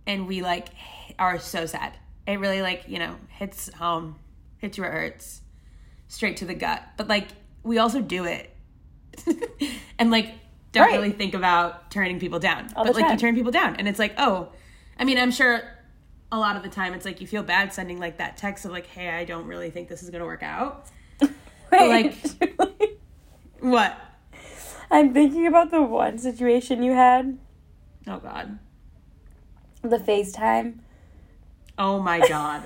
and 0.07 0.27
we, 0.27 0.41
like, 0.41 0.69
are 1.17 1.39
so 1.39 1.65
sad. 1.65 1.93
It 2.27 2.39
really, 2.39 2.61
like, 2.61 2.83
you 2.87 2.99
know, 2.99 3.15
hits 3.29 3.71
home, 3.73 4.15
hits 4.57 4.77
you 4.77 4.83
where 4.83 4.91
it 4.91 4.95
hurts, 5.11 5.41
straight 6.07 6.37
to 6.37 6.45
the 6.45 6.53
gut. 6.55 6.83
But, 6.97 7.07
like, 7.07 7.27
we 7.63 7.77
also 7.77 8.01
do 8.01 8.25
it. 8.25 8.55
and, 9.99 10.11
like, 10.11 10.33
don't 10.71 10.87
Right. 10.87 10.95
really 10.97 11.11
think 11.11 11.33
about 11.33 11.89
turning 11.91 12.19
people 12.19 12.39
down. 12.39 12.71
All 12.75 12.85
but, 12.85 12.95
like, 12.95 13.09
you 13.11 13.17
turn 13.17 13.35
people 13.35 13.51
down. 13.51 13.75
And 13.75 13.87
it's 13.87 13.99
like, 13.99 14.13
oh, 14.17 14.49
I 14.97 15.03
mean, 15.05 15.17
I'm 15.17 15.31
sure 15.31 15.61
a 16.31 16.37
lot 16.37 16.55
of 16.55 16.61
the 16.63 16.69
time 16.69 16.93
it's 16.93 17.05
like 17.05 17.21
you 17.21 17.27
feel 17.27 17.41
bad 17.41 17.73
sending, 17.73 17.97
like, 17.99 18.17
that 18.17 18.37
text 18.37 18.65
of, 18.65 18.71
like, 18.71 18.85
hey, 18.87 19.09
I 19.09 19.25
don't 19.25 19.45
really 19.45 19.69
think 19.71 19.87
this 19.87 20.03
is 20.03 20.09
going 20.09 20.19
to 20.21 20.25
work 20.27 20.43
out. 20.43 20.87
Wait, 21.21 21.31
like 21.71 22.15
What? 23.59 23.97
I'm 24.91 25.13
thinking 25.13 25.45
about 25.47 25.69
the 25.71 25.81
one 25.81 26.17
situation 26.17 26.81
you 26.83 26.93
had, 26.93 27.37
Oh, 28.07 28.17
God. 28.19 28.57
the 29.81 29.97
FaceTime. 29.97 30.79
Oh 31.77 31.99
my 32.01 32.19
god. 32.27 32.63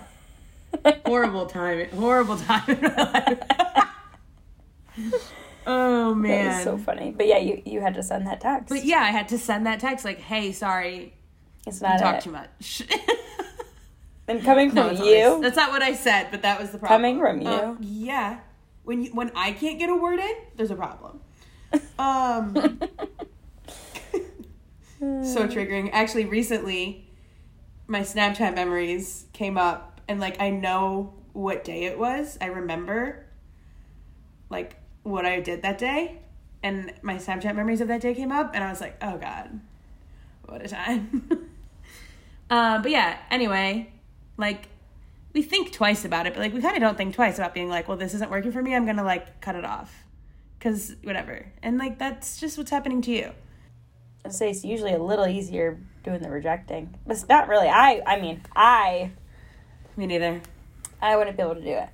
horrible 1.05 1.45
time. 1.45 1.87
Horrible 1.89 2.37
time 2.37 2.63
in 2.69 2.81
my 2.81 2.95
life. 2.95 3.39
oh 5.67 6.09
That 6.09 6.15
man. 6.15 6.47
was 6.55 6.63
so 6.63 6.77
funny. 6.77 7.13
But 7.15 7.27
yeah, 7.27 7.37
you, 7.37 7.61
you 7.65 7.81
had 7.81 7.93
to 7.95 8.03
send 8.03 8.25
that 8.27 8.41
text. 8.41 8.69
but 8.69 8.83
yeah, 8.85 8.99
I 9.01 9.11
had 9.11 9.27
to 9.29 9.37
send 9.37 9.65
that 9.67 9.79
text 9.79 10.03
like, 10.05 10.19
"Hey, 10.19 10.51
sorry, 10.51 11.13
it's 11.67 11.81
you 11.81 11.87
not 11.87 11.99
talk 11.99 12.15
it. 12.15 12.21
too 12.21 12.31
much." 12.31 12.83
And 14.28 14.43
coming 14.43 14.69
from 14.71 14.76
No, 14.76 14.91
not 14.93 15.05
you, 15.05 15.41
that's 15.41 15.55
not 15.57 15.71
what 15.71 15.82
I 15.82 15.93
said, 15.93 16.30
but 16.32 16.41
that 16.43 16.59
was 16.59 16.71
the 16.71 16.78
problem. 16.78 17.01
Coming 17.01 17.19
from 17.19 17.41
you. 17.41 17.47
Uh, 17.47 17.76
yeah. 17.80 18.39
When 18.84 19.03
you, 19.03 19.11
when 19.13 19.32
I 19.36 19.51
can't 19.51 19.80
get 19.80 19.89
a 19.89 19.95
word 19.95 20.19
in, 20.19 20.36
there's 20.55 20.71
a 20.71 20.76
problem. 20.76 21.21
Um 21.97 22.53
so 25.24 25.47
triggering. 25.47 25.89
Actually, 25.91 26.26
recently, 26.26 27.07
my 27.88 28.01
Snapchat 28.01 28.55
memories 28.55 29.26
came 29.34 29.57
up, 29.57 30.01
and 30.07 30.19
like 30.19 30.39
I 30.41 30.49
know 30.49 31.13
what 31.34 31.63
day 31.63 31.86
it 31.86 31.97
was. 31.97 32.38
I 32.39 32.47
remember, 32.47 33.26
like 34.49 34.78
what 35.03 35.26
I 35.26 35.39
did 35.39 35.61
that 35.63 35.78
day, 35.78 36.19
and 36.61 36.93
my 37.01 37.15
Snapchat 37.15 37.55
memories 37.55 37.82
of 37.82 37.88
that 37.89 38.01
day 38.01 38.13
came 38.13 38.32
up, 38.32 38.51
and 38.53 38.63
I 38.63 38.69
was 38.69 38.82
like, 38.82 38.97
oh 39.01 39.17
god, 39.17 39.59
what 40.45 40.63
a 40.63 40.67
time. 40.67 41.49
uh, 42.49 42.82
but 42.82 42.91
yeah. 42.91 43.17
Anyway, 43.30 43.91
like 44.38 44.67
we 45.34 45.41
think 45.41 45.71
twice 45.71 46.05
about 46.05 46.27
it, 46.27 46.34
but 46.34 46.39
like 46.39 46.53
we 46.53 46.61
kind 46.61 46.75
of 46.75 46.81
don't 46.81 46.97
think 46.97 47.15
twice 47.15 47.38
about 47.38 47.53
being 47.53 47.69
like, 47.69 47.88
well, 47.88 47.97
this 47.97 48.13
isn't 48.13 48.29
working 48.29 48.51
for 48.51 48.61
me. 48.61 48.75
I'm 48.75 48.86
gonna 48.86 49.03
like 49.03 49.41
cut 49.41 49.55
it 49.55 49.65
off, 49.65 50.03
cause 50.59 50.95
whatever. 51.03 51.45
And 51.61 51.77
like 51.77 51.99
that's 51.99 52.39
just 52.39 52.57
what's 52.57 52.71
happening 52.71 53.01
to 53.03 53.11
you. 53.11 53.31
I'd 54.25 54.34
say 54.34 54.49
it's 54.49 54.63
usually 54.63 54.93
a 54.93 55.01
little 55.01 55.27
easier 55.27 55.79
doing 56.03 56.21
the 56.21 56.29
rejecting. 56.29 56.97
But 57.05 57.13
it's 57.17 57.27
not 57.27 57.47
really. 57.47 57.67
I 57.67 58.01
I 58.05 58.21
mean, 58.21 58.41
I 58.55 59.11
Me 59.97 60.05
neither. 60.05 60.41
I 61.01 61.15
wouldn't 61.17 61.36
be 61.36 61.43
able 61.43 61.55
to 61.55 61.61
do 61.61 61.71
it. 61.71 61.89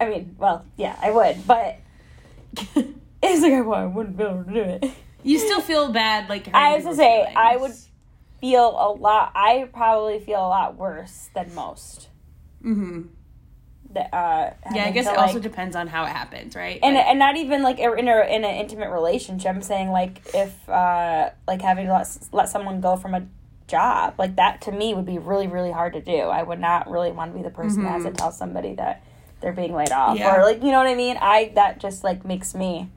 I 0.00 0.08
mean, 0.08 0.36
well, 0.38 0.64
yeah, 0.76 0.96
I 1.00 1.10
would, 1.10 1.46
but 1.46 1.78
it's 2.56 3.42
like 3.42 3.52
I, 3.52 3.60
well, 3.62 3.80
I 3.80 3.86
wouldn't 3.86 4.16
be 4.16 4.24
able 4.24 4.44
to 4.44 4.52
do 4.52 4.60
it. 4.60 4.92
You 5.22 5.38
still 5.38 5.60
feel 5.60 5.90
bad, 5.90 6.28
like 6.28 6.52
I 6.52 6.76
was 6.76 6.84
to 6.84 6.94
say, 6.94 7.32
I 7.34 7.56
would 7.56 7.72
feel 8.44 8.68
a 8.78 8.92
lot. 8.92 9.32
I 9.34 9.68
probably 9.72 10.20
feel 10.20 10.38
a 10.38 10.48
lot 10.48 10.76
worse 10.76 11.30
than 11.34 11.54
most. 11.54 12.08
Mm-hmm. 12.62 13.02
That 13.92 14.12
uh, 14.12 14.50
Yeah, 14.74 14.84
I 14.84 14.90
guess 14.90 15.06
to, 15.06 15.12
it 15.12 15.18
also 15.18 15.38
depends 15.38 15.74
on 15.74 15.86
how 15.86 16.04
it 16.04 16.10
happens, 16.10 16.54
right? 16.54 16.78
and 16.82 16.94
Like, 16.94 17.06
and 17.06 17.18
not 17.18 17.36
even 17.36 17.62
like 17.62 17.78
in 17.78 17.88
a 18.06 18.20
in 18.22 18.44
an 18.44 18.54
intimate 18.56 18.90
relationship. 18.90 19.48
I'm 19.50 19.62
saying 19.62 19.90
like 19.90 20.20
if 20.34 20.68
uh 20.68 21.30
like 21.48 21.62
having 21.62 21.86
to 21.86 21.92
let 21.94 22.18
let 22.32 22.48
someone 22.50 22.82
go 22.82 22.96
from 22.96 23.14
a 23.14 23.26
job 23.66 24.12
like 24.18 24.36
that 24.36 24.60
to 24.60 24.70
me 24.72 24.92
would 24.92 25.06
be 25.06 25.16
really 25.16 25.46
really 25.46 25.72
hard 25.72 25.94
to 25.94 26.02
do. 26.02 26.18
I 26.18 26.42
would 26.42 26.60
not 26.60 26.90
really 26.90 27.12
want 27.12 27.32
to 27.32 27.36
be 27.38 27.42
the 27.42 27.50
person 27.50 27.82
that 27.84 27.92
has 27.92 28.04
to 28.04 28.10
tell 28.10 28.30
somebody 28.30 28.74
that 28.74 29.02
they're 29.40 29.54
being 29.54 29.72
laid 29.72 29.90
off 29.90 30.18
Yeah. 30.18 30.36
or 30.36 30.42
like 30.42 30.62
you 30.62 30.70
know 30.70 30.78
what 30.78 30.86
I 30.86 30.94
mean. 30.94 31.16
I 31.18 31.52
that 31.54 31.80
just 31.80 32.04
like 32.04 32.26
makes 32.26 32.54
me 32.54 32.90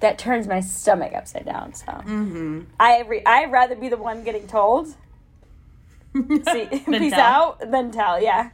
that 0.00 0.18
turns 0.18 0.46
my 0.46 0.60
stomach 0.60 1.12
upside 1.14 1.44
down. 1.44 1.74
So 1.74 1.86
Mhm. 1.86 2.66
I 2.78 3.02
re- 3.02 3.22
I'd 3.24 3.50
rather 3.52 3.74
be 3.76 3.88
the 3.88 3.96
one 3.96 4.22
getting 4.24 4.46
told. 4.46 4.88
See, 6.14 6.24
Then 6.44 6.84
peace 6.98 7.12
tell. 7.12 7.20
out. 7.60 7.70
Than 7.70 7.90
tell. 7.90 8.20
Yeah. 8.22 8.50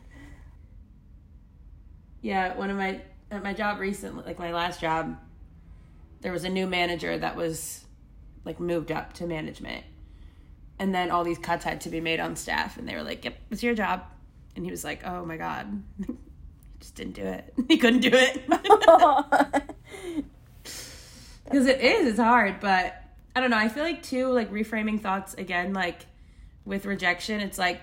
Yeah, 2.23 2.57
one 2.57 2.71
of 2.71 2.77
my 2.77 3.01
at 3.31 3.43
my 3.43 3.53
job 3.53 3.79
recently, 3.81 4.25
like 4.25 4.39
my 4.39 4.53
last 4.53 4.81
job, 4.81 5.17
there 6.21 6.33
was 6.33 6.45
a 6.45 6.49
new 6.49 6.67
manager 6.67 7.17
that 7.19 7.37
was 7.37 7.85
like 8.45 8.59
moved 8.61 8.91
up 8.93 9.13
to 9.15 9.27
management, 9.27 9.85
and 10.79 10.95
then 10.95 11.11
all 11.11 11.25
these 11.25 11.39
cuts 11.39 11.65
had 11.65 11.81
to 11.83 11.89
be 11.89 12.01
made 12.01 12.21
on 12.21 12.37
staff, 12.37 12.77
and 12.79 12.89
they 12.89 12.95
were 12.95 13.03
like, 13.03 13.25
"Yep, 13.25 13.35
it's 13.51 13.63
your 13.63 13.75
job," 13.75 14.03
and 14.55 14.65
he 14.65 14.71
was 14.71 14.85
like, 14.85 15.05
"Oh 15.05 15.25
my 15.25 15.37
god." 15.37 15.83
he 16.07 16.15
Just 16.81 16.95
didn't 16.95 17.15
do 17.15 17.23
it. 17.23 17.55
He 17.69 17.79
couldn't 17.79 18.01
do 18.01 18.11
it. 18.13 18.43
Because 21.47 21.67
it 21.67 21.81
is 21.81 22.07
it's 22.09 22.19
hard 22.19 22.61
but 22.61 23.03
i 23.35 23.41
don't 23.41 23.51
know 23.51 23.57
i 23.59 23.69
feel 23.69 23.83
like 23.85 24.03
too 24.03 24.29
like 24.29 24.51
reframing 24.53 25.01
thoughts 25.01 25.35
again 25.35 25.73
like 25.73 26.07
with 26.65 26.85
rejection 26.85 27.41
it's 27.41 27.59
like 27.59 27.81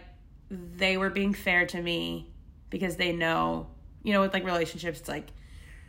they 0.49 0.97
were 0.97 1.09
being 1.09 1.34
fair 1.34 1.66
to 1.66 1.82
me 1.82 2.30
because 2.70 2.95
they 2.97 3.11
know 3.11 3.68
you 4.03 4.14
know 4.14 4.22
with 4.22 4.34
like 4.34 4.43
relationships 4.45 4.99
it's 4.99 5.09
like 5.09 5.28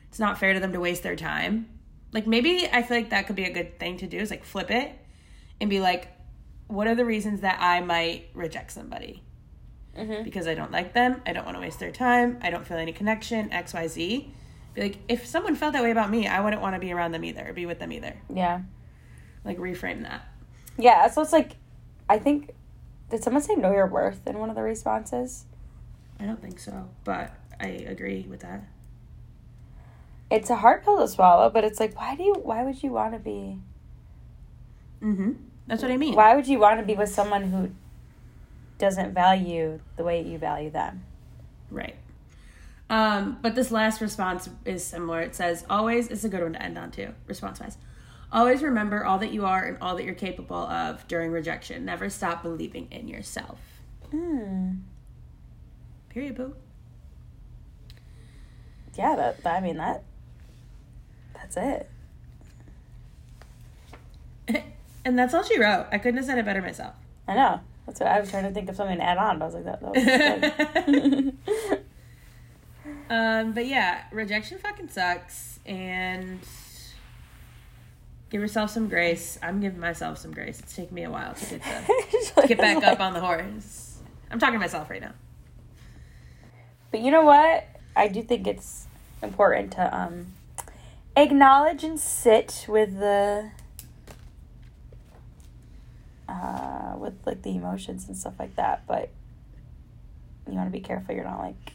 it's 0.08 0.18
not 0.18 0.38
fair 0.38 0.52
to 0.54 0.60
them 0.60 0.72
to 0.72 0.78
waste 0.78 1.02
their 1.02 1.16
time. 1.16 1.68
Like 2.12 2.26
maybe 2.28 2.68
i 2.72 2.82
feel 2.82 2.96
like 2.98 3.10
that 3.10 3.26
could 3.26 3.34
be 3.34 3.44
a 3.44 3.52
good 3.52 3.80
thing 3.80 3.96
to 3.98 4.06
do 4.06 4.18
is 4.18 4.30
like 4.30 4.44
flip 4.44 4.70
it 4.70 4.92
and 5.60 5.68
be 5.68 5.80
like 5.80 6.08
what 6.68 6.86
are 6.86 6.94
the 6.94 7.04
reasons 7.04 7.40
that 7.40 7.58
i 7.60 7.80
might 7.80 8.28
reject 8.34 8.70
somebody? 8.70 9.22
Mhm. 9.98 10.22
because 10.24 10.46
i 10.46 10.54
don't 10.54 10.70
like 10.72 10.92
them 10.92 11.20
i 11.26 11.32
don't 11.32 11.44
want 11.44 11.56
to 11.56 11.60
waste 11.60 11.78
their 11.80 11.90
time 11.92 12.38
i 12.42 12.50
don't 12.50 12.66
feel 12.66 12.76
any 12.76 12.92
connection 12.92 13.48
xyz 13.50 14.28
like 14.76 14.98
if 15.08 15.26
someone 15.26 15.54
felt 15.54 15.72
that 15.74 15.82
way 15.82 15.90
about 15.90 16.10
me 16.10 16.26
i 16.26 16.40
wouldn't 16.40 16.60
want 16.62 16.74
to 16.74 16.80
be 16.80 16.92
around 16.92 17.12
them 17.12 17.24
either 17.24 17.48
or 17.48 17.52
be 17.52 17.66
with 17.66 17.78
them 17.78 17.92
either 17.92 18.14
Yeah. 18.32 18.60
like 19.44 19.58
reframe 19.58 20.02
that 20.02 20.22
Yeah. 20.78 21.08
So 21.08 21.22
it's 21.22 21.32
like, 21.32 21.52
I 22.08 22.18
think, 22.18 22.50
did 23.10 23.22
someone 23.22 23.42
say 23.42 23.54
know 23.54 23.72
your 23.72 23.86
worth 23.86 24.26
in 24.26 24.38
one 24.38 24.50
of 24.50 24.56
the 24.56 24.62
responses? 24.62 25.44
i 26.20 26.24
don't 26.24 26.40
think 26.40 26.58
so 26.58 26.88
but 27.04 27.32
i 27.60 27.66
agree 27.66 28.26
with 28.28 28.40
that 28.40 28.64
it's 30.30 30.50
a 30.50 30.56
hard 30.56 30.82
pill 30.82 30.98
to 30.98 31.06
swallow, 31.06 31.48
but 31.50 31.64
it's 31.64 31.78
like, 31.78 31.96
why 32.00 32.16
do 32.16 32.22
you? 32.24 32.34
Why 32.42 32.64
would 32.64 32.82
you 32.82 32.90
want 32.90 33.12
to 33.12 33.18
be? 33.20 33.58
Mm-hmm. 35.02 35.32
That's 35.66 35.82
what 35.82 35.92
I 35.92 35.96
mean. 35.96 36.14
Why 36.14 36.34
would 36.34 36.48
you 36.48 36.58
want 36.58 36.80
to 36.80 36.86
be 36.86 36.94
with 36.94 37.10
someone 37.10 37.44
who 37.50 37.70
doesn't 38.78 39.12
value 39.12 39.80
the 39.96 40.02
way 40.02 40.22
you 40.22 40.38
value 40.38 40.70
them? 40.70 41.04
Right. 41.70 41.94
Um, 42.90 43.38
but 43.40 43.54
this 43.54 43.70
last 43.70 44.00
response 44.00 44.48
is 44.64 44.84
similar. 44.84 45.20
It 45.20 45.34
says, 45.34 45.64
always, 45.70 46.08
it's 46.08 46.24
a 46.24 46.28
good 46.28 46.42
one 46.42 46.52
to 46.52 46.62
end 46.62 46.76
on 46.76 46.90
too, 46.90 47.14
response 47.26 47.60
wise. 47.60 47.78
Always 48.32 48.62
remember 48.62 49.04
all 49.04 49.18
that 49.18 49.32
you 49.32 49.46
are 49.46 49.64
and 49.64 49.78
all 49.80 49.96
that 49.96 50.04
you're 50.04 50.14
capable 50.14 50.56
of 50.56 51.06
during 51.08 51.30
rejection. 51.30 51.84
Never 51.84 52.10
stop 52.10 52.42
believing 52.42 52.88
in 52.90 53.08
yourself. 53.08 53.58
Hmm. 54.10 54.72
Period, 56.08 56.36
boo. 56.36 56.54
Yeah, 58.96 59.16
that, 59.16 59.42
that 59.42 59.56
I 59.56 59.60
mean 59.60 59.76
that. 59.78 60.04
That's 61.34 61.56
it. 61.56 61.90
and 65.04 65.18
that's 65.18 65.34
all 65.34 65.42
she 65.42 65.58
wrote. 65.58 65.86
I 65.90 65.98
couldn't 65.98 66.16
have 66.18 66.26
said 66.26 66.38
it 66.38 66.44
better 66.44 66.62
myself. 66.62 66.94
I 67.26 67.34
know. 67.34 67.60
That's 67.86 68.00
what 68.00 68.08
I 68.08 68.20
was 68.20 68.30
trying 68.30 68.44
to 68.44 68.50
think 68.50 68.68
of 68.68 68.76
something 68.76 68.98
to 68.98 69.02
add 69.02 69.18
on, 69.18 69.38
but 69.38 69.44
I 69.44 69.48
was 69.48 69.54
like, 69.54 69.64
that, 69.64 69.80
that 69.80 69.94
was 70.86 71.34
good. 71.72 71.84
Um, 73.10 73.52
but 73.52 73.66
yeah, 73.66 74.04
rejection 74.12 74.58
fucking 74.58 74.88
sucks, 74.88 75.60
and 75.66 76.40
give 78.30 78.40
yourself 78.40 78.70
some 78.70 78.88
grace. 78.88 79.38
I'm 79.42 79.60
giving 79.60 79.80
myself 79.80 80.18
some 80.18 80.32
grace. 80.32 80.60
It's 80.60 80.74
taken 80.74 80.94
me 80.94 81.04
a 81.04 81.10
while 81.10 81.34
to 81.34 81.44
get 81.44 81.62
the, 81.62 82.40
to 82.42 82.48
get 82.48 82.58
back 82.58 82.82
up 82.84 83.00
on 83.00 83.12
the 83.12 83.20
horse. 83.20 83.98
I'm 84.30 84.38
talking 84.38 84.54
to 84.54 84.58
myself 84.58 84.90
right 84.90 85.00
now. 85.00 85.12
But 86.90 87.00
you 87.00 87.10
know 87.10 87.24
what? 87.24 87.66
I 87.94 88.08
do 88.08 88.22
think 88.22 88.46
it's 88.46 88.86
important 89.22 89.72
to 89.72 89.96
um, 89.96 90.26
acknowledge 91.16 91.84
and 91.84 91.98
sit 92.00 92.66
with 92.68 92.98
the 92.98 93.50
uh, 96.28 96.94
with 96.96 97.14
like 97.26 97.42
the 97.42 97.54
emotions 97.54 98.08
and 98.08 98.16
stuff 98.16 98.34
like 98.38 98.56
that. 98.56 98.86
But 98.86 99.10
you 100.48 100.54
want 100.54 100.66
to 100.68 100.72
be 100.72 100.80
careful. 100.80 101.14
You're 101.14 101.24
not 101.24 101.40
like 101.40 101.73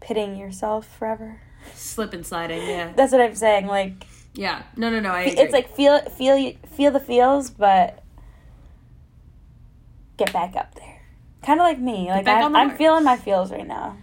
pitting 0.00 0.36
yourself 0.36 0.86
forever. 0.98 1.40
Slip 1.74 2.12
and 2.12 2.26
sliding, 2.26 2.62
yeah. 2.62 2.92
That's 2.96 3.12
what 3.12 3.20
I'm 3.20 3.34
saying. 3.34 3.66
Like 3.66 4.06
Yeah. 4.34 4.62
No, 4.76 4.90
no, 4.90 5.00
no. 5.00 5.10
I 5.10 5.22
it's 5.22 5.52
like 5.52 5.74
feel 5.74 6.00
feel 6.10 6.52
feel 6.66 6.90
the 6.90 7.00
feels, 7.00 7.50
but 7.50 8.02
get 10.16 10.32
back 10.32 10.56
up 10.56 10.74
there. 10.74 11.02
Kind 11.42 11.60
of 11.60 11.64
like 11.64 11.78
me. 11.78 12.08
Like 12.10 12.24
back 12.24 12.44
I'm, 12.44 12.52
the 12.52 12.58
I'm 12.58 12.76
feeling 12.76 13.04
my 13.04 13.16
feels 13.16 13.50
right 13.52 13.66
now. 13.66 13.96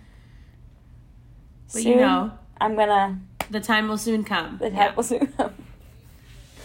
But 1.73 1.83
you 1.83 1.97
know, 1.97 2.31
I'm 2.59 2.75
gonna. 2.75 3.19
the 3.49 3.59
time 3.59 3.87
will 3.87 3.97
soon 3.97 4.23
come. 4.23 4.57
The 4.59 4.69
Yeah. 4.69 4.87
time 4.87 4.95
will 4.95 5.03
soon 5.03 5.27
come. 5.27 5.53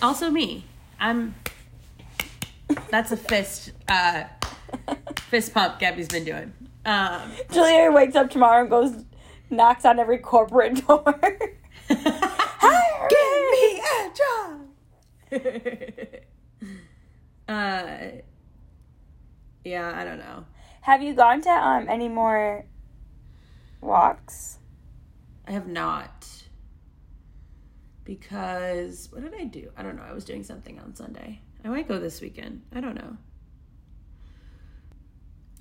Also 0.03 0.31
me. 0.31 0.65
I'm 0.99 1.35
that's 2.89 3.11
a 3.11 3.17
fist 3.17 3.73
uh 3.89 4.25
fist 5.29 5.53
pump 5.53 5.79
Gabby's 5.81 6.09
been 6.09 6.25
doing. 6.25 6.53
Um 6.85 7.33
Julia 7.53 7.91
wakes 7.91 8.15
up 8.15 8.31
tomorrow 8.31 8.61
and 8.61 8.71
goes, 8.71 9.05
knocks 9.51 9.85
on 9.85 9.99
every 9.99 10.19
corporate 10.19 10.87
door. 10.87 11.03
Give 11.89 11.99
me 13.51 13.81
a 13.81 14.11
job. 14.15 14.61
uh, 17.49 17.99
yeah, 19.65 19.93
I 19.95 20.05
don't 20.05 20.19
know. 20.19 20.45
Have 20.83 21.03
you 21.03 21.15
gone 21.15 21.41
to 21.43 21.51
um 21.51 21.89
any 21.89 22.09
more 22.09 22.65
walks? 23.81 24.59
I 25.47 25.53
have 25.53 25.67
not 25.67 26.27
because 28.05 29.09
what 29.13 29.23
did 29.23 29.35
I 29.35 29.45
do? 29.45 29.71
I 29.77 29.83
don't 29.83 29.97
know. 29.97 30.03
I 30.03 30.13
was 30.13 30.25
doing 30.25 30.43
something 30.43 30.79
on 30.81 30.95
Sunday. 30.95 31.41
I 31.65 31.69
might 31.69 31.87
go 31.87 31.99
this 31.99 32.21
weekend. 32.21 32.63
I 32.75 32.81
don't 32.81 32.95
know. 32.95 33.17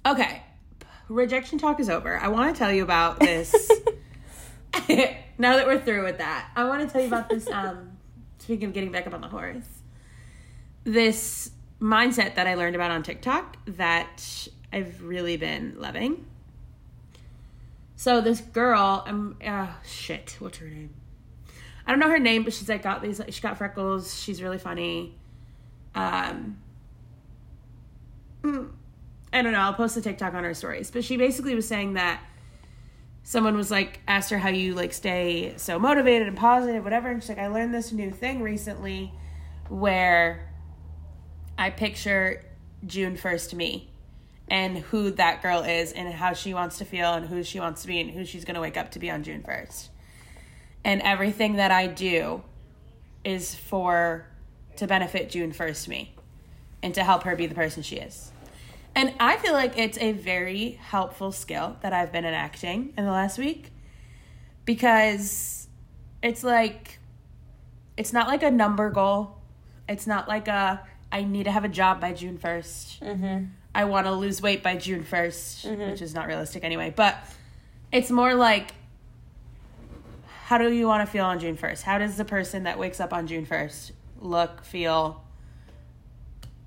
Okay, 0.05 0.41
rejection 1.09 1.57
talk 1.57 1.79
is 1.79 1.89
over. 1.89 2.17
I 2.17 2.27
want 2.27 2.53
to 2.53 2.57
tell 2.57 2.71
you 2.71 2.83
about 2.83 3.19
this. 3.19 3.53
now 5.37 5.57
that 5.57 5.65
we're 5.65 5.79
through 5.79 6.03
with 6.03 6.19
that, 6.19 6.49
I 6.55 6.65
want 6.65 6.81
to 6.81 6.91
tell 6.91 7.01
you 7.01 7.07
about 7.07 7.29
this. 7.29 7.47
Um, 7.49 7.97
speaking 8.39 8.67
of 8.67 8.73
getting 8.73 8.91
back 8.91 9.07
up 9.07 9.13
on 9.13 9.21
the 9.21 9.27
horse, 9.27 9.65
this 10.83 11.51
mindset 11.81 12.35
that 12.35 12.47
I 12.47 12.55
learned 12.55 12.75
about 12.75 12.91
on 12.91 13.03
TikTok 13.03 13.57
that 13.77 14.47
I've 14.71 15.03
really 15.03 15.37
been 15.37 15.75
loving. 15.77 16.25
So 17.95 18.21
this 18.21 18.39
girl, 18.39 19.03
um, 19.05 19.35
uh, 19.45 19.67
shit, 19.85 20.37
what's 20.39 20.59
her 20.59 20.67
name? 20.67 20.91
I 21.85 21.91
don't 21.91 21.99
know 21.99 22.09
her 22.09 22.19
name, 22.19 22.43
but 22.43 22.53
she's 22.53 22.69
like 22.69 22.83
got 22.83 23.01
these. 23.01 23.19
She 23.29 23.41
got 23.41 23.57
freckles. 23.57 24.21
She's 24.21 24.41
really 24.41 24.59
funny. 24.59 25.17
Um, 25.95 26.59
mm, 28.43 28.69
I 29.31 29.41
don't 29.41 29.53
know. 29.53 29.59
I'll 29.59 29.73
post 29.73 29.95
a 29.97 30.01
TikTok 30.01 30.33
on 30.33 30.43
her 30.43 30.53
stories, 30.53 30.91
but 30.91 31.03
she 31.03 31.17
basically 31.17 31.55
was 31.55 31.67
saying 31.67 31.93
that 31.93 32.21
someone 33.23 33.55
was 33.55 33.69
like 33.69 33.99
asked 34.07 34.31
her 34.31 34.39
how 34.39 34.49
you 34.49 34.73
like 34.73 34.91
stay 34.91 35.53
so 35.57 35.77
motivated 35.77 36.27
and 36.27 36.37
positive, 36.37 36.83
whatever, 36.83 37.09
and 37.09 37.21
she's 37.21 37.29
like, 37.29 37.37
I 37.37 37.47
learned 37.47 37.73
this 37.73 37.91
new 37.91 38.09
thing 38.09 38.41
recently, 38.41 39.13
where 39.67 40.49
I 41.57 41.69
picture 41.69 42.43
June 42.85 43.17
first 43.17 43.53
me 43.53 43.89
and 44.47 44.79
who 44.79 45.11
that 45.11 45.41
girl 45.41 45.61
is 45.61 45.91
and 45.91 46.11
how 46.11 46.33
she 46.33 46.53
wants 46.53 46.79
to 46.79 46.85
feel 46.85 47.13
and 47.13 47.27
who 47.27 47.43
she 47.43 47.59
wants 47.59 47.83
to 47.83 47.87
be 47.87 47.99
and 47.99 48.09
who 48.09 48.25
she's 48.25 48.45
to 48.45 48.59
wake 48.61 48.77
up 48.77 48.91
to 48.91 48.99
be 48.99 49.11
on 49.11 49.21
June 49.23 49.43
1st. 49.43 49.89
And 50.83 51.01
everything 51.01 51.57
that 51.57 51.71
I 51.71 51.87
do 51.87 52.41
is 53.23 53.53
for 53.53 54.25
to 54.77 54.87
benefit 54.87 55.29
June 55.29 55.51
1st 55.51 55.87
me 55.87 56.15
and 56.81 56.95
to 56.95 57.03
help 57.03 57.23
her 57.23 57.35
be 57.35 57.45
the 57.45 57.53
person 57.53 57.83
she 57.83 57.97
is. 57.97 58.31
And 58.99 59.13
I 59.17 59.37
feel 59.37 59.53
like 59.53 59.77
it's 59.77 59.97
a 59.99 60.11
very 60.11 60.71
helpful 60.71 61.31
skill 61.31 61.77
that 61.79 61.93
I've 61.93 62.11
been 62.11 62.25
enacting 62.25 62.93
in 62.97 63.05
the 63.05 63.11
last 63.11 63.37
week 63.37 63.71
because 64.65 65.69
it's 66.21 66.43
like 66.43 66.99
it's 67.95 68.11
not 68.11 68.27
like 68.27 68.43
a 68.43 68.51
number 68.51 68.89
goal. 68.89 69.37
It's 69.87 70.05
not 70.05 70.27
like 70.27 70.49
a 70.49 70.85
I 71.13 71.23
need 71.23 71.45
to 71.45 71.51
have 71.51 71.63
a 71.63 71.69
job 71.69 72.01
by 72.01 72.11
June 72.11 72.37
1st. 72.37 72.99
Mm-hmm. 72.99 73.45
I 73.73 73.85
want 73.85 74.05
to 74.05 74.11
lose 74.11 74.41
weight 74.41 74.61
by 74.63 74.75
June 74.75 75.05
1st, 75.05 75.91
which 75.91 76.01
is 76.01 76.13
not 76.13 76.27
realistic 76.27 76.65
anyway. 76.65 76.93
But 76.93 77.23
it's 77.93 78.11
more 78.11 78.35
like, 78.35 78.73
how 80.47 80.57
do 80.57 80.73
you 80.73 80.87
want 80.87 81.07
to 81.07 81.09
feel 81.09 81.23
on 81.23 81.39
June 81.39 81.55
1st? 81.55 81.83
How 81.83 81.99
does 81.99 82.17
the 82.17 82.25
person 82.25 82.63
that 82.63 82.77
wakes 82.77 82.99
up 82.99 83.13
on 83.13 83.27
June 83.27 83.45
1st 83.45 83.93
look, 84.19 84.65
feel, 84.65 85.23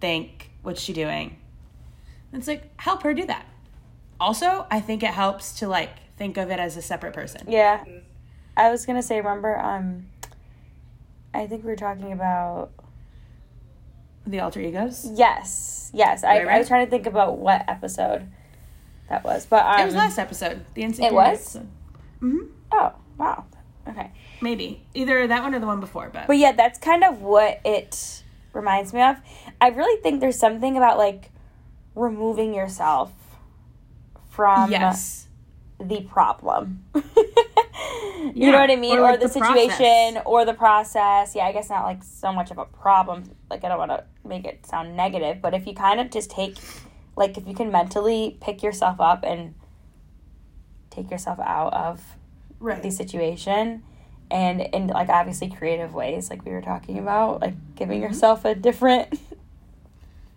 think? 0.01 0.51
What's 0.62 0.80
she 0.80 0.95
doing? 0.95 1.37
It's 2.33 2.49
like, 2.49 2.70
help 2.80 3.03
her 3.03 3.14
do 3.14 3.26
that. 3.26 3.47
Also, 4.20 4.66
I 4.70 4.80
think 4.80 5.03
it 5.03 5.11
helps 5.11 5.59
to 5.59 5.68
like 5.68 5.91
think 6.16 6.37
of 6.37 6.51
it 6.51 6.59
as 6.59 6.76
a 6.76 6.83
separate 6.83 7.12
person. 7.12 7.45
Yeah. 7.49 7.85
I 8.57 8.70
was 8.70 8.87
gonna 8.87 9.03
say, 9.03 9.16
remember, 9.18 9.59
um, 9.59 10.07
I 11.35 11.47
think 11.47 11.64
we 11.64 11.70
were 11.70 11.76
talking 11.76 12.12
about 12.12 12.70
The 14.26 14.41
alter 14.41 14.61
egos. 14.61 15.09
yes, 15.14 15.91
yes. 15.95 16.22
I, 16.22 16.45
Right, 16.45 16.49
I 16.49 16.59
was 16.59 16.68
trying 16.68 16.87
to 16.87 16.91
think 16.91 17.07
about 17.07 17.39
what 17.39 17.64
episode 17.68 18.28
that 19.09 19.24
was, 19.24 19.47
but 19.47 19.64
um, 19.64 19.80
it 19.80 19.87
was 19.87 19.95
last 19.95 20.18
episode. 20.18 20.64
The 20.74 20.83
insecurity 20.83 21.14
was? 21.16 21.57
episode. 21.57 21.68
Mm-hmm. 22.22 22.47
Oh 22.72 22.93
wow, 23.18 23.45
okay. 23.89 24.11
Maybe 24.41 24.85
either 24.95 25.26
that 25.26 25.43
one 25.43 25.55
or 25.55 25.59
the 25.59 25.66
one 25.66 25.80
before, 25.80 26.11
but, 26.12 26.26
But 26.26 26.37
yeah, 26.39 26.53
that's 26.53 26.78
kind 26.78 27.03
of 27.05 27.22
what 27.22 27.61
it 27.64 28.22
reminds 28.53 28.93
me 28.93 29.03
of. 29.03 29.16
I 29.61 29.68
really 29.68 30.01
think 30.03 30.20
there's 30.20 30.39
something 30.39 30.76
about 30.76 30.99
like 30.99 31.30
removing 31.95 32.55
yourself 32.55 33.12
from 34.30 34.70
yes. 34.70 35.28
the 35.78 36.01
problem. 36.03 36.84
you 36.95 37.03
Yeah, 38.34 38.51
know 38.53 38.59
what 38.61 38.70
I 38.70 38.76
mean? 38.76 38.99
or, 38.99 39.11
Or, 39.11 39.12
the, 39.16 39.26
the 39.26 39.32
situation 39.32 40.14
process. 40.14 40.22
or 40.26 40.45
the 40.45 40.55
process. 40.55 41.34
Yeah, 41.34 41.45
I 41.47 41.53
guess 41.53 41.68
not 41.70 41.84
like 41.84 42.03
so 42.03 42.32
much 42.32 42.51
of 42.51 42.59
a 42.59 42.64
problem. 42.64 43.24
Like 43.51 43.64
I 43.64 43.68
don't 43.68 43.78
want 43.78 43.90
to 43.90 44.05
make 44.26 44.45
it 44.45 44.64
sound 44.66 44.97
negative, 44.97 45.43
but 45.43 45.55
if 45.55 45.66
you 45.66 45.74
kind 45.74 46.01
of 46.01 46.11
just 46.11 46.30
take 46.30 46.57
like 47.16 47.36
if 47.36 47.47
you 47.47 47.55
can 47.55 47.70
mentally 47.70 48.38
pick 48.40 48.62
yourself 48.62 49.01
up 49.01 49.22
and 49.22 49.55
take 50.90 51.11
yourself 51.11 51.38
out 51.40 51.72
of 51.74 52.01
Right. 52.61 52.80
the 52.82 52.90
situation 52.90 53.82
and 54.30 54.61
in 54.61 54.86
like 54.86 55.09
obviously 55.09 55.51
creative 55.51 55.93
ways 55.95 56.30
like 56.30 56.45
we 56.45 56.53
were 56.53 56.62
talking 56.62 56.97
about 56.99 57.40
like 57.43 57.55
giving 57.74 58.01
Mm-hmm. 58.01 58.12
yourself 58.12 58.45
a 58.45 58.55
different 58.55 59.18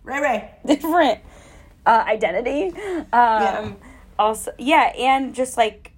Right, 0.02 0.20
right. 0.20 0.50
different 0.66 1.20
uh, 1.86 2.04
identity 2.06 2.68
um 3.12 3.12
Yeah. 3.12 3.74
also 4.18 4.52
yeah 4.58 4.92
and 4.98 5.34
just 5.34 5.56
like 5.56 5.92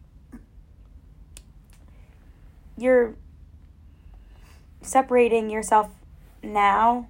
you're 2.76 3.14
separating 4.82 5.50
yourself 5.50 5.90
now 6.42 7.08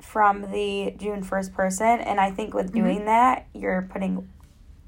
from 0.00 0.52
the 0.52 0.94
June 0.96 1.22
1st 1.22 1.52
person 1.52 2.00
and 2.00 2.20
I 2.20 2.30
think 2.30 2.54
with 2.54 2.72
doing 2.72 3.04
that 3.06 3.46
you're 3.52 3.82
putting 3.82 4.28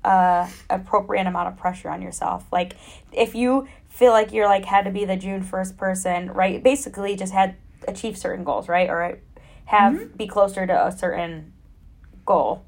a 0.05 0.49
appropriate 0.71 1.27
amount 1.27 1.49
of 1.49 1.57
pressure 1.57 1.91
on 1.91 2.01
yourself. 2.01 2.47
Like 2.53 2.75
if 3.13 3.35
you 3.35 3.69
feel 3.89 4.13
like 4.13 4.33
you're 4.33 4.47
like 4.49 4.65
had 4.65 4.85
to 4.87 4.91
be 4.91 5.05
the 5.05 5.17
June 5.17 5.43
first 5.43 5.77
person, 5.77 6.31
right? 6.33 6.63
Basically, 6.63 7.17
just 7.17 7.33
had 7.33 7.57
achieve 7.87 8.17
certain 8.17 8.45
goals, 8.45 8.69
right? 8.69 8.89
Or 8.89 9.19
have 9.67 9.95
Mm-hmm. 9.95 10.17
be 10.17 10.27
closer 10.27 10.67
to 10.67 10.87
a 10.87 10.91
certain 10.93 11.53
goal, 12.31 12.65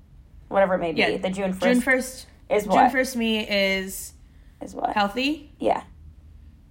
whatever 0.48 0.74
it 0.74 0.78
may 0.78 0.92
be. 0.92 1.00
Yeah, 1.00 1.16
The 1.18 1.30
June 1.30 1.52
first 1.52 1.62
June 1.64 1.80
first. 1.80 2.26
is 2.50 2.64
June 2.66 2.90
first 2.90 3.16
me 3.16 3.38
is 3.48 4.12
is 4.60 4.74
what. 4.74 4.90
healthy, 4.94 5.52
Yeah. 5.58 5.82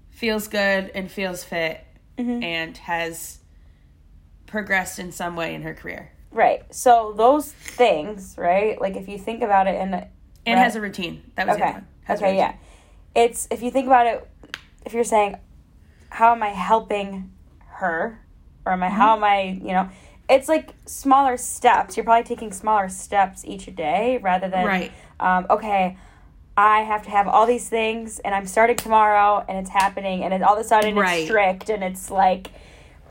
feels 0.10 0.48
good, 0.48 0.92
and 0.94 1.10
feels 1.10 1.44
fit, 1.44 1.86
Mhm. 2.18 2.44
and 2.44 2.78
has 2.78 3.40
progressed 4.46 5.00
in 5.00 5.12
some 5.12 5.36
way 5.36 5.56
in 5.56 5.62
her 5.64 5.74
career, 5.74 6.12
Right. 6.34 6.64
So 6.74 7.14
those 7.18 7.52
things, 7.52 8.36
right? 8.38 8.80
Like 8.80 8.96
if 8.96 9.10
you 9.10 9.18
think 9.18 9.42
about 9.42 9.68
it 9.68 9.76
and 9.76 9.92
Right. 9.92 10.08
has 10.58 10.76
a 10.78 10.82
routine. 10.82 11.24
That 11.36 11.46
was 11.48 11.58
okay. 11.58 11.76
Okay, 12.10 12.38
yeah. 12.38 12.54
It's 13.14 13.48
if 13.52 13.62
you 13.62 13.70
think 13.70 13.86
about 13.88 14.08
it 14.08 14.26
if 14.86 14.94
you're 14.94 15.04
saying 15.04 15.36
how 16.10 16.32
am 16.34 16.42
I 16.42 16.50
helping 16.50 17.32
her 17.80 18.20
or 18.66 18.72
am 18.74 18.82
I 18.84 18.90
how 18.90 19.16
Mm-hmm. 19.16 19.24
am 19.26 19.30
I, 19.30 19.42
you 19.68 19.74
know, 19.74 19.90
it's 20.32 20.48
like 20.48 20.74
smaller 20.86 21.38
steps. 21.38 21.96
You're 21.98 22.04
probably 22.06 22.24
taking 22.24 22.52
smaller 22.54 22.90
steps 22.90 23.44
each 23.46 23.74
day 23.76 24.18
rather 24.22 24.50
than 24.50 24.66
Right. 24.66 24.92
um, 25.20 25.46
okay, 25.50 25.98
I 26.58 26.80
have 26.82 27.04
to 27.04 27.10
have 27.12 27.28
all 27.28 27.46
these 27.46 27.70
things 27.70 28.20
and 28.20 28.34
I'm 28.34 28.46
starting 28.48 28.76
tomorrow 28.78 29.46
and 29.48 29.58
it's 29.60 29.70
happening 29.70 30.24
and 30.24 30.34
it, 30.34 30.42
all 30.42 30.56
of 30.56 30.60
a 30.60 30.68
sudden 30.68 30.96
Right. 30.96 31.20
it's 31.22 31.28
strict 31.30 31.70
and 31.70 31.84
it's 31.84 32.10
like 32.10 32.48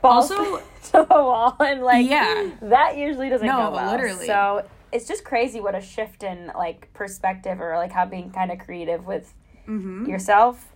balls 0.01 0.31
Also- 0.31 0.57
to 0.85 0.91
the 1.07 1.15
wall 1.15 1.55
and 1.59 1.81
like 1.83 2.09
Yeah. 2.09 2.49
that 2.63 2.97
usually 2.97 3.29
doesn't 3.29 3.45
No, 3.47 3.67
go 3.69 3.71
well. 3.75 3.91
literally. 3.91 4.25
So 4.25 4.65
it's 4.91 5.07
just 5.07 5.23
crazy 5.23 5.59
what 5.61 5.75
a 5.75 5.81
shift 5.81 6.23
in 6.23 6.51
like 6.57 6.91
perspective 6.93 7.61
or 7.61 7.77
like 7.77 7.91
how 7.91 8.05
being 8.05 8.31
kind 8.31 8.51
of 8.51 8.59
creative 8.59 9.05
with 9.05 9.33
Mm-hmm. 9.67 10.07
yourself 10.09 10.67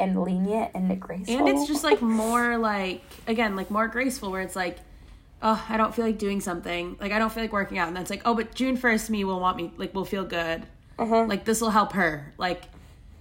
and 0.00 0.20
lenient 0.20 0.72
and 0.74 1.00
graceful. 1.00 1.38
And 1.38 1.48
it's 1.48 1.66
just 1.66 1.84
like 1.84 2.02
more 2.02 2.58
like 2.58 3.02
again, 3.28 3.54
like 3.56 3.70
more 3.70 3.86
graceful 3.88 4.30
where 4.32 4.42
it's 4.42 4.56
like, 4.56 4.78
oh, 5.42 5.64
I 5.68 5.76
don't 5.76 5.94
feel 5.94 6.04
like 6.04 6.18
doing 6.18 6.40
something. 6.40 6.96
Like 7.00 7.12
I 7.12 7.18
don't 7.18 7.32
feel 7.32 7.42
like 7.42 7.52
working 7.52 7.78
out. 7.78 7.88
And 7.88 7.96
that's 7.96 8.10
like, 8.10 8.22
oh, 8.24 8.34
but 8.34 8.54
June 8.54 8.76
first 8.76 9.10
me 9.10 9.24
will 9.24 9.40
want 9.40 9.56
me 9.56 9.72
like 9.76 9.94
will 9.94 10.04
feel 10.04 10.24
good. 10.24 10.66
uh 10.98 11.24
Like 11.26 11.44
this 11.44 11.60
will 11.60 11.70
help 11.70 11.92
her. 11.92 12.32
Like 12.38 12.64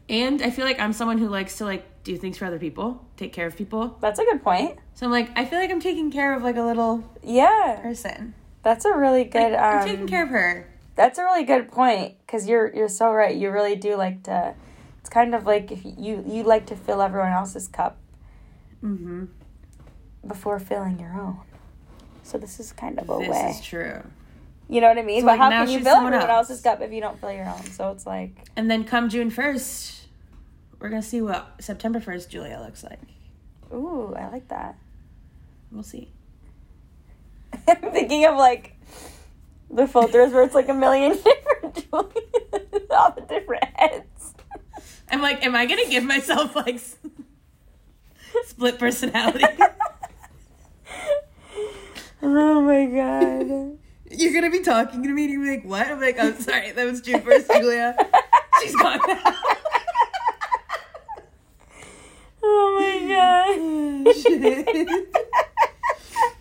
and 0.07 0.41
I 0.41 0.51
feel 0.51 0.65
like 0.65 0.79
I'm 0.79 0.93
someone 0.93 1.17
who 1.17 1.27
likes 1.27 1.57
to 1.57 1.65
like 1.65 2.03
do 2.03 2.15
things 2.17 2.37
for 2.37 2.45
other 2.45 2.59
people, 2.59 3.03
take 3.17 3.33
care 3.33 3.47
of 3.47 3.55
people. 3.57 3.97
That's 4.01 4.19
a 4.19 4.23
good 4.25 4.43
point. 4.43 4.77
So 4.93 5.05
I'm 5.07 5.11
like, 5.11 5.31
I 5.35 5.45
feel 5.45 5.57
like 5.59 5.71
I'm 5.71 5.81
taking 5.81 6.11
care 6.11 6.35
of 6.35 6.43
like 6.43 6.55
a 6.57 6.61
little 6.61 7.03
Yeah, 7.23 7.79
person. 7.81 8.35
that's 8.61 8.85
a 8.85 8.95
really 8.95 9.23
good. 9.25 9.51
Like, 9.51 9.59
I'm 9.59 9.83
taking 9.83 10.01
um, 10.03 10.07
care 10.07 10.23
of 10.23 10.29
her. 10.29 10.71
That's 10.95 11.17
a 11.17 11.23
really 11.23 11.43
good 11.43 11.71
point 11.71 12.15
because 12.19 12.47
you're 12.47 12.73
you're 12.73 12.87
so 12.87 13.11
right. 13.11 13.35
You 13.35 13.49
really 13.51 13.75
do 13.75 13.95
like 13.95 14.23
to. 14.23 14.53
It's 15.01 15.09
kind 15.09 15.35
of 15.35 15.45
like 15.45 15.71
if 15.71 15.83
you 15.83 16.23
you 16.25 16.43
like 16.43 16.67
to 16.67 16.75
fill 16.75 17.01
everyone 17.01 17.31
else's 17.33 17.67
cup 17.67 17.97
Mm-hmm. 18.83 19.25
before 20.27 20.59
filling 20.59 20.99
your 20.99 21.13
own. 21.19 21.39
So 22.25 22.39
this 22.39 22.59
is 22.59 22.71
kind 22.73 22.97
of 22.99 23.07
a 23.09 23.17
This 23.19 23.29
way. 23.29 23.51
is 23.51 23.61
true. 23.65 24.01
You 24.67 24.81
know 24.81 24.87
what 24.87 24.97
I 24.97 25.03
mean? 25.03 25.21
So, 25.21 25.27
but 25.27 25.37
like, 25.37 25.39
how 25.39 25.49
can 25.51 25.69
you 25.69 25.79
fill 25.79 25.97
everyone 25.97 26.13
else. 26.15 26.49
else's 26.49 26.61
cup 26.61 26.81
if 26.81 26.91
you 26.91 26.99
don't 26.99 27.19
fill 27.21 27.31
your 27.31 27.45
own? 27.47 27.63
So 27.65 27.91
it's 27.91 28.07
like, 28.07 28.31
And 28.55 28.69
then 28.69 28.83
come 28.83 29.09
June 29.09 29.29
first, 29.29 30.07
we're 30.79 30.89
gonna 30.89 31.03
see 31.03 31.21
what 31.21 31.53
September 31.59 31.99
first 31.99 32.31
Julia 32.31 32.59
looks 32.65 32.83
like. 32.83 32.99
ooh, 33.71 34.13
I 34.15 34.27
like 34.29 34.47
that. 34.47 34.75
We'll 35.71 35.83
see. 35.83 36.09
I'm 37.67 37.91
thinking 37.91 38.25
of 38.25 38.35
like 38.37 38.75
the 39.69 39.87
filters 39.87 40.33
where 40.33 40.43
it's 40.43 40.55
like 40.55 40.67
a 40.69 40.73
million 40.73 41.11
different 41.23 41.75
Julias, 41.91 42.89
all 42.89 43.11
the 43.11 43.21
different 43.29 43.65
heads. 43.75 44.33
I'm 45.11 45.21
like, 45.21 45.45
am 45.45 45.53
I 45.55 45.67
gonna 45.67 45.87
give 45.87 46.03
myself 46.03 46.55
like 46.55 46.79
split 48.47 48.79
personality? 48.79 49.45
Oh 52.21 52.61
my 52.61 52.85
god. 52.85 53.77
You're 54.11 54.33
gonna 54.33 54.51
be 54.51 54.61
talking 54.61 55.03
to 55.03 55.09
me 55.09 55.25
and 55.25 55.33
you're 55.33 55.55
like, 55.55 55.65
what? 55.65 55.87
I'm 55.87 55.99
like, 55.99 56.19
I'm 56.19 56.39
sorry, 56.39 56.71
that 56.71 56.85
was 56.85 57.01
June 57.01 57.21
first, 57.21 57.51
Julia. 57.51 57.95
She's 58.61 58.75
gone 58.75 58.99
now. 59.07 59.35
Oh 62.47 62.77
my 62.79 64.05
god. 64.05 64.15
Shit. 64.15 65.07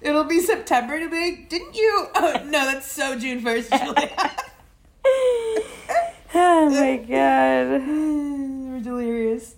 It'll 0.02 0.24
be 0.24 0.40
September 0.40 1.00
to 1.00 1.08
be 1.08 1.30
like, 1.30 1.48
didn't 1.48 1.74
you? 1.74 2.08
Oh 2.14 2.42
no, 2.44 2.66
that's 2.66 2.92
so 2.92 3.18
June 3.18 3.40
first, 3.40 3.70
Julia. 3.70 4.36
oh 6.34 6.68
my 6.70 6.96
god. 6.98 7.88
we're 7.88 8.80
delirious. 8.80 9.54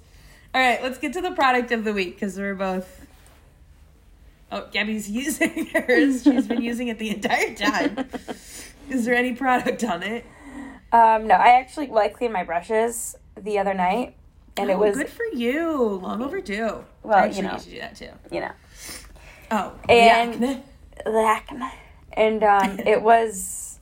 All 0.55 0.61
right, 0.61 0.81
let's 0.83 0.99
get 0.99 1.13
to 1.15 1.21
the 1.21 1.33
product 1.33 1.73
of 1.73 1.83
the 1.83 1.93
week 1.93 2.15
because 2.15 2.39
we're 2.39 2.55
both. 2.55 3.06
Oh, 4.53 4.67
Gabby's 4.71 5.11
using 5.11 5.67
hers. 5.75 6.23
She's 6.23 6.47
been 6.47 6.63
using 6.63 6.89
it 6.89 6.99
the 6.99 7.11
entire 7.11 7.55
time. 7.55 8.09
Is 8.89 9.05
there 9.05 9.15
any 9.15 9.35
product 9.35 9.83
on 9.85 10.03
it? 10.03 10.25
Um, 10.93 11.27
no, 11.27 11.35
I 11.35 11.59
actually 11.59 11.89
well, 11.89 12.03
I 12.05 12.09
cleaned 12.09 12.33
my 12.33 12.45
brushes 12.45 13.17
the 13.37 13.59
other 13.59 13.75
night, 13.75 14.15
and 14.57 14.71
it 14.71 14.75
Oh, 14.75 14.79
was 14.79 14.97
good 14.97 15.09
for 15.09 15.25
you. 15.33 15.73
Long 16.03 16.23
overdue. 16.23 16.85
Well, 17.03 17.19
Actually, 17.19 17.37
you 17.39 17.43
know. 17.43 17.53
you 17.55 17.59
should 17.61 17.71
do 17.73 17.79
that 17.81 17.97
too. 17.97 18.09
you 18.31 18.41
know 18.41 18.53
Oh, 19.51 19.73
And- 19.89 20.63
the 21.05 21.19
acne, 21.21 21.71
and 22.13 22.43
um, 22.43 22.79
it 22.87 23.03
was 23.03 23.79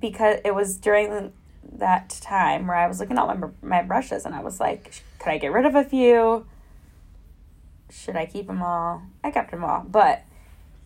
because 0.00 0.38
it 0.44 0.54
was 0.54 0.76
during 0.76 1.32
that 1.78 2.10
time 2.20 2.66
where 2.66 2.76
I 2.76 2.86
was 2.86 3.00
looking 3.00 3.16
at 3.18 3.38
my 3.38 3.48
my 3.62 3.82
brushes, 3.82 4.24
and 4.26 4.34
I 4.34 4.40
was 4.40 4.60
like, 4.60 5.02
could 5.18 5.30
I 5.30 5.38
get 5.38 5.52
rid 5.52 5.64
of 5.66 5.74
a 5.74 5.84
few? 5.84 6.46
Should 7.96 8.16
I 8.16 8.26
keep 8.26 8.46
them 8.46 8.62
all? 8.62 9.02
I 9.24 9.30
kept 9.30 9.50
them 9.50 9.64
all, 9.64 9.82
but 9.88 10.22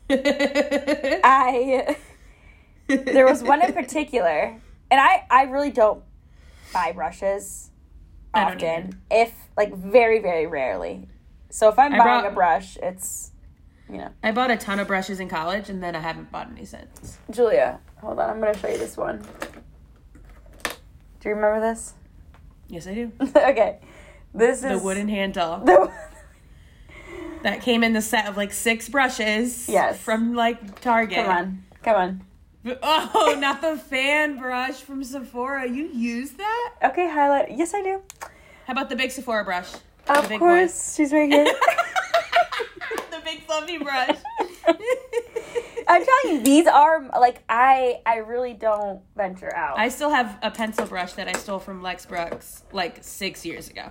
I 0.08 1.96
there 2.86 3.26
was 3.26 3.42
one 3.42 3.64
in 3.64 3.72
particular, 3.72 4.61
and 4.90 5.00
I 5.00 5.24
I 5.30 5.42
really 5.44 5.70
don't 5.70 6.02
buy 6.72 6.92
brushes 6.92 7.70
often, 8.32 9.00
if 9.11 9.32
like 9.56 9.74
very 9.74 10.20
very 10.20 10.46
rarely. 10.46 11.08
So 11.50 11.68
if 11.68 11.78
I'm 11.78 11.94
I 11.94 11.98
buying 11.98 12.20
brought- 12.22 12.32
a 12.32 12.34
brush, 12.34 12.76
it's 12.82 13.32
you 13.88 13.98
know 13.98 14.11
I 14.22 14.30
bought 14.32 14.50
a 14.50 14.56
ton 14.56 14.78
of 14.78 14.86
brushes 14.86 15.20
in 15.20 15.28
college 15.28 15.68
and 15.68 15.82
then 15.82 15.96
I 15.96 16.00
haven't 16.00 16.30
bought 16.30 16.48
any 16.50 16.64
since. 16.64 17.18
Julia. 17.30 17.80
Hold 18.00 18.18
on, 18.20 18.30
I'm 18.30 18.40
gonna 18.40 18.56
show 18.56 18.68
you 18.68 18.78
this 18.78 18.96
one. 18.96 19.18
Do 21.20 21.28
you 21.28 21.34
remember 21.34 21.61
this? 21.61 21.94
Yes, 22.68 22.86
I 22.86 22.94
do. 22.94 23.12
okay, 23.20 23.78
this 24.32 24.61
The 24.62 24.72
is 24.72 24.80
the 24.80 24.84
wooden 24.84 25.08
handle 25.08 25.58
The, 25.58 25.92
that 27.43 27.62
came 27.62 27.82
in 27.82 27.93
the 27.93 28.03
set 28.03 28.26
of 28.26 28.36
like 28.36 28.53
six 28.53 28.88
brushes. 28.88 29.68
Yes. 29.68 29.99
From 29.99 30.34
like 30.34 30.80
Target. 30.80 31.24
come 31.24 31.36
on, 31.36 31.64
come 31.82 31.97
on. 31.97 32.22
Oh, 32.82 33.36
not 33.38 33.62
the 33.62 33.76
fan 33.76 34.38
brush 34.38 34.76
from 34.76 35.03
Sephora. 35.03 35.66
You 35.68 35.86
use 35.86 36.32
that? 36.32 36.74
Okay, 36.84 37.09
highlight. 37.09 37.57
Yes, 37.57 37.72
I 37.72 37.82
do. 37.82 38.03
How 38.66 38.72
about 38.72 38.91
the 38.91 38.97
big 38.97 39.11
Sephora 39.11 39.45
brush? 39.45 39.72
Of 40.09 40.22
the 40.22 40.28
big 40.28 40.38
course, 40.41 40.95
she's 40.95 41.12
right 41.12 41.30
here. 41.30 41.45
the 43.11 43.20
big 43.24 43.45
fluffy 43.45 43.78
brush. 43.78 44.18
I'm 45.88 46.05
telling 46.05 46.36
you, 46.36 46.43
these 46.43 46.66
are 46.66 47.09
like 47.18 47.43
I 47.49 48.01
I 48.05 48.16
really 48.18 48.53
don't 48.53 49.01
venture 49.16 49.55
out. 49.57 49.78
I 49.78 49.88
still 49.88 50.11
have 50.11 50.38
a 50.43 50.51
pencil 50.51 50.86
brush 50.86 51.14
that 51.14 51.28
I 51.28 51.32
stole 51.32 51.59
from 51.59 51.82
Lex 51.82 52.07
Brooks 52.07 52.62
like 52.72 52.99
six 53.01 53.45
years 53.45 53.68
ago 53.68 53.91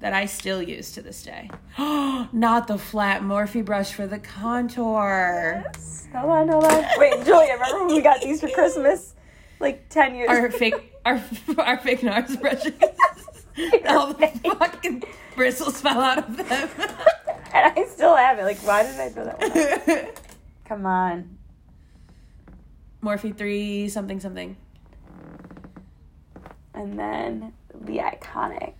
that 0.00 0.12
I 0.12 0.26
still 0.26 0.62
use 0.62 0.92
to 0.92 1.02
this 1.02 1.22
day. 1.22 1.50
Not 1.78 2.68
the 2.68 2.78
flat 2.78 3.22
Morphe 3.22 3.64
brush 3.64 3.92
for 3.92 4.06
the 4.06 4.18
contour. 4.18 5.64
Hold 6.12 6.30
on, 6.30 6.48
hold 6.48 6.64
on. 6.64 6.84
Wait, 6.96 7.12
Julia, 7.24 7.54
remember 7.54 7.84
when 7.84 7.94
we 7.96 8.02
got 8.02 8.20
these 8.20 8.40
for 8.40 8.48
Christmas? 8.48 9.14
Like 9.58 9.88
10 9.88 10.14
years 10.14 10.28
Our 10.28 10.50
fake, 10.50 10.94
our 11.04 11.22
our 11.58 11.78
fake 11.78 12.00
NARS 12.00 12.40
brushes. 12.40 12.72
All 13.88 14.12
the 14.12 14.28
fucking 14.58 15.02
bristles 15.34 15.80
fell 15.80 16.00
out 16.00 16.18
of 16.18 16.36
them. 16.36 16.68
And 17.54 17.72
I 17.74 17.86
still 17.88 18.14
have 18.14 18.38
it. 18.38 18.44
Like, 18.44 18.58
why 18.58 18.82
did 18.82 19.00
I 19.00 19.08
throw 19.08 19.24
that 19.24 19.86
one 19.86 19.98
out? 19.98 20.20
Come 20.66 20.84
on. 20.84 21.38
Morphe 23.02 23.34
three 23.34 23.88
something 23.88 24.20
something. 24.20 24.56
And 26.74 26.98
then 26.98 27.54
the 27.80 27.98
iconic 27.98 28.74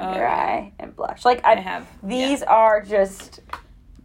under 0.00 0.20
yeah. 0.20 0.34
eye 0.34 0.72
and 0.78 0.94
blush. 0.94 1.24
Like, 1.24 1.44
I, 1.44 1.52
I 1.52 1.60
have 1.60 1.86
These 2.02 2.42
are 2.42 2.82
just, 2.82 3.40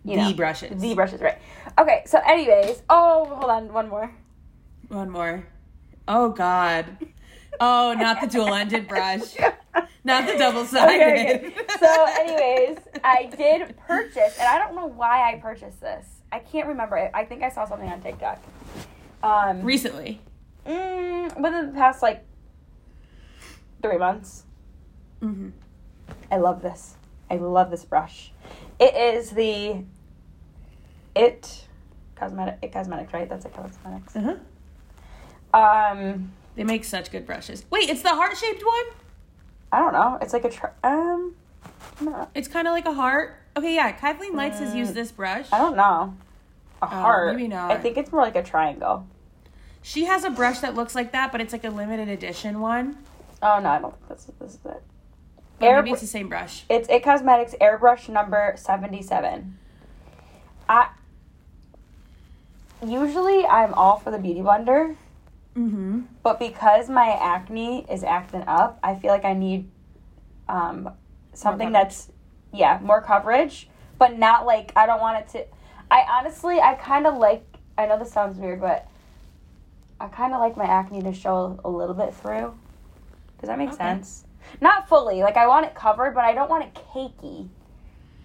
you 0.03 0.15
the 0.15 0.29
know. 0.29 0.33
brushes. 0.33 0.81
The 0.81 0.93
brushes, 0.93 1.21
right. 1.21 1.39
Okay, 1.79 2.03
so, 2.05 2.19
anyways. 2.25 2.81
Oh, 2.89 3.25
hold 3.25 3.51
on. 3.51 3.71
One 3.73 3.89
more. 3.89 4.13
One 4.89 5.09
more. 5.09 5.47
Oh 6.07 6.29
God. 6.29 6.85
Oh, 7.59 7.93
not 7.97 8.19
the 8.21 8.27
dual 8.27 8.53
ended 8.53 8.87
brush. 8.87 9.35
Not 10.03 10.25
the 10.25 10.35
double 10.35 10.65
sided. 10.65 10.95
Okay, 10.95 11.45
okay. 11.47 11.77
So, 11.79 12.05
anyways, 12.19 12.79
I 13.03 13.29
did 13.37 13.77
purchase, 13.77 14.35
and 14.39 14.47
I 14.47 14.57
don't 14.57 14.75
know 14.75 14.87
why 14.87 15.31
I 15.31 15.39
purchased 15.39 15.79
this. 15.79 16.07
I 16.31 16.39
can't 16.39 16.67
remember. 16.67 16.97
I 16.97 17.11
I 17.13 17.25
think 17.25 17.43
I 17.43 17.49
saw 17.49 17.65
something 17.65 17.87
on 17.87 18.01
TikTok. 18.01 18.41
Um, 19.21 19.61
recently. 19.61 20.19
Mm, 20.65 21.39
within 21.39 21.67
the 21.67 21.73
past 21.73 22.01
like 22.01 22.25
three 23.83 23.97
months. 23.97 24.43
Mm-hmm. 25.21 25.49
I 26.31 26.37
love 26.37 26.61
this. 26.61 26.95
I 27.29 27.35
love 27.35 27.69
this 27.69 27.85
brush. 27.85 28.31
It 28.79 28.95
is 28.95 29.31
the 29.31 29.83
It 31.15 31.65
Cosmetic 32.15 32.57
It 32.61 32.71
Cosmetics, 32.71 33.13
right? 33.13 33.29
That's 33.29 33.45
It 33.45 33.53
Cosmetics. 33.53 34.15
Uh-huh. 34.15 34.35
Um, 35.53 36.31
They 36.55 36.63
make 36.63 36.83
such 36.85 37.11
good 37.11 37.25
brushes. 37.25 37.65
Wait, 37.69 37.89
it's 37.89 38.01
the 38.01 38.09
heart 38.09 38.37
shaped 38.37 38.63
one? 38.65 38.85
I 39.71 39.79
don't 39.79 39.93
know. 39.93 40.17
It's 40.21 40.33
like 40.33 40.45
a 40.45 40.49
tr- 40.49 40.67
um, 40.83 41.35
no, 41.99 42.27
It's 42.33 42.47
kind 42.47 42.67
of 42.67 42.71
like 42.73 42.85
a 42.85 42.93
heart. 42.93 43.35
Okay, 43.55 43.75
yeah. 43.75 43.91
Kathleen 43.91 44.33
Lights 44.35 44.59
has 44.59 44.73
used 44.73 44.93
this 44.93 45.11
brush. 45.11 45.47
I 45.51 45.57
don't 45.57 45.75
know. 45.75 46.15
A 46.81 46.85
heart. 46.87 47.29
Oh, 47.29 47.33
maybe 47.33 47.47
not. 47.47 47.71
I 47.71 47.77
think 47.77 47.97
it's 47.97 48.11
more 48.11 48.21
like 48.21 48.35
a 48.35 48.43
triangle. 48.43 49.05
She 49.81 50.05
has 50.05 50.23
a 50.23 50.29
brush 50.29 50.59
that 50.59 50.75
looks 50.75 50.95
like 50.95 51.11
that, 51.11 51.31
but 51.31 51.41
it's 51.41 51.53
like 51.53 51.63
a 51.63 51.69
limited 51.69 52.07
edition 52.07 52.59
one. 52.59 52.97
Oh 53.41 53.59
no, 53.59 53.69
I 53.69 53.79
don't 53.79 53.93
think 53.95 54.07
this 54.09 54.27
is 54.29 54.33
this 54.39 54.53
is 54.53 54.59
it. 54.65 54.83
But 55.61 55.67
Air- 55.67 55.81
maybe 55.83 55.91
it's 55.91 56.01
the 56.01 56.07
same 56.07 56.27
brush. 56.29 56.65
It's 56.69 56.89
It 56.89 57.03
Cosmetics 57.03 57.55
Airbrush 57.61 58.09
number 58.09 58.53
77. 58.57 59.57
I 60.67 60.89
usually 62.85 63.45
I'm 63.45 63.73
all 63.73 63.97
for 63.97 64.11
the 64.11 64.17
beauty 64.17 64.41
blender, 64.41 64.95
Mm-hmm. 65.55 66.03
but 66.23 66.39
because 66.39 66.89
my 66.89 67.09
acne 67.09 67.85
is 67.91 68.05
acting 68.05 68.43
up, 68.47 68.79
I 68.81 68.95
feel 68.95 69.11
like 69.11 69.25
I 69.25 69.33
need 69.33 69.69
um 70.47 70.89
something 71.33 71.71
that's 71.71 72.09
yeah, 72.53 72.79
more 72.81 73.01
coverage, 73.01 73.69
but 73.97 74.17
not 74.17 74.45
like 74.45 74.71
I 74.75 74.85
don't 74.85 75.01
want 75.01 75.19
it 75.19 75.27
to 75.33 75.45
I 75.91 76.05
honestly 76.09 76.59
I 76.61 76.75
kind 76.75 77.05
of 77.05 77.17
like 77.17 77.43
I 77.77 77.85
know 77.85 77.99
this 77.99 78.11
sounds 78.11 78.37
weird, 78.37 78.61
but 78.61 78.87
I 79.99 80.07
kind 80.07 80.33
of 80.33 80.39
like 80.39 80.55
my 80.57 80.63
acne 80.65 81.01
to 81.03 81.13
show 81.13 81.59
a 81.65 81.69
little 81.69 81.95
bit 81.95 82.13
through. 82.13 82.53
Does 83.39 83.47
that 83.49 83.57
make 83.57 83.69
Okay. 83.69 83.77
sense? 83.77 84.23
Not 84.59 84.89
fully. 84.89 85.21
Like 85.21 85.37
I 85.37 85.47
want 85.47 85.65
it 85.65 85.75
covered, 85.75 86.13
but 86.13 86.23
I 86.23 86.33
don't 86.33 86.49
want 86.49 86.63
it 86.65 86.73
cakey. 86.93 87.47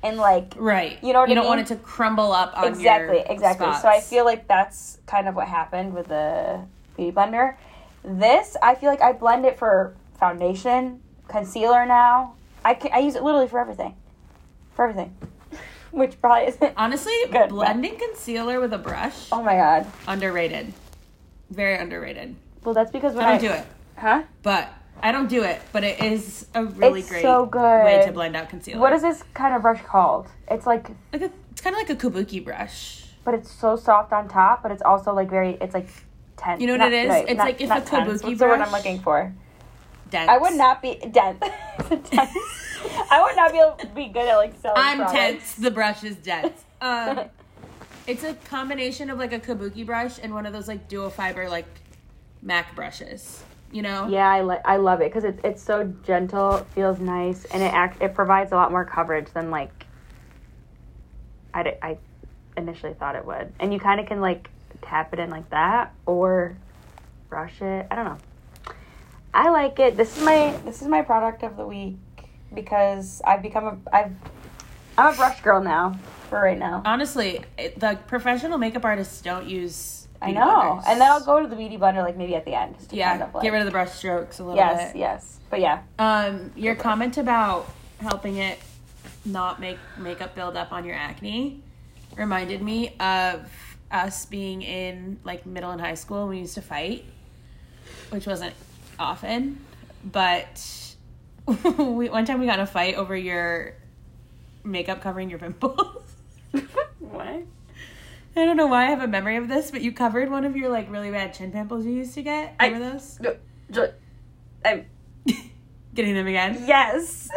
And 0.03 0.16
like 0.18 0.55
Right. 0.57 0.99
You 1.03 1.12
know 1.12 1.20
what 1.20 1.29
you 1.29 1.33
I 1.33 1.35
don't 1.37 1.45
mean? 1.45 1.49
want 1.49 1.61
it 1.61 1.66
to 1.68 1.77
crumble 1.77 2.33
up 2.33 2.57
on 2.57 2.68
exactly, 2.68 3.18
your 3.18 3.27
exactly. 3.27 3.66
spots. 3.66 3.83
So 3.83 3.89
I 3.89 4.01
feel 4.01 4.24
like 4.24 4.47
that's 4.49 4.99
kind 5.07 5.29
of 5.29 5.35
what 5.35 5.49
happened 5.49 5.95
with 5.95 6.09
the 6.09 6.61
beauty 6.97 7.12
blender. 7.12 7.57
This, 8.05 8.57
I 8.62 8.74
feel 8.77 8.89
like 8.91 9.01
I 9.03 9.12
blend 9.12 9.45
it 9.47 9.59
for 9.59 9.95
foundation, 10.18 11.01
concealer 11.29 11.85
now. 11.87 12.35
I 12.64 12.74
can, 12.74 12.93
I 12.93 12.99
use 12.99 13.16
it 13.16 13.22
literally 13.22 13.49
for 13.49 13.59
everything. 13.59 13.95
For 14.74 14.85
everything. 14.89 15.16
Which 15.91 16.20
probably 16.20 16.49
isn't 16.49 16.74
honestly 16.77 17.12
Good. 17.33 17.49
blending 17.49 17.97
concealer 17.99 18.61
with 18.61 18.72
a 18.72 18.79
brush 18.79 19.29
Oh 19.33 19.43
my 19.43 19.55
god. 19.57 19.87
underrated. 20.07 20.72
Very 21.51 21.77
underrated. 21.79 22.37
Well, 22.64 22.74
that's 22.74 22.91
because 22.91 23.14
when 23.14 23.24
I 23.24 23.35
I, 23.35 23.39
don't 23.39 23.41
do 23.51 23.55
it, 23.57 23.66
Huh? 23.97 24.22
but 24.43 24.72
I 25.03 25.12
don't 25.12 25.28
do 25.28 25.42
it. 25.44 25.61
But 25.72 25.84
it 25.84 26.01
is 26.03 26.47
a 26.55 26.64
really 26.64 27.01
It's 27.01 27.09
great 27.09 27.22
so 27.22 27.47
good. 27.47 27.84
way 27.84 28.03
to 28.07 28.12
blend 28.12 28.34
out 28.36 28.49
concealer. 28.49 28.80
What 28.80 28.92
is 28.92 29.03
this 29.03 29.22
kind 29.34 29.55
of 29.55 29.62
brush 29.62 29.82
called? 29.82 30.26
It's 30.51 30.66
like 30.66 30.88
like 31.12 31.22
a, 31.22 31.30
it's 31.53 31.61
kind 31.61 31.74
of 31.76 31.80
like 31.80 31.90
a 31.90 31.97
kabuki 31.97 32.42
brush. 32.44 33.05
but 33.24 33.34
it's 33.34 33.51
so 33.51 33.76
soft 33.76 34.12
on 34.12 34.28
top, 34.28 34.62
but 34.62 34.70
it's 34.72 34.82
also 34.82 35.12
like 35.12 35.28
very 35.30 35.59
it's 35.61 35.74
like 35.74 35.88
tense. 36.36 36.61
You 36.61 36.66
know 36.68 36.74
what 36.74 36.78
Not- 36.80 36.92
it 36.92 37.07
is? 37.09 37.14
It's 37.28 37.38
not- 37.38 37.44
like 37.44 37.61
if 37.61 37.68
not 37.68 37.78
a 37.78 37.84
tense. 37.84 38.09
kabuki 38.22 38.24
What's 38.24 38.38
the 38.40 38.47
word 38.47 38.61
I'm 38.61 38.72
looking 38.72 39.01
for? 39.01 39.32
Dense. 40.11 40.28
I 40.30 40.38
would 40.38 40.55
not 40.55 40.80
be 40.82 40.94
dense. 41.12 41.40
dense. 41.88 42.11
I 43.11 43.22
would 43.22 43.36
not 43.36 43.53
be 43.53 43.59
able 43.59 43.72
to 43.72 43.86
be 43.88 44.07
good 44.09 44.28
at 44.28 44.36
like 44.36 44.55
selling. 44.61 44.76
I'm 44.78 44.99
products. 44.99 45.14
tense. 45.14 45.55
The 45.57 45.70
brush 45.70 46.05
is 46.05 46.16
dense. 46.16 46.64
Um, 46.80 47.20
it's 48.07 48.22
a 48.22 48.34
combination 48.34 49.11
of 49.11 49.18
like 49.18 49.32
a 49.32 49.40
kabuki 49.40 49.84
brush 49.84 50.18
and 50.22 50.32
one 50.32 50.47
of 50.47 50.53
those 50.53 50.68
like 50.68 50.88
dual 50.88 51.11
fiber 51.11 51.49
like 51.49 51.66
Mac 52.42 52.74
brushes. 52.76 53.42
You 53.77 53.83
know? 53.83 54.09
Yeah, 54.09 54.27
I 54.27 54.41
like 54.41 54.62
I 54.64 54.79
love 54.79 55.03
it 55.03 55.12
because 55.12 55.24
it's 55.24 55.39
it's 55.45 55.62
so 55.62 55.93
gentle, 56.03 56.57
it 56.57 56.66
feels 56.68 56.99
nice, 56.99 57.45
and 57.45 57.62
it 57.62 57.74
act 57.74 58.01
it 58.01 58.14
provides 58.14 58.53
a 58.53 58.55
lot 58.55 58.70
more 58.70 58.87
coverage 58.87 59.31
than 59.35 59.51
like 59.51 59.85
I 61.53 61.77
I 61.83 61.99
initially 62.57 62.95
thought 62.95 63.16
it 63.16 63.27
would. 63.27 63.53
And 63.61 63.74
you 63.74 63.79
kind 63.79 64.01
of 64.01 64.07
can 64.07 64.22
like 64.22 64.49
tap 64.81 65.12
it 65.12 65.18
in 65.18 65.29
like 65.29 65.51
that 65.51 65.93
or 66.07 66.57
brush 67.29 67.61
it. 67.61 67.87
I 67.91 67.95
don't 67.95 68.07
know. 68.07 68.18
I 69.35 69.51
like 69.51 69.79
it. 69.79 69.95
This 69.95 70.16
is 70.16 70.24
my 70.24 70.59
this 70.64 70.81
is 70.81 70.89
my 70.89 71.03
product 71.03 71.43
of 71.43 71.59
the 71.59 71.66
week 71.66 71.99
because 72.55 73.20
I've 73.27 73.43
become 73.43 73.66
a 73.66 73.95
I've 73.95 74.12
I'm 74.97 75.12
a 75.12 75.16
brush 75.18 75.43
girl 75.43 75.62
now 75.62 75.99
for 76.31 76.41
right 76.41 76.59
now. 76.59 76.81
Honestly, 76.87 77.45
it, 77.59 77.79
the 77.79 77.99
professional 78.07 78.57
makeup 78.57 78.87
artists 78.87 79.20
don't 79.20 79.47
use. 79.47 80.05
I 80.29 80.33
know, 80.33 80.41
blenders. 80.47 80.85
and 80.89 81.01
then 81.01 81.11
I'll 81.11 81.24
go 81.24 81.41
to 81.41 81.47
the 81.49 81.57
beauty 81.57 81.77
blender 81.79 82.03
like 82.05 82.16
maybe 82.16 82.35
at 82.35 82.45
the 82.45 82.55
end. 82.55 82.74
Yeah, 82.91 83.11
kind 83.11 83.22
of, 83.24 83.35
like, 83.35 83.43
get 83.43 83.53
rid 83.53 83.61
of 83.61 83.66
the 83.66 83.70
brush 83.72 83.93
strokes 83.93 84.39
a 84.39 84.45
little 84.45 84.57
Yes, 84.57 84.93
bit. 84.93 84.99
yes, 84.99 85.22
yes. 85.22 85.41
but 85.51 85.61
yeah, 85.61 85.83
Um, 85.99 86.53
your 86.57 86.74
comment 86.74 87.16
about 87.18 87.70
helping 88.01 88.37
it 88.37 88.59
not 89.24 89.61
make 89.61 89.79
makeup 89.99 90.35
build 90.35 90.57
up 90.57 90.72
on 90.72 90.85
your 90.85 90.95
acne 90.95 91.61
reminded 92.16 92.62
me 92.62 92.95
of 93.01 93.51
us 93.91 94.24
being 94.27 94.62
in 94.62 95.18
like 95.24 95.45
middle 95.47 95.70
and 95.70 95.81
high 95.81 95.95
school 95.95 96.20
when 96.22 96.31
we 96.31 96.39
used 96.39 96.55
to 96.55 96.62
fight, 96.62 97.05
which 98.11 98.27
wasn't 98.27 98.55
often, 98.99 99.59
but 100.05 100.95
we 101.79 102.09
one 102.09 102.24
time 102.24 102.41
we 102.41 102.47
got 102.47 102.55
in 102.59 102.61
a 102.61 102.66
fight 102.66 102.95
over 102.95 103.16
your 103.16 103.74
makeup 104.64 105.01
covering 105.01 105.29
your 105.31 105.39
pimples. 105.39 106.03
what? 106.99 107.43
I 108.37 108.45
don't 108.45 108.57
know 108.57 108.66
why 108.66 108.84
I 108.87 108.91
have 108.91 109.03
a 109.03 109.09
memory 109.09 109.37
of 109.37 109.49
this, 109.49 109.70
but 109.70 109.80
you 109.80 109.93
covered 109.93 110.30
one 110.30 110.45
of 110.45 110.57
your 110.57 110.68
like 110.68 110.91
really 110.91 111.11
bad 111.11 111.32
chin 111.34 111.51
pimples 111.53 111.87
you 111.87 111.93
used 111.93 112.14
to 112.14 112.22
get. 112.22 112.55
I- 112.61 112.66
Remember 112.68 112.99
those? 112.99 113.18
I'm, 114.64 114.84
Getting 115.95 116.14
them 116.14 116.26
again? 116.26 116.64
yes. 116.66 117.28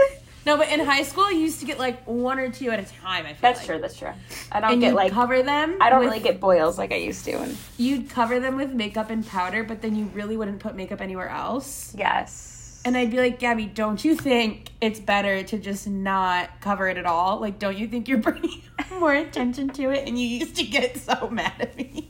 No, 0.46 0.58
but 0.58 0.70
in 0.70 0.80
high 0.80 1.04
school, 1.04 1.32
you 1.32 1.40
used 1.40 1.60
to 1.60 1.66
get 1.66 1.80
like 1.80 2.04
one 2.06 2.40
or 2.40 2.50
two 2.50 2.70
at 2.72 2.80
a 2.80 2.84
time. 3.02 3.26
I 3.26 3.30
feel 3.30 3.38
That's 3.42 3.60
like. 3.60 3.68
true. 3.68 3.80
That's 3.80 3.98
true. 3.98 4.12
I 4.52 4.60
don't 4.62 4.74
And 4.74 4.82
get 4.82 4.94
like 4.96 5.12
cover 5.12 5.44
them. 5.44 5.78
I 5.80 5.90
don't 5.90 6.00
with- 6.00 6.10
really 6.10 6.20
get 6.22 6.40
boils 6.40 6.78
like 6.78 6.92
I 6.92 6.96
used 6.96 7.24
to. 7.26 7.34
And 7.40 7.58
You'd 7.78 8.10
cover 8.10 8.40
them 8.40 8.56
with 8.58 8.72
makeup 8.74 9.10
and 9.10 9.26
powder, 9.26 9.64
but 9.64 9.82
then 9.82 9.96
you 9.96 10.06
really 10.14 10.36
wouldn't 10.38 10.60
put 10.60 10.76
makeup 10.76 11.02
anywhere 11.02 11.30
else. 11.30 11.94
yes. 11.98 12.49
And 12.86 12.96
I'd 12.96 13.12
be 13.12 13.18
like, 13.18 13.40
Gabby, 13.40 13.66
don't 13.66 14.04
you 14.04 14.16
think 14.16 14.70
it's 14.80 15.00
better 15.00 15.44
to 15.44 15.58
just 15.58 15.88
not 15.88 16.62
cover 16.62 16.88
it 16.88 16.98
at 16.98 17.06
all? 17.06 17.40
Like, 17.40 17.60
don't 17.60 17.78
you 17.78 17.88
think 17.88 18.08
you're 18.08 18.18
bringing 18.20 18.62
more 18.92 19.14
attention 19.14 19.70
to 19.70 19.92
it? 19.92 20.08
And 20.08 20.18
you 20.18 20.28
used 20.28 20.56
to 20.56 20.64
get 20.64 20.98
so 20.98 21.30
mad 21.30 21.54
at 21.60 21.76
me. 21.76 22.10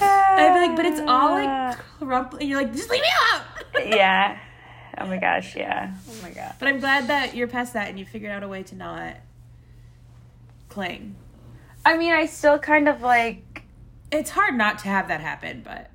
I'd 0.00 0.54
be 0.54 0.66
like, 0.66 0.76
but 0.76 0.86
it's 0.86 1.00
all 1.00 1.32
like 1.32 1.78
crumpled. 1.98 2.42
You're 2.42 2.60
like, 2.60 2.72
just 2.72 2.90
leave 2.90 3.02
me 3.02 3.08
alone. 3.30 3.88
yeah. 3.96 4.38
Oh 4.98 5.06
my 5.06 5.18
gosh. 5.18 5.54
Yeah. 5.56 5.94
Oh 6.08 6.22
my 6.22 6.30
god. 6.30 6.54
But 6.58 6.68
I'm 6.68 6.80
glad 6.80 7.08
that 7.08 7.36
you're 7.36 7.48
past 7.48 7.74
that 7.74 7.88
and 7.88 7.98
you 7.98 8.04
figured 8.04 8.32
out 8.32 8.42
a 8.42 8.48
way 8.48 8.62
to 8.64 8.74
not 8.74 9.16
cling. 10.68 11.14
I 11.84 11.96
mean, 11.96 12.12
I 12.12 12.26
still 12.26 12.58
kind 12.58 12.88
of 12.88 13.02
like. 13.02 13.64
It's 14.10 14.30
hard 14.30 14.54
not 14.54 14.80
to 14.80 14.88
have 14.88 15.08
that 15.08 15.20
happen, 15.20 15.62
but 15.64 15.90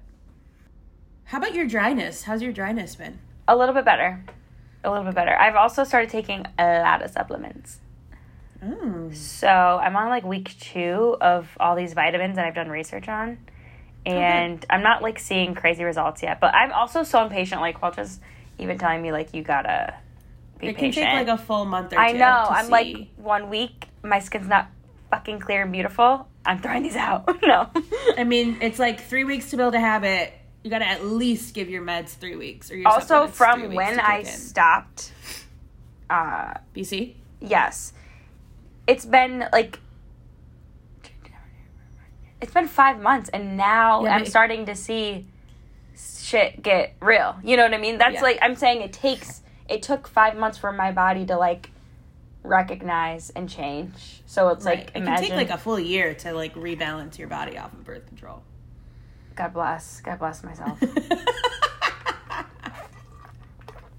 how 1.28 1.38
about 1.40 1.54
your 1.54 1.66
dryness? 1.68 2.24
How's 2.24 2.42
your 2.42 2.54
dryness 2.54 2.96
been? 2.96 3.20
A 3.48 3.56
little 3.56 3.76
bit 3.76 3.86
better. 3.86 4.24
A 4.84 4.90
little 4.90 5.06
bit 5.06 5.14
better. 5.14 5.36
I've 5.36 5.56
also 5.56 5.84
started 5.84 6.10
taking 6.10 6.46
a 6.58 6.80
lot 6.80 7.02
of 7.02 7.12
supplements. 7.12 7.80
Oh. 8.64 9.12
So 9.12 9.48
I'm 9.48 9.96
on 9.96 10.10
like 10.10 10.24
week 10.24 10.58
two 10.60 11.18
of 11.20 11.50
all 11.60 11.76
these 11.76 11.94
vitamins 11.94 12.38
that 12.38 12.46
I've 12.46 12.56
done 12.56 12.70
research 12.70 13.08
on. 13.10 13.38
Oh, 14.06 14.10
and 14.10 14.66
I'm 14.70 14.82
not 14.84 15.02
like 15.02 15.20
seeing 15.20 15.54
crazy 15.54 15.84
results 15.84 16.24
yet. 16.24 16.40
But 16.40 16.56
I'm 16.56 16.72
also 16.72 17.04
so 17.04 17.22
impatient. 17.24 17.60
Like, 17.60 17.82
Walter's 17.82 18.20
even 18.58 18.78
telling 18.78 19.02
me, 19.02 19.12
like, 19.12 19.34
you 19.34 19.44
gotta 19.44 19.96
be 20.60 20.68
It 20.68 20.74
can 20.78 20.86
patient. 20.92 21.08
take 21.08 21.28
like 21.28 21.28
a 21.28 21.38
full 21.38 21.66
month 21.66 21.92
or 21.92 21.98
two. 21.98 22.02
I 22.02 22.14
know. 22.14 22.46
I'm 22.50 22.66
see. 22.68 22.72
like 22.72 23.08
one 23.18 23.50
week, 23.50 23.90
my 24.02 24.20
skin's 24.20 24.48
not 24.48 24.70
fucking 25.12 25.40
clear 25.40 25.64
and 25.64 25.72
beautiful. 25.74 26.28
I'm 26.46 26.62
throwing 26.62 26.84
these 26.84 26.96
out. 26.96 27.28
no. 27.44 27.70
I 28.18 28.24
mean, 28.24 28.60
it's 28.62 28.80
like 28.80 29.02
three 29.02 29.26
weeks 29.26 29.50
to 29.50 29.58
build 29.58 29.76
a 29.76 29.80
habit. 29.80 30.34
You 30.68 30.72
gotta 30.72 30.86
at 30.89 31.05
least 31.05 31.53
give 31.53 31.70
your 31.70 31.82
meds 31.82 32.09
three 32.09 32.36
weeks, 32.36 32.70
or 32.70 32.76
your 32.76 32.89
also, 32.89 33.28
from 33.28 33.74
when 33.74 34.01
I 34.01 34.24
stopped, 34.24 35.13
uh, 36.09 36.55
BC. 36.76 37.13
yes, 37.39 37.93
it's 38.86 39.05
been 39.05 39.47
like. 39.53 39.80
It's 42.41 42.51
been 42.51 42.68
five 42.68 42.99
months, 43.01 43.30
and 43.30 43.55
now 43.55 44.03
Yeah, 44.03 44.13
I'm 44.18 44.26
starting 44.26 44.65
to 44.65 44.76
see 44.76 45.26
shit 45.97 46.61
get 46.61 46.95
real. 46.99 47.38
You 47.45 47.55
know 47.55 47.63
what 47.63 47.74
I 47.74 47.78
mean? 47.78 47.97
That's 47.97 48.15
Yeah. 48.15 48.22
like 48.24 48.39
I'm 48.41 48.57
saying 48.57 48.82
it 48.82 48.91
takes. 48.91 49.43
It 49.70 49.82
took 49.84 50.05
five 50.05 50.36
months 50.36 50.57
for 50.57 50.74
my 50.74 50.91
body 50.91 51.26
to 51.28 51.38
like 51.38 51.70
recognize 52.43 53.30
and 53.30 53.49
change. 53.49 54.22
So 54.26 54.49
it's 54.49 54.65
Right. 54.65 54.80
like 54.80 54.88
it 54.89 54.97
imagine. 54.97 55.30
can 55.30 55.38
take 55.38 55.49
like 55.49 55.57
a 55.57 55.57
full 55.57 55.80
year 55.80 56.13
to 56.15 56.34
like 56.34 56.55
rebalance 56.55 57.18
your 57.18 57.30
body 57.30 57.57
off 57.57 57.72
of 57.72 57.86
birth 57.86 58.05
control. 58.07 58.43
God 59.38 59.54
bless. 59.54 60.02
God 60.02 60.20
bless 60.20 60.44
myself. 60.44 60.80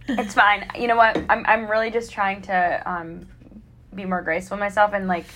it's 0.08 0.34
fine. 0.34 0.68
You 0.78 0.88
know 0.88 0.96
what? 0.96 1.16
I'm 1.28 1.44
I'm 1.46 1.70
really 1.70 1.90
just 1.90 2.10
trying 2.12 2.42
to 2.42 2.82
um 2.90 3.26
be 3.94 4.04
more 4.04 4.20
graceful 4.22 4.56
with 4.56 4.60
myself 4.60 4.92
and 4.92 5.06
like 5.06 5.26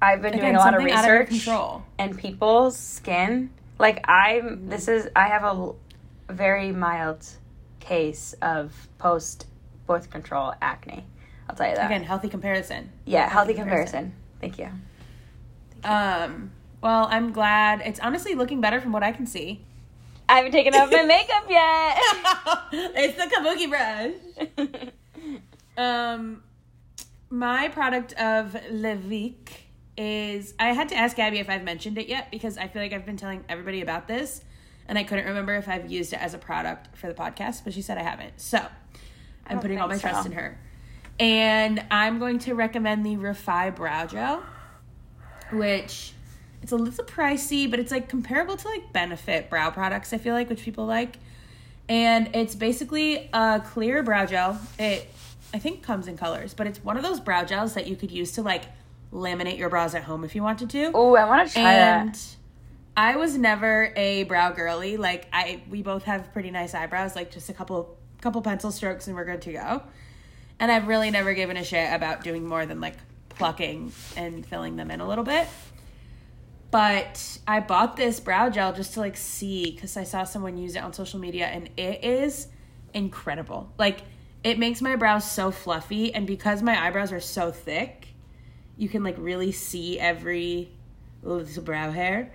I've 0.00 0.22
been 0.22 0.38
doing 0.38 0.54
a 0.54 0.58
lot 0.58 0.74
of 0.74 0.80
of 0.80 0.84
research 0.86 1.28
control. 1.28 1.84
and 1.98 2.16
people's 2.16 2.76
skin 2.78 3.50
Like 3.78 4.08
I'm 4.08 4.68
this 4.68 4.88
is 4.88 5.08
I 5.14 5.26
have 5.28 5.44
a 5.44 5.72
very 6.32 6.72
mild 6.72 7.26
case 7.80 8.34
of 8.40 8.88
post 8.98 9.46
birth 9.86 10.10
control 10.10 10.54
acne. 10.62 11.04
I'll 11.48 11.56
tell 11.56 11.68
you 11.68 11.74
that. 11.74 11.86
Again, 11.86 12.04
healthy 12.04 12.28
comparison. 12.28 12.92
yeah, 13.04 13.28
healthy 13.28 13.54
comparison. 13.54 14.14
Thank 14.40 14.58
you. 14.58 14.68
Um. 15.82 16.52
Well, 16.82 17.06
I'm 17.10 17.32
glad. 17.32 17.82
It's 17.84 18.00
honestly 18.00 18.34
looking 18.34 18.60
better 18.60 18.80
from 18.80 18.92
what 18.92 19.02
I 19.02 19.12
can 19.12 19.26
see. 19.26 19.64
I 20.28 20.36
haven't 20.36 20.52
taken 20.52 20.74
off 20.74 20.90
my 20.90 21.02
makeup 21.02 21.44
yet. 21.48 21.98
it's 22.96 23.16
the 23.16 23.24
kabuki 23.24 23.68
brush. 23.68 24.88
Um, 25.76 26.42
my 27.30 27.68
product 27.68 28.12
of 28.14 28.52
the 28.52 28.98
week 29.08 29.68
is. 29.96 30.52
I 30.58 30.72
had 30.72 30.90
to 30.90 30.94
ask 30.94 31.16
Gabby 31.16 31.38
if 31.38 31.48
I've 31.48 31.64
mentioned 31.64 31.96
it 31.96 32.06
yet 32.06 32.30
because 32.30 32.58
I 32.58 32.68
feel 32.68 32.82
like 32.82 32.92
I've 32.92 33.06
been 33.06 33.16
telling 33.16 33.44
everybody 33.48 33.80
about 33.80 34.06
this, 34.06 34.42
and 34.88 34.98
I 34.98 35.04
couldn't 35.04 35.24
remember 35.24 35.54
if 35.56 35.68
I've 35.68 35.90
used 35.90 36.12
it 36.12 36.20
as 36.20 36.34
a 36.34 36.38
product 36.38 36.96
for 36.98 37.06
the 37.06 37.14
podcast. 37.14 37.64
But 37.64 37.72
she 37.72 37.80
said 37.80 37.96
I 37.96 38.02
haven't, 38.02 38.40
so 38.40 38.62
I'm 39.46 39.60
putting 39.60 39.80
all 39.80 39.88
my 39.88 39.94
think 39.94 40.12
trust 40.12 40.26
in 40.26 40.32
her. 40.32 40.58
And 41.18 41.82
I'm 41.90 42.18
going 42.18 42.40
to 42.40 42.54
recommend 42.54 43.06
the 43.06 43.16
Refy 43.16 43.74
Brow 43.74 44.06
Gel, 44.06 44.42
which 45.52 46.12
it's 46.62 46.72
a 46.72 46.76
little 46.76 47.04
pricey, 47.04 47.70
but 47.70 47.80
it's 47.80 47.90
like 47.90 48.08
comparable 48.08 48.56
to 48.56 48.68
like 48.68 48.92
Benefit 48.92 49.48
brow 49.50 49.70
products. 49.70 50.12
I 50.12 50.18
feel 50.18 50.34
like, 50.34 50.50
which 50.50 50.62
people 50.62 50.86
like 50.86 51.16
and 51.90 52.30
it's 52.36 52.54
basically 52.54 53.28
a 53.32 53.60
clear 53.64 54.02
brow 54.04 54.24
gel. 54.24 54.58
It 54.78 55.12
I 55.52 55.58
think 55.58 55.82
comes 55.82 56.06
in 56.06 56.16
colors, 56.16 56.54
but 56.54 56.68
it's 56.68 56.82
one 56.82 56.96
of 56.96 57.02
those 57.02 57.18
brow 57.18 57.44
gels 57.44 57.74
that 57.74 57.88
you 57.88 57.96
could 57.96 58.12
use 58.12 58.32
to 58.32 58.42
like 58.42 58.62
laminate 59.12 59.58
your 59.58 59.68
brows 59.68 59.96
at 59.96 60.04
home 60.04 60.22
if 60.22 60.36
you 60.36 60.42
wanted 60.42 60.70
to. 60.70 60.92
Oh, 60.94 61.16
I 61.16 61.24
want 61.24 61.48
to 61.48 61.52
try 61.52 61.72
and 61.72 62.14
that. 62.14 62.36
I 62.96 63.16
was 63.16 63.36
never 63.36 63.92
a 63.96 64.22
brow 64.22 64.52
girly. 64.52 64.96
Like 64.96 65.26
I 65.32 65.62
we 65.68 65.82
both 65.82 66.04
have 66.04 66.32
pretty 66.32 66.52
nice 66.52 66.74
eyebrows, 66.74 67.16
like 67.16 67.32
just 67.32 67.48
a 67.48 67.52
couple 67.52 67.98
couple 68.20 68.40
pencil 68.40 68.70
strokes 68.70 69.08
and 69.08 69.16
we're 69.16 69.24
good 69.24 69.42
to 69.42 69.52
go. 69.52 69.82
And 70.60 70.70
I've 70.70 70.86
really 70.86 71.10
never 71.10 71.34
given 71.34 71.56
a 71.56 71.64
shit 71.64 71.92
about 71.92 72.22
doing 72.22 72.46
more 72.46 72.66
than 72.66 72.80
like 72.80 72.94
plucking 73.30 73.92
and 74.16 74.46
filling 74.46 74.76
them 74.76 74.92
in 74.92 75.00
a 75.00 75.08
little 75.08 75.24
bit. 75.24 75.48
But 76.70 77.38
I 77.48 77.60
bought 77.60 77.96
this 77.96 78.20
brow 78.20 78.48
gel 78.48 78.72
just 78.72 78.94
to 78.94 79.00
like 79.00 79.16
see 79.16 79.72
because 79.72 79.96
I 79.96 80.04
saw 80.04 80.24
someone 80.24 80.56
use 80.56 80.76
it 80.76 80.82
on 80.82 80.92
social 80.92 81.18
media 81.18 81.46
and 81.46 81.68
it 81.76 82.04
is 82.04 82.48
incredible. 82.94 83.72
Like 83.76 84.02
it 84.44 84.58
makes 84.58 84.80
my 84.80 84.96
brows 84.96 85.30
so 85.30 85.50
fluffy 85.50 86.14
and 86.14 86.26
because 86.26 86.62
my 86.62 86.80
eyebrows 86.80 87.12
are 87.12 87.20
so 87.20 87.50
thick, 87.50 88.08
you 88.76 88.88
can 88.88 89.02
like 89.02 89.16
really 89.18 89.52
see 89.52 89.98
every 89.98 90.70
little 91.22 91.62
brow 91.62 91.90
hair. 91.90 92.32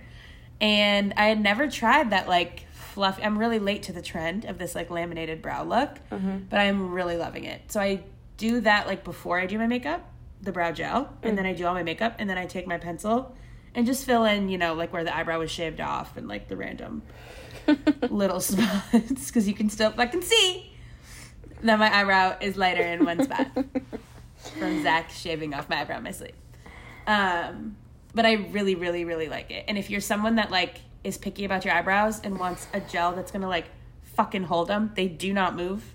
And 0.60 1.14
I 1.16 1.26
had 1.26 1.40
never 1.40 1.68
tried 1.68 2.10
that 2.10 2.28
like 2.28 2.66
fluffy. 2.72 3.22
I'm 3.22 3.38
really 3.38 3.58
late 3.58 3.84
to 3.84 3.92
the 3.92 4.02
trend 4.02 4.44
of 4.44 4.58
this 4.58 4.74
like 4.74 4.90
laminated 4.90 5.42
brow 5.42 5.64
look, 5.64 5.98
mm-hmm. 6.10 6.38
but 6.50 6.60
I'm 6.60 6.90
really 6.90 7.16
loving 7.16 7.44
it. 7.44 7.72
So 7.72 7.80
I 7.80 8.04
do 8.36 8.60
that 8.60 8.86
like 8.86 9.02
before 9.02 9.40
I 9.40 9.46
do 9.46 9.58
my 9.58 9.66
makeup, 9.66 10.10
the 10.42 10.52
brow 10.52 10.72
gel, 10.72 11.12
and 11.22 11.32
mm. 11.32 11.36
then 11.36 11.46
I 11.46 11.54
do 11.54 11.66
all 11.66 11.74
my 11.74 11.82
makeup, 11.82 12.16
and 12.18 12.28
then 12.28 12.38
I 12.38 12.46
take 12.46 12.66
my 12.66 12.78
pencil 12.78 13.34
and 13.76 13.86
just 13.86 14.06
fill 14.06 14.24
in, 14.24 14.48
you 14.48 14.58
know, 14.58 14.74
like 14.74 14.92
where 14.92 15.04
the 15.04 15.14
eyebrow 15.14 15.38
was 15.38 15.50
shaved 15.50 15.80
off 15.80 16.16
and 16.16 16.26
like 16.26 16.48
the 16.48 16.56
random 16.56 17.02
little 18.10 18.40
spots 18.40 19.26
because 19.26 19.46
you 19.46 19.54
can 19.54 19.68
still 19.68 19.90
fucking 19.92 20.22
see 20.22 20.72
that 21.62 21.78
my 21.78 21.94
eyebrow 21.94 22.36
is 22.40 22.56
lighter 22.56 22.82
in 22.82 23.04
one 23.04 23.22
spot 23.22 23.48
from 24.58 24.82
Zach 24.82 25.10
shaving 25.10 25.52
off 25.54 25.68
my 25.68 25.82
eyebrow 25.82 25.98
in 25.98 26.04
my 26.04 26.10
sleep. 26.10 26.34
Um, 27.06 27.76
but 28.14 28.24
I 28.24 28.32
really, 28.32 28.74
really, 28.74 29.04
really 29.04 29.28
like 29.28 29.50
it. 29.50 29.66
And 29.68 29.76
if 29.76 29.90
you're 29.90 30.00
someone 30.00 30.36
that 30.36 30.50
like 30.50 30.80
is 31.04 31.18
picky 31.18 31.44
about 31.44 31.64
your 31.64 31.74
eyebrows 31.74 32.20
and 32.20 32.38
wants 32.38 32.66
a 32.72 32.80
gel 32.80 33.12
that's 33.12 33.30
gonna 33.30 33.48
like 33.48 33.66
fucking 34.02 34.44
hold 34.44 34.68
them, 34.68 34.92
they 34.96 35.06
do 35.06 35.34
not 35.34 35.54
move. 35.54 35.94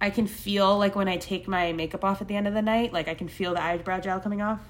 I 0.00 0.10
can 0.10 0.26
feel 0.26 0.76
like 0.76 0.96
when 0.96 1.08
I 1.08 1.18
take 1.18 1.46
my 1.46 1.72
makeup 1.72 2.04
off 2.04 2.20
at 2.20 2.26
the 2.26 2.34
end 2.34 2.48
of 2.48 2.52
the 2.52 2.62
night, 2.62 2.92
like 2.92 3.06
I 3.06 3.14
can 3.14 3.28
feel 3.28 3.54
the 3.54 3.62
eyebrow 3.62 4.00
gel 4.00 4.18
coming 4.18 4.42
off 4.42 4.60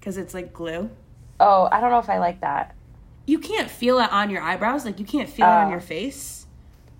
because 0.00 0.16
it's 0.16 0.32
like 0.32 0.54
glue. 0.54 0.90
Oh, 1.40 1.68
I 1.70 1.80
don't 1.80 1.90
know 1.90 1.98
if 1.98 2.08
I 2.08 2.18
like 2.18 2.40
that. 2.40 2.74
You 3.26 3.38
can't 3.38 3.70
feel 3.70 3.98
it 3.98 4.12
on 4.12 4.30
your 4.30 4.42
eyebrows, 4.42 4.84
like 4.84 4.98
you 4.98 5.04
can't 5.04 5.28
feel 5.28 5.46
it 5.46 5.50
on 5.50 5.66
Oh. 5.68 5.70
your 5.70 5.80
face, 5.80 6.46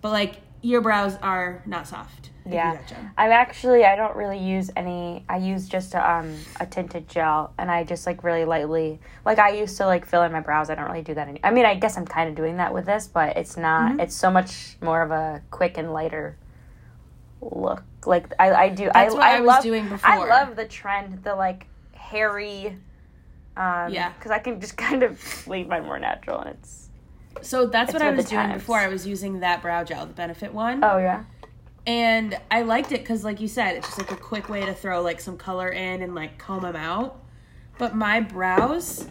but 0.01 0.11
like 0.11 0.37
your 0.62 0.80
brows 0.80 1.16
are 1.22 1.62
not 1.66 1.87
soft. 1.87 2.30
Yeah. 2.49 2.78
I'm 3.18 3.32
actually 3.32 3.84
I 3.84 3.97
don't 3.97 4.14
really 4.16 4.39
use 4.39 4.70
any 4.76 5.24
I 5.28 5.39
use 5.39 5.68
just 5.68 5.95
a, 5.95 6.11
um 6.11 6.32
a 6.61 6.66
tinted 6.66 7.09
gel 7.09 7.53
and 7.59 7.70
I 7.70 7.82
just 7.82 8.07
like 8.07 8.22
really 8.22 8.45
lightly 8.45 9.01
like 9.24 9.41
I 9.41 9.51
used 9.51 9.76
to 9.78 9.87
like 9.87 10.07
fill 10.07 10.22
in 10.22 10.30
my 10.30 10.39
brows. 10.41 10.70
I 10.70 10.76
don't 10.76 10.87
really 10.87 11.03
do 11.03 11.14
that 11.14 11.26
any 11.26 11.41
I 11.43 11.51
mean 11.51 11.64
I 11.64 11.74
guess 11.74 11.97
I'm 11.97 12.07
kind 12.07 12.28
of 12.28 12.37
doing 12.37 12.59
that 12.59 12.72
with 12.72 12.87
this, 12.87 13.09
but 13.09 13.37
it's 13.37 13.57
not 13.57 13.91
Mm-hmm. 13.93 14.01
it's 14.01 14.14
so 14.14 14.30
much 14.30 14.76
more 14.80 15.03
of 15.03 15.11
a 15.11 15.43
quick 15.51 15.76
and 15.76 15.93
lighter 15.93 16.37
look. 17.41 17.82
Like 18.05 18.32
I 18.39 18.53
I 18.53 18.68
do 18.68 18.84
That's 18.93 19.12
I 19.12 19.16
what 19.16 19.22
I 19.22 19.41
was 19.41 19.47
love, 19.49 19.62
doing 19.64 20.01
I 20.05 20.18
love 20.24 20.55
the 20.57 20.66
trend 20.66 21.24
the 21.24 21.34
like 21.34 21.66
hairy 21.95 22.76
um 23.57 23.92
Yeah. 23.92 24.12
cuz 24.20 24.30
I 24.30 24.38
can 24.38 24.61
just 24.61 24.76
kind 24.86 25.02
of 25.02 25.46
leave 25.46 25.68
mine 25.68 25.84
more 25.84 25.98
natural 25.98 26.40
and 26.40 26.50
it's 26.50 26.88
So 27.42 27.66
that's 27.66 27.90
It's 27.90 27.98
what 27.98 28.02
I 28.02 28.11
was 28.11 28.24
doing 28.26 28.46
times. 28.48 28.54
before. 28.62 28.78
I 28.78 28.88
was 28.88 29.07
using 29.07 29.40
that 29.40 29.61
brow 29.62 29.84
gel, 29.84 30.07
the 30.07 30.12
Benefit 30.14 30.52
one. 30.54 30.82
Oh 30.84 30.98
yeah. 30.98 31.24
and 31.86 32.36
I 32.50 32.62
liked 32.62 32.90
it 32.92 33.00
because, 33.00 33.22
like 33.24 33.40
you 33.40 33.46
said, 33.48 33.76
it's 33.76 33.86
just 33.86 33.98
like 33.98 34.11
a 34.11 34.16
quick 34.16 34.48
way 34.48 34.64
to 34.66 34.74
throw 34.74 35.02
like 35.02 35.20
some 35.20 35.36
color 35.36 35.68
in 35.68 36.02
and 36.02 36.14
like 36.14 36.38
comb 36.38 36.62
them 36.62 36.74
out. 36.76 37.22
But 37.78 37.94
my 37.94 38.20
brows, 38.20 39.09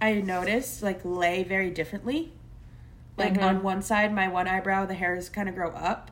I 0.00 0.14
noticed 0.14 0.82
like 0.82 1.00
lay 1.04 1.42
very 1.42 1.70
differently. 1.70 2.32
Like 3.16 3.34
Mhm. 3.34 3.42
on 3.42 3.62
one 3.64 3.82
side, 3.82 4.14
my 4.14 4.28
one 4.28 4.46
eyebrow, 4.46 4.86
the 4.86 4.94
hairs 4.94 5.28
kind 5.28 5.48
of 5.48 5.54
grow 5.56 5.70
up, 5.70 6.10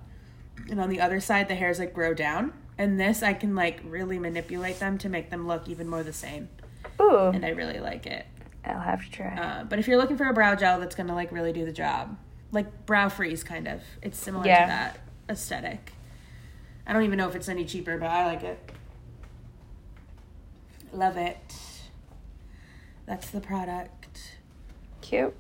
and 0.71 0.81
on 0.81 0.89
the 0.89 1.01
other 1.01 1.21
side, 1.21 1.47
the 1.49 1.55
hairs 1.55 1.79
like 1.79 1.93
grow 1.95 2.15
down. 2.15 2.53
And 2.79 2.99
this, 2.99 3.23
I 3.23 3.33
can 3.35 3.55
like 3.55 3.81
really 3.85 4.19
manipulate 4.19 4.81
them 4.81 4.99
to 4.99 5.09
make 5.09 5.31
them 5.31 5.47
look 5.47 5.69
even 5.69 5.87
more 5.89 6.03
the 6.03 6.13
same, 6.13 6.49
Ooh. 7.01 7.29
and 7.29 7.45
I 7.45 7.51
really 7.51 7.79
like 7.81 8.07
it. 8.07 8.27
I'll 8.65 8.81
have 8.81 9.05
to 9.05 9.11
try. 9.11 9.29
Uh, 9.37 9.65
but 9.65 9.79
if 9.79 9.87
you're 9.87 9.97
looking 9.99 10.17
for 10.17 10.29
a 10.29 10.33
brow 10.33 10.55
gel 10.55 10.81
that's 10.81 10.95
gonna 10.95 11.15
like 11.15 11.31
really 11.33 11.53
do 11.53 11.65
the 11.65 11.73
job, 11.73 12.17
like 12.53 12.87
brow 12.87 13.09
freeze 13.09 13.45
kind 13.45 13.69
of, 13.69 13.83
it's 14.03 14.19
similar 14.19 14.47
Yeah. 14.47 14.61
to 14.63 14.67
that 14.67 15.01
aesthetic. 15.29 15.93
I 16.87 16.93
don't 16.93 17.03
even 17.05 17.19
know 17.19 17.29
if 17.29 17.35
it's 17.35 17.49
any 17.49 17.65
cheaper, 17.65 17.99
but 17.99 18.09
I 18.11 18.27
like 18.27 18.43
it. 18.43 18.59
Love 20.93 21.17
it. 21.17 21.39
That's 23.07 23.31
the 23.31 23.41
product. 23.41 24.39
Cute. 25.01 25.35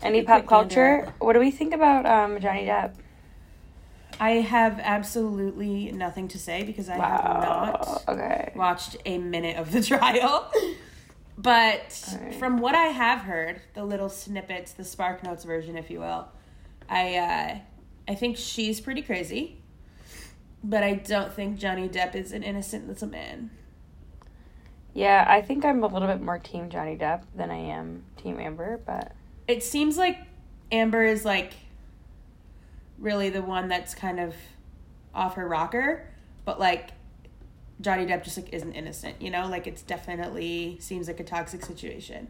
Any 0.00 0.22
pop 0.22 0.46
culture? 0.46 1.12
What 1.20 1.34
do 1.34 1.38
we 1.40 1.50
think 1.52 1.72
about 1.74 2.06
um, 2.06 2.40
Johnny 2.40 2.66
Depp? 2.66 2.94
I 4.22 4.30
have 4.40 4.78
absolutely 4.80 5.90
nothing 5.90 6.28
to 6.28 6.38
say 6.38 6.62
because 6.62 6.88
I 6.88 6.94
have 6.94 7.24
not 7.24 8.04
Okay. 8.08 8.52
watched 8.54 8.96
a 9.04 9.18
minute 9.18 9.56
of 9.56 9.72
the 9.72 9.82
trial. 9.92 10.48
But 11.36 12.08
Alright. 12.14 12.34
from 12.36 12.60
what 12.60 12.76
I 12.76 12.84
have 12.86 13.22
heard, 13.22 13.62
the 13.74 13.84
little 13.84 14.08
snippets, 14.08 14.72
the 14.74 14.84
Spark 14.84 15.24
Notes 15.24 15.42
version, 15.42 15.76
if 15.76 15.90
you 15.90 15.98
will, 15.98 16.28
I 16.88 17.16
uh, 17.16 17.58
I 18.06 18.14
think 18.14 18.36
she's 18.36 18.80
pretty 18.80 19.02
crazy. 19.02 19.58
But 20.62 20.84
I 20.84 20.94
don't 20.94 21.32
think 21.32 21.58
Johnny 21.58 21.88
Depp 21.88 22.14
is 22.14 22.30
an 22.30 22.44
innocent 22.44 22.86
little 22.86 23.08
man. 23.08 23.50
Yeah, 24.94 25.24
I 25.26 25.42
think 25.42 25.64
I'm 25.64 25.82
a 25.82 25.86
little 25.88 26.06
bit 26.06 26.20
more 26.20 26.38
Team 26.38 26.70
Johnny 26.70 26.96
Depp 26.96 27.22
than 27.34 27.50
I 27.50 27.56
am 27.56 28.04
Team 28.22 28.38
Amber, 28.38 28.80
but 28.86 29.12
It 29.48 29.64
seems 29.64 29.96
like 29.96 30.18
Amber 30.70 31.02
is 31.02 31.24
like 31.24 31.54
really 32.98 33.28
the 33.30 33.42
one 33.42 33.68
that's 33.68 33.94
kind 33.94 34.20
of 34.20 34.34
off 35.14 35.34
her 35.34 35.46
rocker, 35.48 36.08
but 36.44 36.58
like 36.60 36.90
Johnny 37.80 38.06
Depp 38.06 38.22
just 38.24 38.36
like 38.36 38.52
isn't 38.52 38.72
innocent, 38.72 39.20
you 39.20 39.30
know? 39.30 39.46
Like 39.48 39.66
it's 39.66 39.82
definitely 39.82 40.76
seems 40.80 41.08
like 41.08 41.20
a 41.20 41.24
toxic 41.24 41.64
situation 41.64 42.28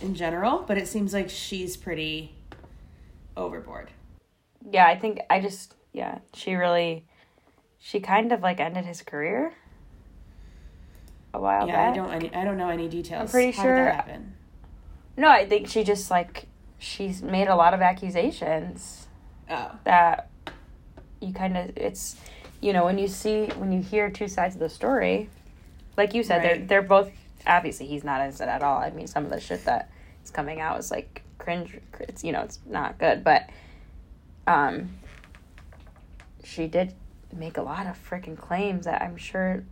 in 0.00 0.14
general, 0.14 0.64
but 0.66 0.78
it 0.78 0.88
seems 0.88 1.12
like 1.12 1.28
she's 1.28 1.76
pretty 1.76 2.34
overboard. 3.36 3.90
yeah, 4.70 4.86
I 4.86 4.96
think 4.98 5.20
I 5.28 5.40
just 5.40 5.74
yeah, 5.92 6.18
she 6.34 6.54
really 6.54 7.04
she 7.78 8.00
kind 8.00 8.32
of 8.32 8.42
like 8.42 8.60
ended 8.60 8.84
his 8.84 9.02
career 9.02 9.52
a 11.32 11.40
while 11.40 11.66
yeah, 11.66 11.90
I 11.90 11.94
don't 11.94 12.10
any, 12.12 12.34
I 12.34 12.44
don't 12.44 12.56
know 12.56 12.68
any 12.68 12.88
details. 12.88 13.22
I'm 13.22 13.28
pretty 13.28 13.52
How 13.52 13.62
did 13.62 13.68
sure- 13.68 13.84
that 13.84 13.94
happen? 13.94 14.34
No, 15.16 15.28
I 15.28 15.46
think 15.46 15.68
she 15.68 15.84
just 15.84 16.10
like 16.10 16.46
she's 16.78 17.22
made 17.22 17.48
a 17.48 17.56
lot 17.56 17.74
of 17.74 17.80
accusations 17.80 18.99
Oh. 19.50 19.70
that 19.84 20.30
you 21.20 21.32
kind 21.32 21.56
of 21.56 21.76
it's 21.76 22.16
you 22.60 22.72
know 22.72 22.84
when 22.84 22.98
you 22.98 23.08
see 23.08 23.46
when 23.56 23.72
you 23.72 23.82
hear 23.82 24.10
two 24.10 24.28
sides 24.28 24.54
of 24.54 24.60
the 24.60 24.68
story 24.68 25.28
like 25.96 26.14
you 26.14 26.22
said 26.22 26.42
they're 26.42 26.58
they're 26.66 26.82
both 26.82 27.10
obviously 27.46 27.86
he's 27.86 28.04
not 28.04 28.20
innocent 28.20 28.48
at 28.48 28.62
all 28.62 28.78
i 28.78 28.90
mean 28.90 29.06
some 29.06 29.24
of 29.24 29.30
the 29.30 29.40
shit 29.40 29.64
that 29.64 29.90
is 30.24 30.30
coming 30.30 30.60
out 30.60 30.78
is 30.78 30.90
like 30.90 31.22
cringe 31.38 31.78
it's 32.00 32.22
you 32.22 32.32
know 32.32 32.42
it's 32.42 32.58
not 32.66 32.96
good 32.98 33.24
but 33.24 33.48
um 34.46 34.90
she 36.44 36.66
did 36.66 36.94
make 37.34 37.56
a 37.56 37.62
lot 37.62 37.86
of 37.86 37.98
freaking 38.08 38.36
claims 38.38 38.84
that 38.86 39.02
i'm 39.02 39.16
sure 39.16 39.64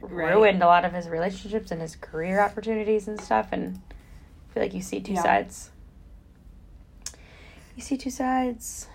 Right. 0.00 0.32
ruined 0.32 0.62
a 0.62 0.66
lot 0.66 0.84
of 0.84 0.92
his 0.92 1.08
relationships 1.08 1.72
and 1.72 1.80
his 1.80 1.96
career 1.96 2.38
opportunities 2.40 3.08
and 3.08 3.20
stuff 3.20 3.48
and 3.50 3.80
I 3.90 4.54
feel 4.54 4.62
like 4.62 4.72
you 4.72 4.80
see 4.80 5.00
two 5.00 5.14
Yeah. 5.14 5.22
sides. 5.24 5.70
You 7.78 7.82
see 7.82 7.96
two 7.96 8.10
sides. 8.10 8.88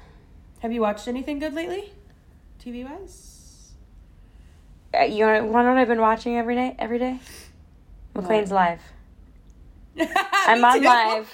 Have 0.59 0.73
you 0.73 0.81
watched 0.81 1.07
anything 1.07 1.39
good 1.39 1.53
lately? 1.53 1.93
TV 2.61 2.83
wise? 2.83 3.71
Uh, 4.93 5.03
you 5.03 5.23
want, 5.23 5.45
want 5.45 5.63
to 5.63 5.67
know 5.67 5.69
what 5.69 5.77
I've 5.77 5.87
been 5.87 6.01
watching 6.01 6.37
every 6.37 6.53
day? 6.53 6.75
Every 6.77 6.99
day? 6.99 7.21
McLean's 8.13 8.51
Live. 8.51 8.81
I'm 9.97 10.65
on 10.65 10.83
live 10.83 11.31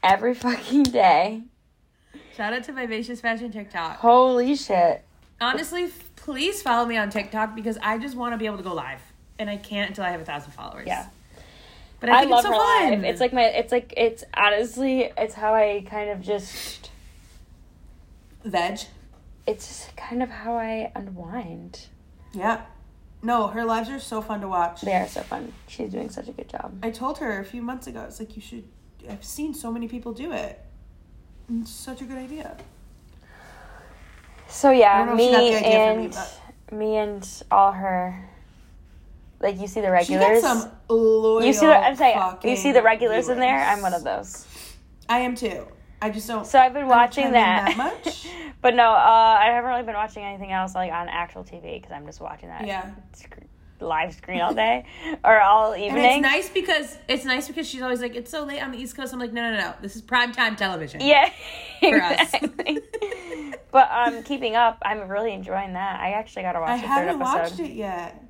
every 0.00 0.32
fucking 0.32 0.84
day. 0.84 1.42
Shout 2.36 2.52
out 2.52 2.62
to 2.62 2.72
Vivacious 2.72 3.20
Fashion 3.20 3.50
TikTok. 3.50 3.96
Holy 3.96 4.54
shit. 4.54 5.04
Honestly, 5.40 5.90
please 6.14 6.62
follow 6.62 6.86
me 6.86 6.96
on 6.96 7.10
TikTok 7.10 7.56
because 7.56 7.78
I 7.82 7.98
just 7.98 8.14
want 8.14 8.32
to 8.32 8.38
be 8.38 8.46
able 8.46 8.58
to 8.58 8.62
go 8.62 8.74
live. 8.74 9.00
And 9.40 9.50
I 9.50 9.56
can't 9.56 9.88
until 9.88 10.04
I 10.04 10.10
have 10.10 10.20
a 10.20 10.24
thousand 10.24 10.52
followers. 10.52 10.86
Yeah. 10.86 11.08
But 11.98 12.10
I 12.10 12.18
I, 12.18 12.20
think 12.20 12.30
love 12.30 12.44
it's 12.44 12.46
so 12.46 12.52
her 12.52 12.58
fun. 12.60 12.90
live. 12.90 13.04
It's 13.04 13.20
like 13.20 13.32
my. 13.32 13.42
It's 13.42 13.72
like 13.72 13.92
it's 13.96 14.22
honestly. 14.34 15.10
It's 15.18 15.34
how 15.34 15.52
I 15.52 15.84
kind 15.90 16.08
of 16.08 16.20
just. 16.20 16.90
Veg. 18.44 18.80
It's 19.46 19.66
just 19.66 19.96
kind 19.96 20.22
of 20.22 20.30
how 20.30 20.56
I 20.56 20.92
unwind. 20.94 21.86
Yeah. 22.32 22.62
No, 23.22 23.46
her 23.48 23.64
lives 23.64 23.88
are 23.88 24.00
so 24.00 24.20
fun 24.20 24.40
to 24.40 24.48
watch. 24.48 24.80
They 24.80 24.94
are 24.94 25.06
so 25.06 25.22
fun. 25.22 25.52
She's 25.68 25.90
doing 25.90 26.10
such 26.10 26.28
a 26.28 26.32
good 26.32 26.48
job. 26.48 26.76
I 26.82 26.90
told 26.90 27.18
her 27.18 27.40
a 27.40 27.44
few 27.44 27.62
months 27.62 27.86
ago, 27.86 28.04
it's 28.06 28.18
like 28.18 28.34
you 28.34 28.42
should. 28.42 28.64
I've 29.08 29.24
seen 29.24 29.54
so 29.54 29.70
many 29.70 29.86
people 29.88 30.12
do 30.12 30.32
it. 30.32 30.60
It's 31.60 31.70
such 31.70 32.00
a 32.00 32.04
good 32.04 32.18
idea. 32.18 32.56
So 34.48 34.70
yeah, 34.70 35.04
don't 35.04 35.06
know 35.06 35.12
if 35.14 35.20
she 35.20 35.26
me 35.26 35.32
got 35.32 35.38
the 35.38 35.56
idea 35.56 35.60
from 35.60 36.02
and 36.02 36.78
me, 36.78 36.86
me, 36.86 36.96
and 36.96 37.42
all 37.50 37.72
her. 37.72 38.28
Like 39.40 39.60
you 39.60 39.66
see 39.66 39.80
the 39.80 39.90
regulars. 39.90 40.40
some 40.40 40.70
loyal. 40.88 41.44
you 41.44 41.52
see 41.52 41.66
the. 41.66 41.76
I'm 41.76 41.96
saying 41.96 42.20
you 42.44 42.56
see 42.56 42.72
the 42.72 42.82
regulars 42.82 43.28
in 43.28 43.38
there. 43.38 43.64
I'm 43.64 43.82
one 43.82 43.94
of 43.94 44.04
those. 44.04 44.46
I 45.08 45.20
am 45.20 45.34
too. 45.34 45.66
I 46.02 46.10
just 46.10 46.26
don't. 46.28 46.46
So 46.46 46.58
I've 46.58 46.74
been 46.74 46.88
watching 46.88 47.30
that. 47.32 47.68
that 47.68 47.76
much. 47.76 48.26
but 48.60 48.74
no, 48.74 48.90
uh, 48.90 49.36
I 49.40 49.46
haven't 49.46 49.70
really 49.70 49.82
been 49.84 49.94
watching 49.94 50.24
anything 50.24 50.52
else 50.52 50.74
like 50.74 50.92
on 50.92 51.08
actual 51.08 51.44
TV 51.44 51.80
because 51.80 51.92
I'm 51.92 52.04
just 52.06 52.20
watching 52.20 52.48
that 52.48 52.66
Yeah. 52.66 52.90
sc- 53.12 53.38
live 53.80 54.14
screen 54.14 54.40
all 54.40 54.54
day 54.54 54.84
or 55.24 55.40
all 55.40 55.72
And 55.72 55.82
evening. 55.84 56.04
it's 56.04 56.22
nice 56.22 56.48
because 56.48 56.98
it's 57.08 57.24
nice 57.24 57.48
because 57.48 57.66
she's 57.68 57.82
always 57.82 58.00
like, 58.00 58.14
it's 58.14 58.30
so 58.30 58.44
late 58.44 58.62
on 58.62 58.70
the 58.72 58.78
East 58.78 58.96
Coast. 58.96 59.12
I'm 59.12 59.18
like, 59.18 59.32
no, 59.32 59.50
no, 59.50 59.58
no. 59.58 59.74
This 59.80 59.96
is 59.96 60.02
prime 60.02 60.32
time 60.32 60.54
television. 60.56 61.00
Yeah, 61.00 61.30
For 61.80 62.00
us. 62.00 62.32
exactly. 62.34 62.78
but 63.72 63.88
um, 63.90 64.22
keeping 64.24 64.54
up, 64.56 64.78
I'm 64.84 65.08
really 65.08 65.32
enjoying 65.32 65.72
that. 65.74 66.00
I 66.00 66.12
actually 66.12 66.42
got 66.42 66.52
to 66.52 66.60
watch 66.60 66.70
I 66.70 66.76
the 66.76 66.82
third 66.82 66.88
haven't 66.88 67.22
episode. 67.22 67.38
watched 67.38 67.60
it 67.60 67.72
yet. 67.74 68.24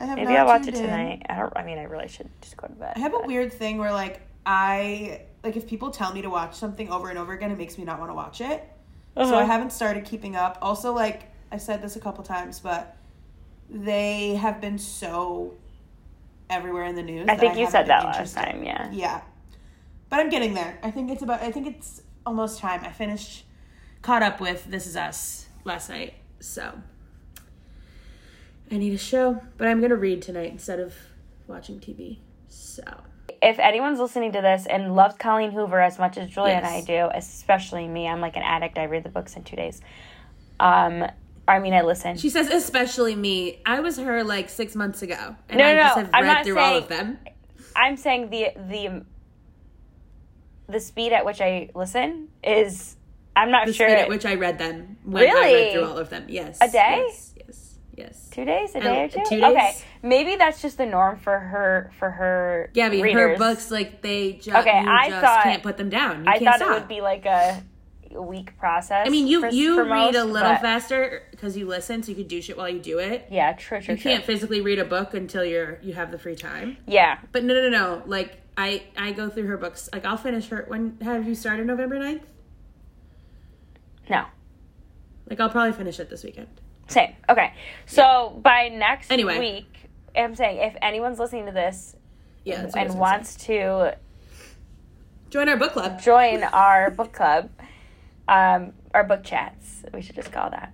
I 0.00 0.04
have 0.06 0.16
Maybe 0.18 0.36
I'll 0.36 0.46
watch 0.46 0.66
it 0.66 0.74
in. 0.74 0.82
tonight. 0.82 1.22
I 1.28 1.36
don't. 1.38 1.52
I 1.56 1.64
mean, 1.64 1.78
I 1.78 1.84
really 1.84 2.08
should 2.08 2.28
just 2.42 2.56
go 2.56 2.66
to 2.66 2.72
bed. 2.74 2.92
I 2.96 2.98
have 2.98 3.14
a 3.14 3.20
weird 3.26 3.52
thing 3.52 3.78
where 3.78 3.92
like 3.92 4.20
I 4.44 5.22
like 5.46 5.56
if 5.56 5.66
people 5.66 5.90
tell 5.90 6.12
me 6.12 6.20
to 6.22 6.28
watch 6.28 6.54
something 6.56 6.90
over 6.90 7.08
and 7.08 7.18
over 7.18 7.32
again, 7.32 7.50
it 7.50 7.56
makes 7.58 7.78
me 7.78 7.84
not 7.84 7.98
want 7.98 8.10
to 8.10 8.14
watch 8.14 8.40
it. 8.40 8.68
So 9.16 9.22
Uh-huh. 9.22 9.36
I 9.36 9.44
haven't 9.44 9.72
started 9.72 10.04
keeping 10.04 10.36
up. 10.36 10.58
Also, 10.60 10.92
like 10.92 11.32
I 11.50 11.56
said 11.56 11.80
this 11.80 11.96
a 11.96 12.00
couple 12.00 12.22
times, 12.24 12.58
but 12.60 12.96
they 13.70 14.34
have 14.34 14.60
been 14.60 14.78
so 14.78 15.54
everywhere 16.50 16.84
in 16.84 16.96
the 16.96 17.02
news. 17.02 17.26
I 17.28 17.36
think 17.36 17.56
you 17.56 17.70
said 17.70 17.86
that 17.86 18.04
last 18.04 18.34
time. 18.34 18.62
Yeah. 18.62 18.90
Yeah, 18.92 19.20
but 20.10 20.20
I'm 20.20 20.28
getting 20.28 20.54
there. 20.54 20.78
I 20.82 20.90
think 20.90 21.10
it's 21.10 21.22
about. 21.22 21.40
I 21.42 21.50
think 21.52 21.66
it's 21.68 22.02
almost 22.26 22.58
time. 22.58 22.82
I 22.84 22.90
finished, 22.90 23.44
caught 24.02 24.22
up 24.22 24.40
with 24.40 24.66
This 24.66 24.86
Is 24.86 24.96
Us 24.96 25.46
last 25.64 25.88
night, 25.88 26.14
so 26.40 26.72
I 28.70 28.76
need 28.78 28.92
a 28.92 28.98
show. 28.98 29.40
But 29.56 29.68
I'm 29.68 29.80
gonna 29.80 29.96
read 29.96 30.22
tonight 30.22 30.50
instead 30.50 30.80
of 30.80 30.94
watching 31.46 31.78
TV. 31.80 32.18
So 32.48 32.82
If 33.42 33.58
anyone's 33.58 33.98
listening 34.00 34.32
to 34.32 34.40
this 34.40 34.66
and 34.66 34.94
loves 34.94 35.16
Colleen 35.18 35.50
Hoover 35.52 35.80
as 35.80 35.98
much 35.98 36.16
as 36.16 36.28
Julia 36.30 36.54
and 36.54 36.66
I 36.66 36.80
do, 36.82 37.08
especially 37.14 37.86
me, 37.86 38.06
I'm 38.08 38.20
like 38.20 38.36
an 38.36 38.42
addict. 38.42 38.78
I 38.78 38.84
read 38.86 39.04
the 39.04 39.08
books 39.10 39.36
in 39.36 39.44
two 39.44 39.56
days. 39.56 39.80
Um, 40.58 41.04
I 41.48 41.58
mean, 41.58 41.74
I 41.74 41.82
listen. 41.82 42.16
she 42.16 42.30
says, 42.30 42.48
especially 42.48 43.14
me. 43.14 43.60
I 43.66 43.80
was 43.80 43.98
her 43.98 44.24
like 44.24 44.48
six 44.48 44.74
months 44.74 45.02
ago, 45.02 45.36
and 45.48 45.58
No, 45.58 45.64
I 45.64 45.74
no, 45.74 45.82
just 45.82 45.96
no, 45.96 46.02
have 46.04 46.10
I'm 46.14 46.24
read 46.24 46.44
through 46.44 46.58
all 46.58 46.76
of 46.76 46.88
them. 46.88 47.18
I'm 47.76 47.96
saying 47.96 48.30
the 48.30 48.48
the 48.56 49.04
the 50.68 50.80
speed 50.80 51.12
at 51.12 51.24
which 51.24 51.40
I 51.40 51.70
listen 51.74 52.28
is 52.42 52.96
I'm 53.36 53.50
not 53.50 53.66
The 53.66 53.72
sure 53.72 53.88
speed 53.88 53.98
at 53.98 54.08
which 54.08 54.24
I 54.26 54.34
read 54.34 54.58
them 54.58 54.96
when 55.04 55.22
I 55.22 55.26
Really? 55.26 55.54
read 55.54 55.72
through 55.72 55.84
all 55.84 55.98
of 55.98 56.10
them. 56.10 56.24
Yes, 56.28 56.58
A 56.60 56.68
day? 56.68 57.04
Yes, 57.06 57.25
yes, 57.96 58.28
two 58.30 58.44
days, 58.44 58.74
a 58.74 58.80
day 58.80 59.04
um, 59.04 59.06
or 59.06 59.08
two. 59.08 59.22
two 59.28 59.44
Okay, 59.44 59.74
maybe 60.02 60.36
that's 60.36 60.60
just 60.62 60.78
the 60.78 60.86
norm 60.86 61.16
for 61.18 61.38
her 61.38 61.90
for 61.98 62.10
her. 62.10 62.70
Gabby, 62.74 63.00
her 63.12 63.36
books 63.36 63.70
like 63.70 64.02
they 64.02 64.32
just 64.34 64.56
Okay, 64.56 64.80
you 64.82 64.88
I 64.88 65.08
just 65.10 65.20
thought- 65.22 65.42
can't 65.42 65.62
put 65.62 65.76
them 65.76 65.88
down. 65.90 66.24
You 66.24 66.30
I 66.30 66.38
can't 66.38 66.44
thought 66.44 66.56
stop. 66.58 66.70
it 66.70 66.80
would 66.80 66.88
be 66.88 67.00
like 67.00 67.24
a, 67.26 67.62
week 68.12 68.56
process. 68.58 69.06
I 69.06 69.10
mean, 69.10 69.26
you 69.26 69.40
for, 69.42 69.48
you 69.50 69.74
for 69.74 69.84
read 69.84 70.14
a 70.14 70.24
little 70.24 70.52
but- 70.52 70.62
faster 70.62 71.22
because 71.32 71.54
you 71.56 71.66
listen, 71.66 72.02
so 72.02 72.10
you 72.10 72.16
could 72.16 72.28
do 72.28 72.40
shit 72.40 72.56
while 72.56 72.68
you 72.68 72.78
do 72.78 72.98
it. 72.98 73.26
Yeah, 73.30 73.52
true, 73.52 73.80
true, 73.82 73.94
You 73.94 74.00
true. 74.00 74.10
can't 74.12 74.24
physically 74.24 74.60
read 74.62 74.78
a 74.78 74.84
book 74.86 75.12
until 75.12 75.44
you're 75.44 75.78
you 75.82 75.92
have 75.94 76.10
the 76.10 76.18
free 76.18 76.36
time. 76.36 76.78
Yeah, 76.86 77.18
But 77.32 77.44
no, 77.44 77.52
no, 77.52 77.68
no, 77.68 77.70
no. 77.70 78.02
Like 78.06 78.40
I 78.56 78.84
I 78.96 79.12
go 79.12 79.28
through 79.28 79.46
her 79.48 79.58
books. 79.58 79.90
Like 79.92 80.06
I'll 80.06 80.16
finish 80.16 80.48
her. 80.48 80.64
When 80.68 80.96
have 81.02 81.28
you 81.28 81.34
started 81.34 81.66
November 81.66 81.98
9th? 81.98 82.22
no, 84.08 84.24
Like 85.28 85.40
I'll 85.40 85.50
probably 85.50 85.72
finish 85.72 85.98
it 86.00 86.08
this 86.08 86.22
weekend. 86.24 86.48
Same. 86.88 87.14
Okay, 87.28 87.52
so 87.86 88.38
by 88.42 88.68
next 88.68 89.10
Anyway. 89.10 89.38
week, 89.38 89.88
I'm 90.16 90.34
saying 90.34 90.58
if 90.58 90.76
anyone's 90.82 91.18
listening 91.18 91.46
to 91.46 91.52
this 91.52 91.96
Yeah, 92.44 92.62
that's 92.62 92.74
what 92.74 92.80
I 92.80 92.84
was 92.84 92.92
and 92.92 93.00
wants 93.00 93.34
to 93.46 93.96
join 95.30 95.48
our 95.48 95.56
book 95.56 95.72
club. 95.72 96.00
join 96.00 96.42
our 96.52 96.90
book 96.90 97.12
club, 97.12 97.50
um, 98.28 98.72
our 98.94 99.04
book 99.04 99.22
chats. 99.24 99.82
We 99.92 100.00
should 100.02 100.16
just 100.16 100.32
call 100.32 100.50
that. 100.50 100.72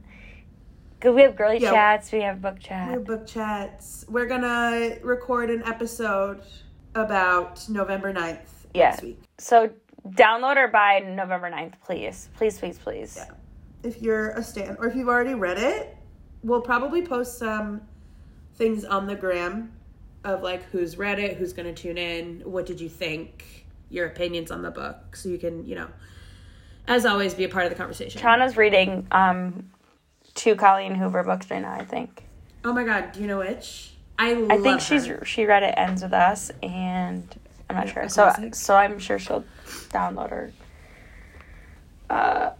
Cause 1.00 1.14
we 1.14 1.22
have 1.22 1.34
girly 1.34 1.58
Yeah. 1.58 1.70
chats, 1.72 2.12
we 2.12 2.20
have 2.20 2.40
book 2.40 2.54
Our 2.54 2.58
chat. 2.60 3.04
book 3.04 3.26
chats. 3.26 4.04
We're 4.08 4.26
gonna 4.26 4.96
record 5.02 5.50
an 5.50 5.62
episode 5.64 6.42
about 6.94 7.68
November 7.68 8.12
9th 8.12 8.66
Yeah. 8.74 8.90
next 8.90 9.02
week. 9.02 9.20
So 9.38 9.70
download 10.10 10.56
or 10.56 10.68
by 10.68 11.00
November 11.00 11.50
9th, 11.50 11.74
please. 11.84 12.28
Please, 12.36 12.58
please, 12.58 12.78
please. 12.78 13.16
Yeah. 13.16 13.34
If 13.82 14.00
you're 14.00 14.30
a 14.30 14.42
stan, 14.44 14.76
or 14.78 14.86
if 14.86 14.94
you've 14.94 15.08
already 15.08 15.34
read 15.34 15.58
it, 15.58 15.96
we'll 16.42 16.60
probably 16.60 17.02
post 17.02 17.38
some 17.38 17.80
things 18.54 18.84
on 18.84 19.06
the 19.06 19.14
gram 19.14 19.72
of 20.24 20.42
like 20.42 20.62
who's 20.70 20.96
read 20.96 21.18
it, 21.18 21.36
who's 21.36 21.52
gonna 21.52 21.72
tune 21.72 21.98
in, 21.98 22.40
what 22.44 22.66
did 22.66 22.80
you 22.80 22.88
think, 22.88 23.66
your 23.90 24.06
opinions 24.06 24.50
on 24.50 24.62
the 24.62 24.70
book, 24.70 25.16
so 25.16 25.28
you 25.28 25.38
can, 25.38 25.66
you 25.66 25.74
know, 25.74 25.88
as 26.88 27.06
always, 27.06 27.34
be 27.34 27.44
a 27.44 27.48
part 27.48 27.64
of 27.64 27.70
the 27.70 27.76
conversation. 27.76 28.20
Chana's 28.20 28.56
reading 28.56 29.06
um, 29.12 29.70
two 30.34 30.54
Colleen 30.56 30.94
Hoover 30.94 31.22
books 31.22 31.50
right 31.50 31.62
now, 31.62 31.74
I 31.74 31.84
think. 31.84 32.24
Oh 32.64 32.72
my 32.72 32.84
god, 32.84 33.12
do 33.12 33.20
you 33.20 33.26
know 33.26 33.38
which? 33.38 33.94
I 34.18 34.30
I 34.30 34.34
love 34.34 34.62
think 34.62 34.80
she's 34.80 35.06
her. 35.06 35.24
she 35.24 35.46
read 35.46 35.62
it 35.62 35.74
ends 35.76 36.02
with 36.02 36.12
us 36.12 36.50
and 36.62 37.26
I'm 37.68 37.76
not 37.76 37.88
sure. 37.88 38.08
So 38.08 38.32
so 38.52 38.76
I'm 38.76 38.98
sure 38.98 39.18
she'll 39.18 39.44
download 39.90 40.30
her 40.30 40.52
uh 42.10 42.50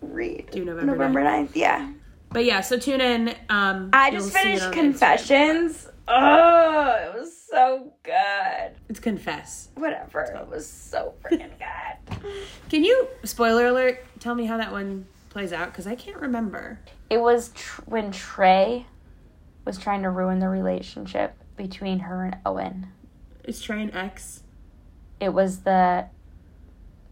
read 0.00 0.48
Do 0.50 0.64
November 0.64 0.92
November 0.92 1.20
9th. 1.22 1.50
Yeah. 1.54 1.92
But 2.32 2.44
yeah, 2.44 2.60
so 2.60 2.78
tune 2.78 3.00
in. 3.00 3.34
Um, 3.48 3.90
I 3.92 4.10
just 4.10 4.32
finished. 4.32 4.70
Confessions. 4.72 5.88
Oh, 6.06 6.96
it 7.06 7.18
was 7.18 7.36
so 7.36 7.92
good. 8.02 8.72
It's 8.88 9.00
confess. 9.00 9.68
Whatever. 9.74 10.22
It 10.22 10.48
was 10.48 10.68
so 10.68 11.14
freaking 11.22 11.50
good. 11.58 12.32
Can 12.68 12.84
you 12.84 13.08
spoiler 13.24 13.66
alert? 13.66 14.04
Tell 14.20 14.34
me 14.34 14.44
how 14.46 14.56
that 14.56 14.72
one 14.72 15.06
plays 15.28 15.52
out 15.52 15.66
because 15.72 15.86
I 15.86 15.94
can't 15.94 16.18
remember. 16.18 16.80
It 17.08 17.20
was 17.20 17.50
tr- 17.54 17.82
when 17.86 18.12
Trey 18.12 18.86
was 19.64 19.78
trying 19.78 20.02
to 20.02 20.10
ruin 20.10 20.38
the 20.38 20.48
relationship 20.48 21.34
between 21.56 22.00
her 22.00 22.24
and 22.24 22.36
Owen. 22.46 22.88
Is 23.44 23.60
Trey 23.60 23.82
an 23.82 23.92
ex? 23.94 24.42
It 25.20 25.30
was 25.30 25.60
the 25.60 26.06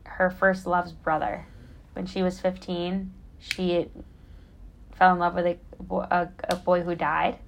her 0.05 0.31
first 0.31 0.67
love's 0.67 0.93
brother. 0.93 1.47
When 1.93 2.07
she 2.07 2.23
was 2.23 2.41
15, 2.41 3.13
she 3.39 3.89
fell 4.99 5.13
in 5.13 5.19
love 5.19 5.35
with 5.35 5.47
a, 5.47 5.57
a, 5.91 6.29
a 6.51 6.57
boy 6.57 6.83
who 6.83 6.95
died. 6.95 7.39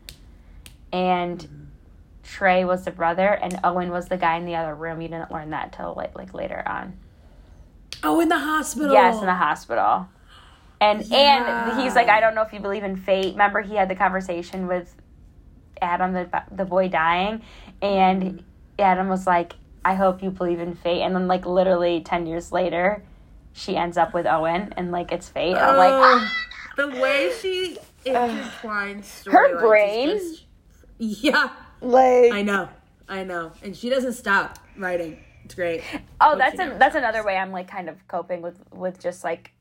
And 0.92 1.70
Trey 2.22 2.64
was 2.64 2.84
the 2.84 2.90
brother 2.90 3.28
and 3.28 3.58
Owen 3.64 3.90
was 3.90 4.08
the 4.08 4.16
guy 4.16 4.36
in 4.36 4.44
the 4.44 4.54
other 4.54 4.74
room. 4.74 5.00
You 5.00 5.08
didn't 5.08 5.30
learn 5.30 5.50
that 5.50 5.72
till 5.72 5.94
like 5.96 6.16
like 6.16 6.32
later 6.32 6.62
on. 6.66 6.96
Oh, 8.02 8.20
in 8.20 8.28
the 8.28 8.38
hospital. 8.38 8.92
Yes, 8.92 9.20
in 9.20 9.26
the 9.26 9.34
hospital. 9.34 10.08
And 10.80 11.04
Yeah. 11.04 11.70
and 11.70 11.82
he's 11.82 11.94
like, 11.94 12.08
I 12.08 12.20
don't 12.20 12.34
know 12.34 12.42
if 12.42 12.52
you 12.52 12.60
believe 12.60 12.84
in 12.84 12.96
fate. 12.96 13.32
Remember, 13.32 13.60
he 13.60 13.74
had 13.74 13.88
the 13.88 13.94
conversation 13.94 14.66
with 14.66 14.94
Adam, 15.82 16.12
the 16.12 16.42
the 16.50 16.64
boy 16.64 16.88
dying, 16.88 17.42
and 17.82 18.22
mm-hmm. 18.22 18.38
Adam 18.78 19.08
was 19.08 19.26
like, 19.26 19.54
I 19.84 19.94
hope 19.94 20.22
you 20.22 20.30
believe 20.30 20.60
in 20.60 20.74
fate. 20.74 21.02
And 21.02 21.14
then 21.14 21.26
like 21.26 21.46
literally 21.46 22.00
ten 22.02 22.26
years 22.26 22.52
later, 22.52 23.02
she 23.52 23.76
ends 23.76 23.96
up 23.96 24.14
with 24.14 24.26
Owen, 24.26 24.72
and 24.76 24.92
like 24.92 25.12
it's 25.12 25.28
fate. 25.28 25.56
And 25.56 25.58
I'm 25.58 25.76
like, 25.76 25.92
Ugh. 25.92 26.28
The 26.76 26.88
way 26.88 27.32
she 27.40 27.76
intertwines 28.06 29.24
Her 29.30 29.48
storylines 29.48 29.54
is 29.54 29.60
brain? 29.60 30.08
just- 30.18 30.44
yeah, 30.98 31.50
like 31.80 32.32
I 32.32 32.42
know, 32.42 32.68
I 33.08 33.24
know, 33.24 33.52
and 33.62 33.74
she 33.76 33.88
doesn't 33.88 34.12
stop 34.14 34.58
writing. 34.76 35.18
It's 35.44 35.54
great. 35.54 35.82
Oh, 36.20 36.36
that's 36.36 36.54
a, 36.54 36.76
that's 36.78 36.78
stops. 36.78 36.94
another 36.96 37.24
way 37.24 37.36
I'm 37.36 37.50
like 37.52 37.68
kind 37.68 37.88
of 37.88 37.96
coping 38.06 38.42
with 38.42 38.56
with 38.72 39.00
just 39.00 39.24
like, 39.24 39.52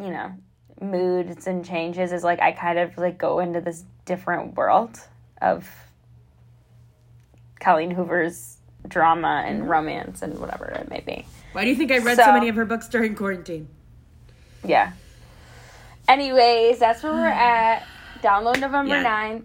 you 0.00 0.10
know, 0.10 0.32
moods 0.80 1.46
and 1.46 1.64
changes 1.64 2.12
is 2.12 2.24
like 2.24 2.40
I 2.40 2.52
kind 2.52 2.78
of 2.78 2.98
like 2.98 3.16
go 3.18 3.38
into 3.38 3.60
this 3.60 3.84
different 4.04 4.56
world 4.56 4.98
of 5.40 5.68
Colleen 7.60 7.90
Hoover's 7.92 8.56
drama 8.88 9.28
Mm-hmm. 9.44 9.48
and 9.48 9.70
romance 9.70 10.22
and 10.22 10.38
whatever 10.38 10.66
it 10.66 10.90
may 10.90 11.00
be. 11.00 11.24
Why 11.52 11.62
do 11.64 11.70
you 11.70 11.76
think 11.76 11.90
I 11.92 11.98
read 11.98 12.16
so, 12.16 12.24
So- 12.24 12.32
many 12.32 12.48
of 12.48 12.56
her 12.56 12.64
books 12.64 12.88
during 12.88 13.14
quarantine? 13.14 13.68
Yeah. 14.64 14.92
Anyways, 16.08 16.78
that's 16.78 17.02
where 17.02 17.12
we're 17.12 17.26
at. 17.28 17.84
Download 18.22 18.58
November 18.60 18.96
Yeah. 19.00 19.04
9th, 19.38 19.44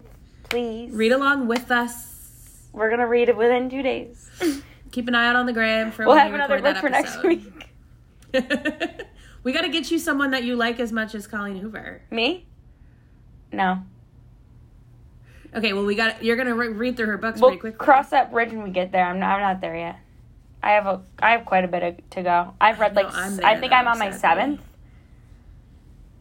please. 0.49 0.91
Read 0.91 1.11
along 1.11 1.47
with 1.47 1.71
us. 1.71 2.67
We're 2.71 2.89
gonna 2.89 3.07
read 3.07 3.29
it 3.29 3.37
within 3.37 3.69
two 3.69 3.81
days. 3.81 4.29
Keep 4.91 5.07
an 5.07 5.15
eye 5.15 5.27
out 5.27 5.35
on 5.35 5.45
the 5.45 5.53
gram 5.53 5.91
for 5.91 6.05
we'll 6.05 6.15
when 6.15 6.23
have 6.23 6.31
we 6.31 6.35
another 6.35 6.55
record 6.55 6.73
book 6.73 6.81
for 6.81 6.89
that 6.89 7.03
next 7.03 7.15
episode. 7.17 7.27
week. 7.27 9.05
we 9.43 9.51
got 9.51 9.61
to 9.61 9.69
get 9.69 9.89
you 9.91 9.97
someone 9.99 10.31
that 10.31 10.43
you 10.43 10.55
like 10.55 10.79
as 10.79 10.91
much 10.91 11.13
as 11.15 11.27
Colleen 11.27 11.57
Hoover. 11.57 12.01
Me? 12.11 12.45
No. 13.51 13.79
Okay, 15.55 15.73
well 15.73 15.83
we 15.85 15.95
got 15.95 16.23
you're 16.23 16.35
gonna 16.35 16.53
re- 16.55 16.67
read 16.69 16.95
through 16.95 17.07
her 17.07 17.17
books 17.17 17.41
We'll 17.41 17.49
pretty 17.51 17.59
quickly. 17.61 17.77
cross 17.85 18.09
that 18.11 18.31
bridge 18.31 18.51
when 18.51 18.63
we 18.63 18.69
get 18.69 18.91
there. 18.91 19.03
I'm 19.05 19.19
not, 19.19 19.31
I'm 19.37 19.41
not 19.41 19.61
there 19.61 19.75
yet. 19.75 19.97
I 20.61 20.71
have 20.71 20.85
a 20.85 21.01
I 21.19 21.31
have 21.31 21.45
quite 21.45 21.63
a 21.65 21.67
bit 21.67 21.81
of, 21.83 22.09
to 22.11 22.21
go. 22.23 22.53
I've 22.61 22.79
read 22.79 22.93
No, 22.93 23.01
like 23.01 23.13
there, 23.13 23.45
I 23.47 23.59
think 23.59 23.71
though, 23.71 23.77
I'm 23.77 23.87
on 23.87 23.97
my 23.97 24.11
sadly. 24.11 24.19
seventh. 24.19 24.61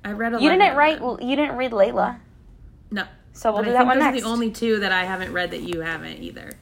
I 0.04 0.12
read. 0.12 0.32
A. 0.32 0.36
Lot. 0.36 0.42
You 0.42 0.50
didn't 0.50 0.76
write 0.76 1.00
you 1.00 1.36
didn't 1.36 1.56
read 1.56 1.72
Layla, 1.72 2.18
No, 2.90 3.04
so 3.32 3.52
we'll 3.52 3.62
but 3.62 3.64
do 3.64 3.70
I 3.70 3.72
that 3.72 3.78
think 3.80 3.88
one 3.88 3.98
those 3.98 4.04
next. 4.04 4.18
are 4.18 4.20
the 4.22 4.26
only 4.28 4.50
two 4.50 4.78
that 4.80 4.92
I 4.92 5.04
haven't 5.04 5.32
read 5.32 5.50
that 5.50 5.62
you 5.62 5.80
haven't 5.80 6.18
either. 6.22 6.52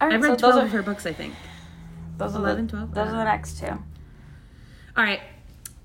All 0.00 0.08
right, 0.08 0.14
I've 0.14 0.22
read 0.22 0.28
so 0.28 0.32
those 0.32 0.40
twelve 0.40 0.56
are 0.56 0.66
of 0.66 0.72
her 0.72 0.82
books, 0.82 1.06
I 1.06 1.12
think. 1.12 1.34
those 2.16 2.34
are 2.34 2.38
11, 2.38 2.66
the, 2.66 2.70
12? 2.72 2.94
those 2.94 3.08
are 3.08 3.12
the 3.12 3.24
next 3.24 3.58
two. 3.58 3.66
All 3.66 5.04
right. 5.04 5.20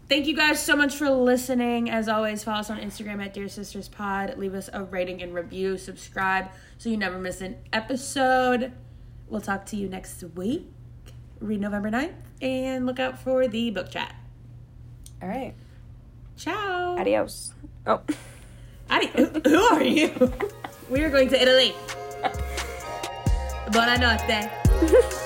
Thank 0.07 0.27
you 0.27 0.35
guys 0.35 0.61
so 0.61 0.75
much 0.75 0.95
for 0.95 1.09
listening. 1.09 1.89
As 1.89 2.07
always, 2.07 2.43
follow 2.43 2.59
us 2.59 2.69
on 2.69 2.77
Instagram 2.79 3.23
at 3.25 3.33
Dear 3.33 3.47
Sisters 3.49 3.87
Pod. 3.89 4.37
Leave 4.37 4.53
us 4.53 4.69
a 4.71 4.83
rating 4.83 5.21
and 5.23 5.33
review. 5.33 5.77
Subscribe 5.77 6.47
so 6.77 6.89
you 6.89 6.97
never 6.97 7.17
miss 7.17 7.41
an 7.41 7.57
episode. 7.73 8.71
We'll 9.27 9.41
talk 9.41 9.65
to 9.67 9.75
you 9.75 9.89
next 9.89 10.23
week. 10.35 10.67
Read 11.39 11.59
November 11.59 11.89
9th 11.89 12.13
and 12.41 12.85
look 12.85 12.99
out 12.99 13.17
for 13.17 13.47
the 13.47 13.71
book 13.71 13.89
chat. 13.89 14.13
All 15.21 15.29
right. 15.29 15.53
Ciao. 16.37 16.97
Adios. 16.99 17.53
Oh. 17.87 18.01
Adi- 18.89 19.07
who 19.15 19.25
who 19.49 19.61
are 19.73 19.83
you? 19.83 20.11
we 20.89 21.03
are 21.03 21.09
going 21.09 21.29
to 21.29 21.41
Italy. 21.41 21.73
Buonanotte. 23.71 24.49